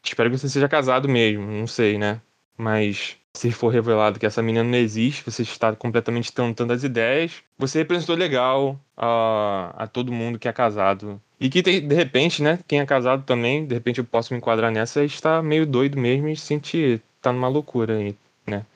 [0.04, 2.20] Espero que você seja casado mesmo, não sei, né?
[2.58, 7.42] Mas se for revelado que essa menina não existe, você está completamente tentando as ideias,
[7.58, 11.20] você representou legal a, a todo mundo que é casado.
[11.40, 14.38] E que tem, de repente, né, quem é casado também, de repente eu posso me
[14.38, 18.66] enquadrar nessa, está meio doido mesmo e sente tá numa loucura aí, né?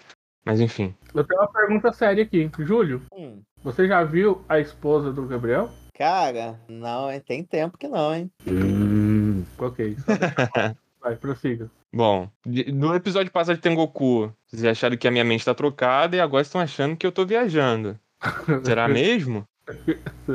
[0.44, 0.94] Mas enfim.
[1.14, 2.48] Eu tenho uma pergunta séria aqui.
[2.60, 3.40] Júlio, hum.
[3.62, 5.68] você já viu a esposa do Gabriel?
[5.92, 8.30] Cara, não, tem tempo que não, hein?
[8.46, 9.96] Hum, ok.
[11.06, 11.70] Vai, prossiga.
[11.94, 16.20] Bom, no episódio passado de Tengoku, vocês acharam que a minha mente tá trocada e
[16.20, 17.96] agora estão achando que eu tô viajando.
[18.66, 19.44] Será mesmo?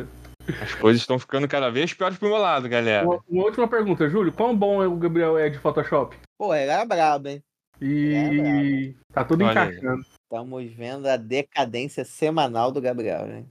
[0.61, 3.06] As coisas estão ficando cada vez piores pro meu lado, galera.
[3.06, 4.31] Uma, uma última pergunta, Júlio.
[4.31, 6.15] Quão bom o Gabriel é de Photoshop?
[6.38, 7.43] Pô, ele era brabo, hein?
[7.81, 10.06] E tá tudo Olha encaixando.
[10.23, 13.43] Estamos vendo a decadência semanal do Gabriel, né?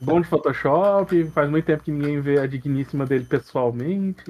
[0.00, 4.22] bom de Photoshop, faz muito tempo que ninguém vê a digníssima dele pessoalmente.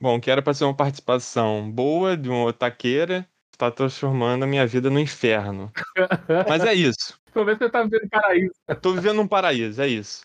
[0.00, 4.66] Bom, que era pra ser uma participação boa de uma otaqueira, está transformando a minha
[4.66, 5.70] vida no inferno.
[6.48, 7.20] Mas é isso.
[7.34, 8.54] Tô vendo que você tá vivendo um paraíso.
[8.80, 10.22] Tô vivendo um paraíso, é isso.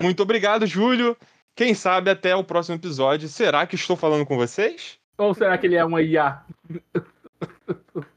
[0.00, 1.16] Muito obrigado, Júlio.
[1.56, 3.28] Quem sabe até o próximo episódio.
[3.28, 4.98] Será que estou falando com vocês?
[5.18, 6.44] Ou será que ele é uma IA?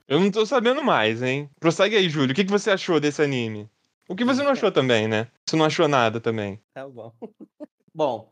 [0.08, 1.50] Eu não tô sabendo mais, hein?
[1.60, 2.32] Prossegue aí, Júlio.
[2.32, 3.68] O que você achou desse anime?
[4.08, 5.28] O que você não achou também, né?
[5.46, 6.60] Você não achou nada também.
[6.74, 7.12] Tá bom.
[7.94, 8.32] bom,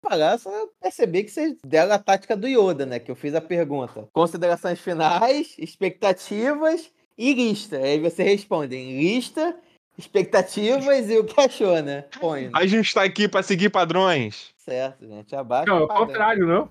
[0.00, 0.50] pagar, só
[0.80, 2.98] perceber que vocês deram a tática do Yoda, né?
[2.98, 4.08] Que eu fiz a pergunta.
[4.12, 7.78] Considerações finais, expectativas e lista.
[7.78, 9.56] Aí você responde lista,
[9.96, 12.04] expectativas e o que achou, né?
[12.20, 12.50] Põe.
[12.54, 14.50] A gente tá aqui para seguir padrões.
[14.56, 15.34] Certo, gente.
[15.34, 15.68] Abaixo.
[15.68, 16.70] Não, ao contrário, não.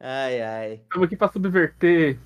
[0.00, 0.72] Ai, ai.
[0.82, 2.18] Estamos aqui para subverter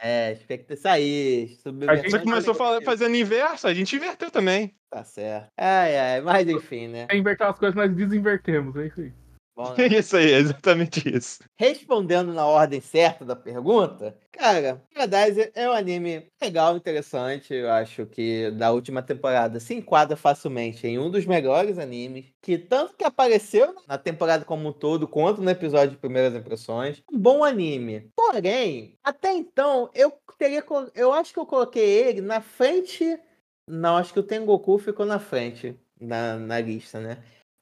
[0.00, 1.58] É, expecta isso aí.
[1.88, 4.74] A gente começou fala- fazendo inverso, a gente inverteu também.
[4.90, 5.48] Tá certo.
[5.56, 7.06] Ai, ai, mas enfim, né?
[7.10, 9.12] É inverter as coisas, nós desinvertemos, é isso aí.
[9.58, 11.40] Bom, É isso aí, é exatamente isso.
[11.56, 17.52] Respondendo na ordem certa da pergunta, cara, Paradise é um anime legal, interessante.
[17.52, 22.56] Eu acho que da última temporada se enquadra facilmente em um dos melhores animes, que
[22.56, 27.02] tanto que apareceu na temporada como um todo, quanto no episódio de Primeiras Impressões.
[27.12, 28.12] Um bom anime.
[28.14, 30.64] Porém, até então, eu teria.
[30.94, 33.18] Eu acho que eu coloquei ele na frente.
[33.66, 37.18] Não, acho que o Tengoku ficou na frente na, na lista, né?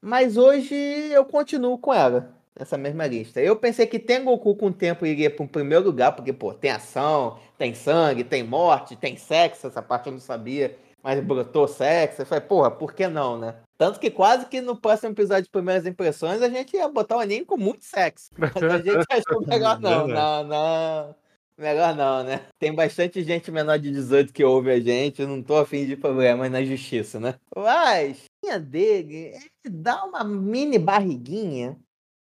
[0.07, 0.73] Mas hoje
[1.11, 3.41] eu continuo com ela, nessa mesma lista.
[3.41, 6.71] Eu pensei que Tengoku com o tempo iria para o primeiro lugar, porque, pô, tem
[6.71, 12.23] ação, tem sangue, tem morte, tem sexo, essa parte eu não sabia, mas brotou sexo.
[12.23, 13.57] Eu falei, porra, por que não, né?
[13.77, 17.21] Tanto que quase que no próximo episódio de Primeiras Impressões a gente ia botar um
[17.21, 18.31] anime com muito sexo.
[18.39, 21.17] Mas a gente achou melhor não, não, não.
[21.59, 22.43] Melhor não, né?
[22.61, 25.97] Tem bastante gente menor de 18 que ouve a gente, eu não tô afim de
[25.97, 27.35] problemas na justiça, né?
[27.57, 29.33] Mas, a linha dele,
[29.65, 31.79] ele dá uma mini barriguinha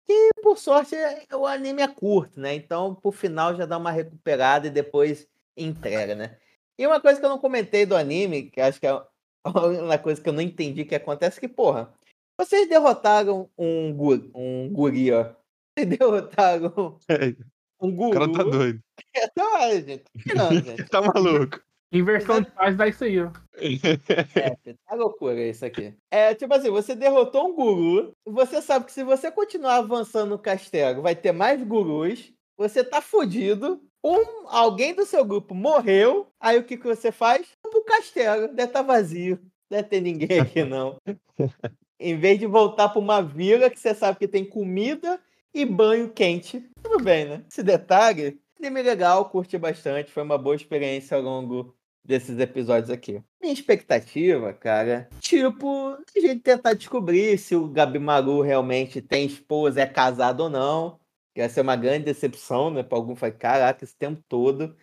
[0.06, 2.54] que, por sorte, é- o anime é curto, né?
[2.54, 5.26] Então, pro final já dá uma recuperada e depois
[5.56, 6.38] entrega, né?
[6.78, 8.92] E uma coisa que eu não comentei do anime, que acho que é
[9.84, 11.92] uma coisa que eu não entendi que acontece, que, porra,
[12.40, 15.34] vocês derrotaram um, gu um guri, ó.
[15.78, 16.98] Vocês derrotaram
[17.80, 18.12] um O guru.
[18.12, 18.80] cara tá doido.
[19.14, 20.04] É, gente.
[20.34, 20.84] Não, gente.
[20.88, 21.60] Tá maluco.
[21.92, 23.30] Inversão de paz dá isso aí, ó.
[23.54, 24.56] É,
[24.88, 25.94] tá loucura isso aqui.
[26.10, 30.38] É, tipo assim, você derrotou um guru, você sabe que se você continuar avançando no
[30.38, 36.58] castelo, vai ter mais gurus, você tá fudido, um, alguém do seu grupo morreu, aí
[36.58, 37.46] o que, que você faz?
[37.60, 39.38] Pro castelo, deve estar vazio,
[39.70, 40.96] deve ter ninguém aqui não.
[42.00, 45.20] em vez de voltar pra uma vila que você sabe que tem comida
[45.54, 46.68] e banho quente.
[46.82, 47.44] Tudo bem, né?
[47.50, 53.22] Esse detalhe, anime legal, curti bastante, foi uma boa experiência ao longo desses episódios aqui.
[53.40, 59.80] Minha expectativa, cara, tipo, a gente tentar descobrir se o Gabi Maru realmente tem esposa,
[59.80, 61.00] é casado ou não.
[61.34, 62.82] Que vai ser uma grande decepção, né?
[62.82, 64.76] Pra algum falar, caraca, esse tempo todo.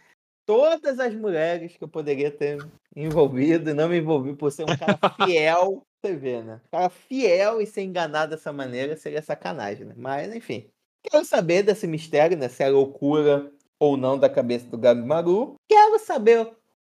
[0.48, 2.58] Todas as mulheres que eu poderia ter
[2.96, 5.84] envolvido e não me envolvi por ser um cara fiel.
[6.02, 6.60] Você vê, né?
[6.66, 9.94] Um cara fiel e ser enganado dessa maneira seria sacanagem, né?
[9.96, 10.68] Mas, enfim.
[11.04, 12.50] Quero saber desse mistério, né?
[12.50, 15.56] Se é loucura ou não da cabeça do Gabi Maru.
[15.68, 16.52] Quero saber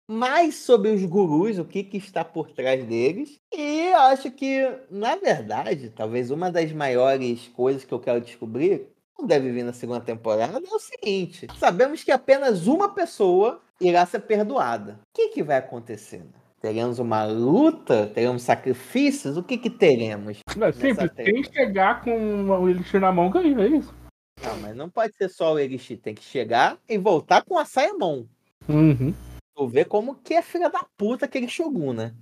[0.08, 3.38] mais sobre os gurus, o que, que está por trás deles.
[3.52, 8.88] E acho que, na verdade, talvez uma das maiores coisas que eu quero descobrir,
[9.18, 14.04] não deve vir na segunda temporada, é o seguinte: sabemos que apenas uma pessoa irá
[14.06, 15.00] ser perdoada.
[15.02, 16.22] O que, que vai acontecer?
[16.60, 18.10] Teremos uma luta?
[18.14, 19.36] Teremos sacrifícios?
[19.36, 20.38] O que, que teremos?
[20.60, 23.94] É simples, quem chegar com o elixir na mão ganha, é isso.
[24.42, 27.64] Não, mas não pode ser só o Elixir, tem que chegar e voltar com a
[27.64, 28.24] Saemon.
[28.68, 29.14] Uhum.
[29.56, 32.14] Tu vê como que é filha da puta aquele Shogun, né?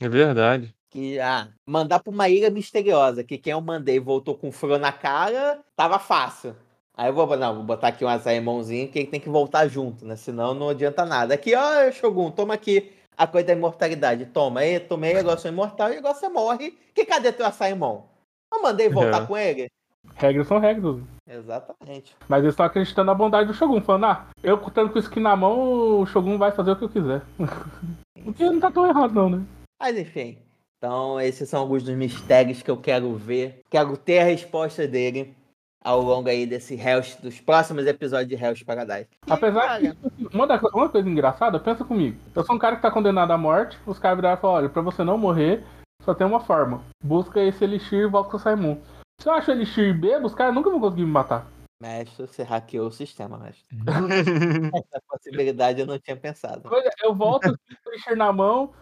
[0.00, 0.74] É verdade.
[0.90, 4.90] Que, ah, mandar pra uma ilha misteriosa, que quem eu mandei voltou com furo na
[4.92, 6.56] cara, tava fácil.
[6.94, 10.04] Aí eu vou, não, vou botar aqui um açaimãozinho que ele tem que voltar junto,
[10.04, 10.16] né?
[10.16, 11.34] Senão não adianta nada.
[11.34, 14.26] Aqui, ó, Shogun, toma aqui a coisa da imortalidade.
[14.26, 16.72] Toma aí, tomei, agora sou imortal e agora você morre.
[16.94, 18.08] Que cadê teu açaimão?
[18.52, 19.26] Eu mandei voltar É.
[19.26, 19.70] com ele?
[20.16, 20.96] Regras são regras.
[21.28, 22.14] Exatamente.
[22.28, 25.20] Mas eles estão acreditando na bondade do Shogun, falando, ah, eu estando com isso aqui
[25.20, 27.22] na mão, o Shogun vai fazer o que eu quiser.
[28.26, 29.42] o que não tá tão errado, não, né?
[29.80, 30.38] Mas enfim.
[30.78, 33.60] Então, esses são alguns dos mistérios que eu quero ver.
[33.70, 35.34] Quero ter a resposta dele
[35.82, 39.08] ao longo aí desse Hells, dos próximos episódios de Hell's Paradise.
[39.26, 42.18] E, Apesar tipo assim, uma, da- uma coisa engraçada, pensa comigo.
[42.34, 44.68] Eu sou um cara que tá condenado à morte, os caras viraram e falaram, olha,
[44.70, 45.64] pra você não morrer,
[46.02, 46.82] só tem uma forma.
[47.02, 48.76] Busca esse elixir e volta com o Saimon.
[49.20, 51.46] Se eu acho elixir e bebo, os caras nunca vão conseguir me matar.
[51.82, 53.64] Mestre, você hackeou o sistema, mestre.
[54.74, 56.68] Essa possibilidade eu não tinha pensado.
[56.68, 58.72] Coisa- Eu volto com o elixir na mão,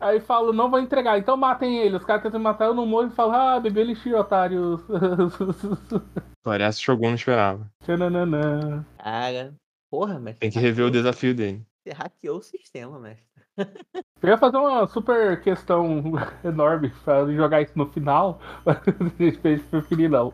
[0.00, 1.96] aí falo, não vou entregar, então matem ele.
[1.96, 4.80] Os caras tentam me matar, eu não morro e falo, ah, bebê elixir, otários.
[6.44, 7.66] Parece que Shogun não esperava.
[7.82, 8.84] Tchananã.
[8.98, 9.54] Cara,
[9.90, 10.40] porra, mestre.
[10.40, 11.64] Tem que rever o desafio dele.
[11.82, 13.24] Você hackeou o sistema, mestre.
[14.22, 16.02] Eu ia fazer uma super questão
[16.44, 20.32] enorme pra jogar isso no final, mas a gente preferi não.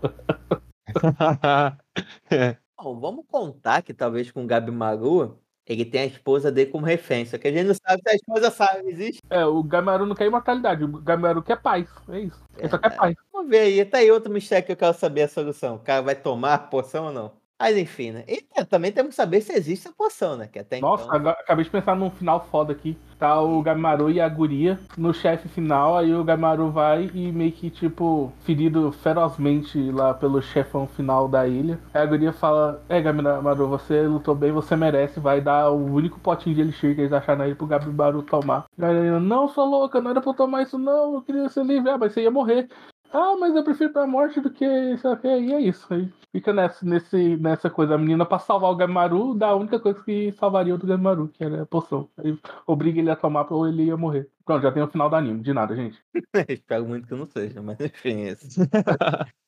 [2.31, 2.57] É.
[2.83, 6.87] Bom, vamos contar que talvez com o Gabi Maru, ele tem a esposa dele como
[6.87, 7.25] refém.
[7.27, 9.21] Só que a gente não sabe se a esposa sabe, existe.
[9.29, 11.89] É, o Gamaru não quer imortalidade, o Gamaru quer paz.
[12.09, 12.43] É isso.
[12.57, 13.15] Ele só quer paz.
[13.33, 13.85] Vamos ver aí.
[13.85, 15.77] Tá aí outro mistério que eu quero saber a solução.
[15.77, 17.40] O cara vai tomar a poção ou não?
[17.61, 18.25] Mas enfim, né?
[18.27, 20.49] E é, também temos que saber se existe a poção, né?
[20.51, 21.15] Que até Nossa, então...
[21.15, 22.97] agora- acabei de pensar num final foda aqui.
[23.19, 27.53] Tá o Gamimaru e a guria no chefe final, aí o Gamimaru vai e meio
[27.53, 31.79] que, tipo, ferido ferozmente lá pelo chefão final da ilha.
[31.93, 36.19] Aí a guria fala, é Gamimaru, você lutou bem, você merece, vai dar o único
[36.19, 38.65] potinho de elixir que eles acharam aí pro Gamimaru tomar.
[38.79, 41.63] E a não, sou louca, não era pra eu tomar isso não, eu queria ser
[41.63, 42.71] livre, ah, mas você ia morrer.
[43.13, 45.27] Ah, mas eu prefiro pra morte do que isso aqui.
[45.27, 45.93] E é isso.
[45.93, 47.95] Aí fica nessa, nesse, nessa coisa.
[47.95, 51.29] A menina, pra salvar o Gamimaru, dá a única coisa que salvaria o do Gamimaru,
[51.29, 52.09] que era a poção.
[52.17, 54.29] Aí obriga ele a tomar ou ele ia morrer.
[54.45, 55.43] Pronto, já tem o final do anime.
[55.43, 56.01] De nada, gente.
[56.49, 58.61] Espero muito que não seja, mas enfim, isso.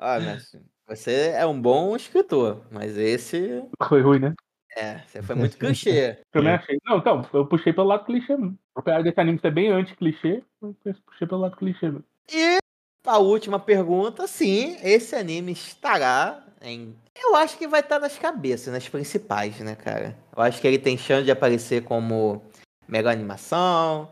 [0.00, 0.56] Ah, mas
[0.88, 3.62] você é um bom escritor, mas esse.
[3.88, 4.34] Foi ruim, né?
[4.76, 6.10] É, você foi muito clichê.
[6.10, 6.78] Eu também achei.
[6.84, 8.58] Não, então, eu puxei pelo lado clichê mesmo.
[8.74, 12.04] Apesar desse anime ser bem anti-clichê, eu puxei pelo lado clichê mesmo.
[12.30, 12.58] E
[13.06, 16.94] a última pergunta, sim, esse anime estará em.
[17.16, 20.16] Eu acho que vai estar nas cabeças, nas principais, né, cara?
[20.36, 22.42] Eu acho que ele tem chance de aparecer como
[22.86, 24.10] melhor animação,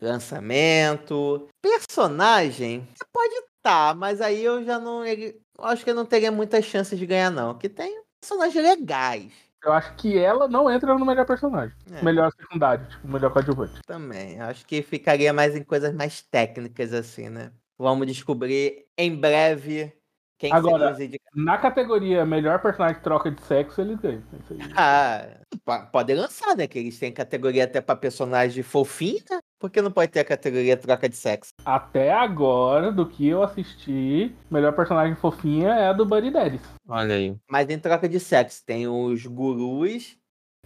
[0.00, 2.86] lançamento, personagem.
[3.12, 5.04] Pode estar, mas aí eu já não.
[5.04, 7.56] ele- eu acho que eu não teria muitas chances de ganhar, não.
[7.56, 9.32] Que tem personagens legais.
[9.64, 11.74] Eu acho que ela não entra no melhor personagem.
[11.92, 12.02] É.
[12.02, 13.80] Melhor secundário, tipo, melhor coadjuvante.
[13.86, 14.40] Também.
[14.40, 17.50] Acho que ficaria mais em coisas mais técnicas, assim, né?
[17.78, 19.92] Vamos descobrir em breve
[20.38, 20.96] quem Agora-.
[21.34, 24.22] Na categoria melhor personagem de troca de sexo, eles ganham.
[24.40, 24.58] Isso aí.
[24.76, 25.26] Ah,
[25.64, 26.66] po- pode lançar, né?
[26.66, 29.38] Que eles têm categoria até pra personagem fofinho, né?
[29.64, 31.54] Por que não pode ter a categoria troca de sexo?
[31.64, 36.60] Até agora, do que eu assisti, melhor personagem fofinha é a do Buddy Daddies.
[36.86, 37.34] Olha aí.
[37.50, 40.18] Mas em troca de sexo, tem os gurus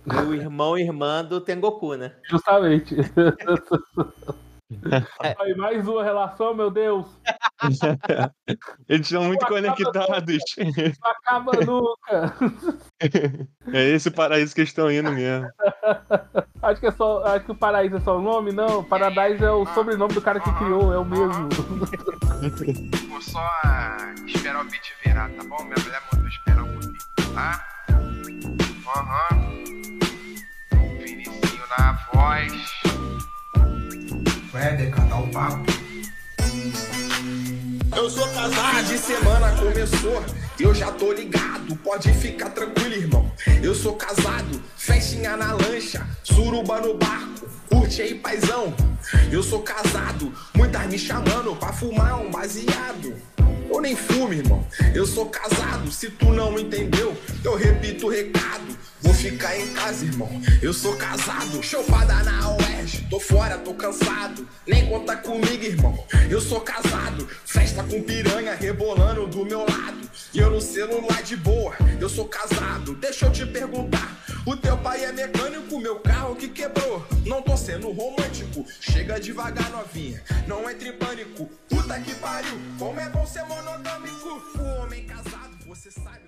[0.04, 2.16] e o irmão e irmã do Tengoku, né?
[2.28, 2.96] Justamente.
[5.40, 7.06] Aí, mais uma relação, meu Deus.
[8.88, 10.38] Eles estão muito acaba conectados.
[11.02, 12.34] Não acaba nunca.
[13.72, 15.48] É esse paraíso que eles estão indo mesmo.
[16.60, 18.82] Acho que, é só, acho que o Paraíso é só o nome, não.
[18.82, 21.48] Paradise é o sobrenome do cara que criou, é o mesmo.
[23.08, 25.62] Vou só ah, esperar o beat virar, tá bom?
[25.64, 27.68] Minha mulher mandou esperar um pouquinho, tá?
[28.96, 29.38] Aham.
[30.98, 32.97] Vinicinho na voz.
[34.58, 35.72] Vai decantar o papo.
[37.96, 40.24] Eu sou casado, de semana começou.
[40.58, 43.32] Eu já tô ligado, pode ficar tranquilo, irmão.
[43.62, 48.74] Eu sou casado, festinha na lancha, suruba no barco, curte aí, paizão.
[49.30, 53.14] Eu sou casado, muitas me chamando pra fumar um baseado.
[53.70, 54.66] Eu nem fumo, irmão.
[54.92, 58.77] Eu sou casado, se tu não entendeu, eu repito o recado.
[59.00, 60.28] Vou ficar em casa, irmão.
[60.60, 63.06] Eu sou casado, chopada na UERJ.
[63.08, 64.48] Tô fora, tô cansado.
[64.66, 66.06] Nem conta comigo, irmão.
[66.28, 70.10] Eu sou casado, festa com piranha rebolando do meu lado.
[70.34, 71.76] E eu no celular de boa.
[72.00, 74.16] Eu sou casado, deixa eu te perguntar.
[74.44, 77.06] O teu pai é mecânico, meu carro que quebrou.
[77.24, 80.22] Não tô sendo romântico, chega devagar, novinha.
[80.46, 82.58] Não entre em pânico, puta que pariu.
[82.78, 84.42] Como é bom ser monogâmico.
[84.58, 86.27] O homem casado, você sabe.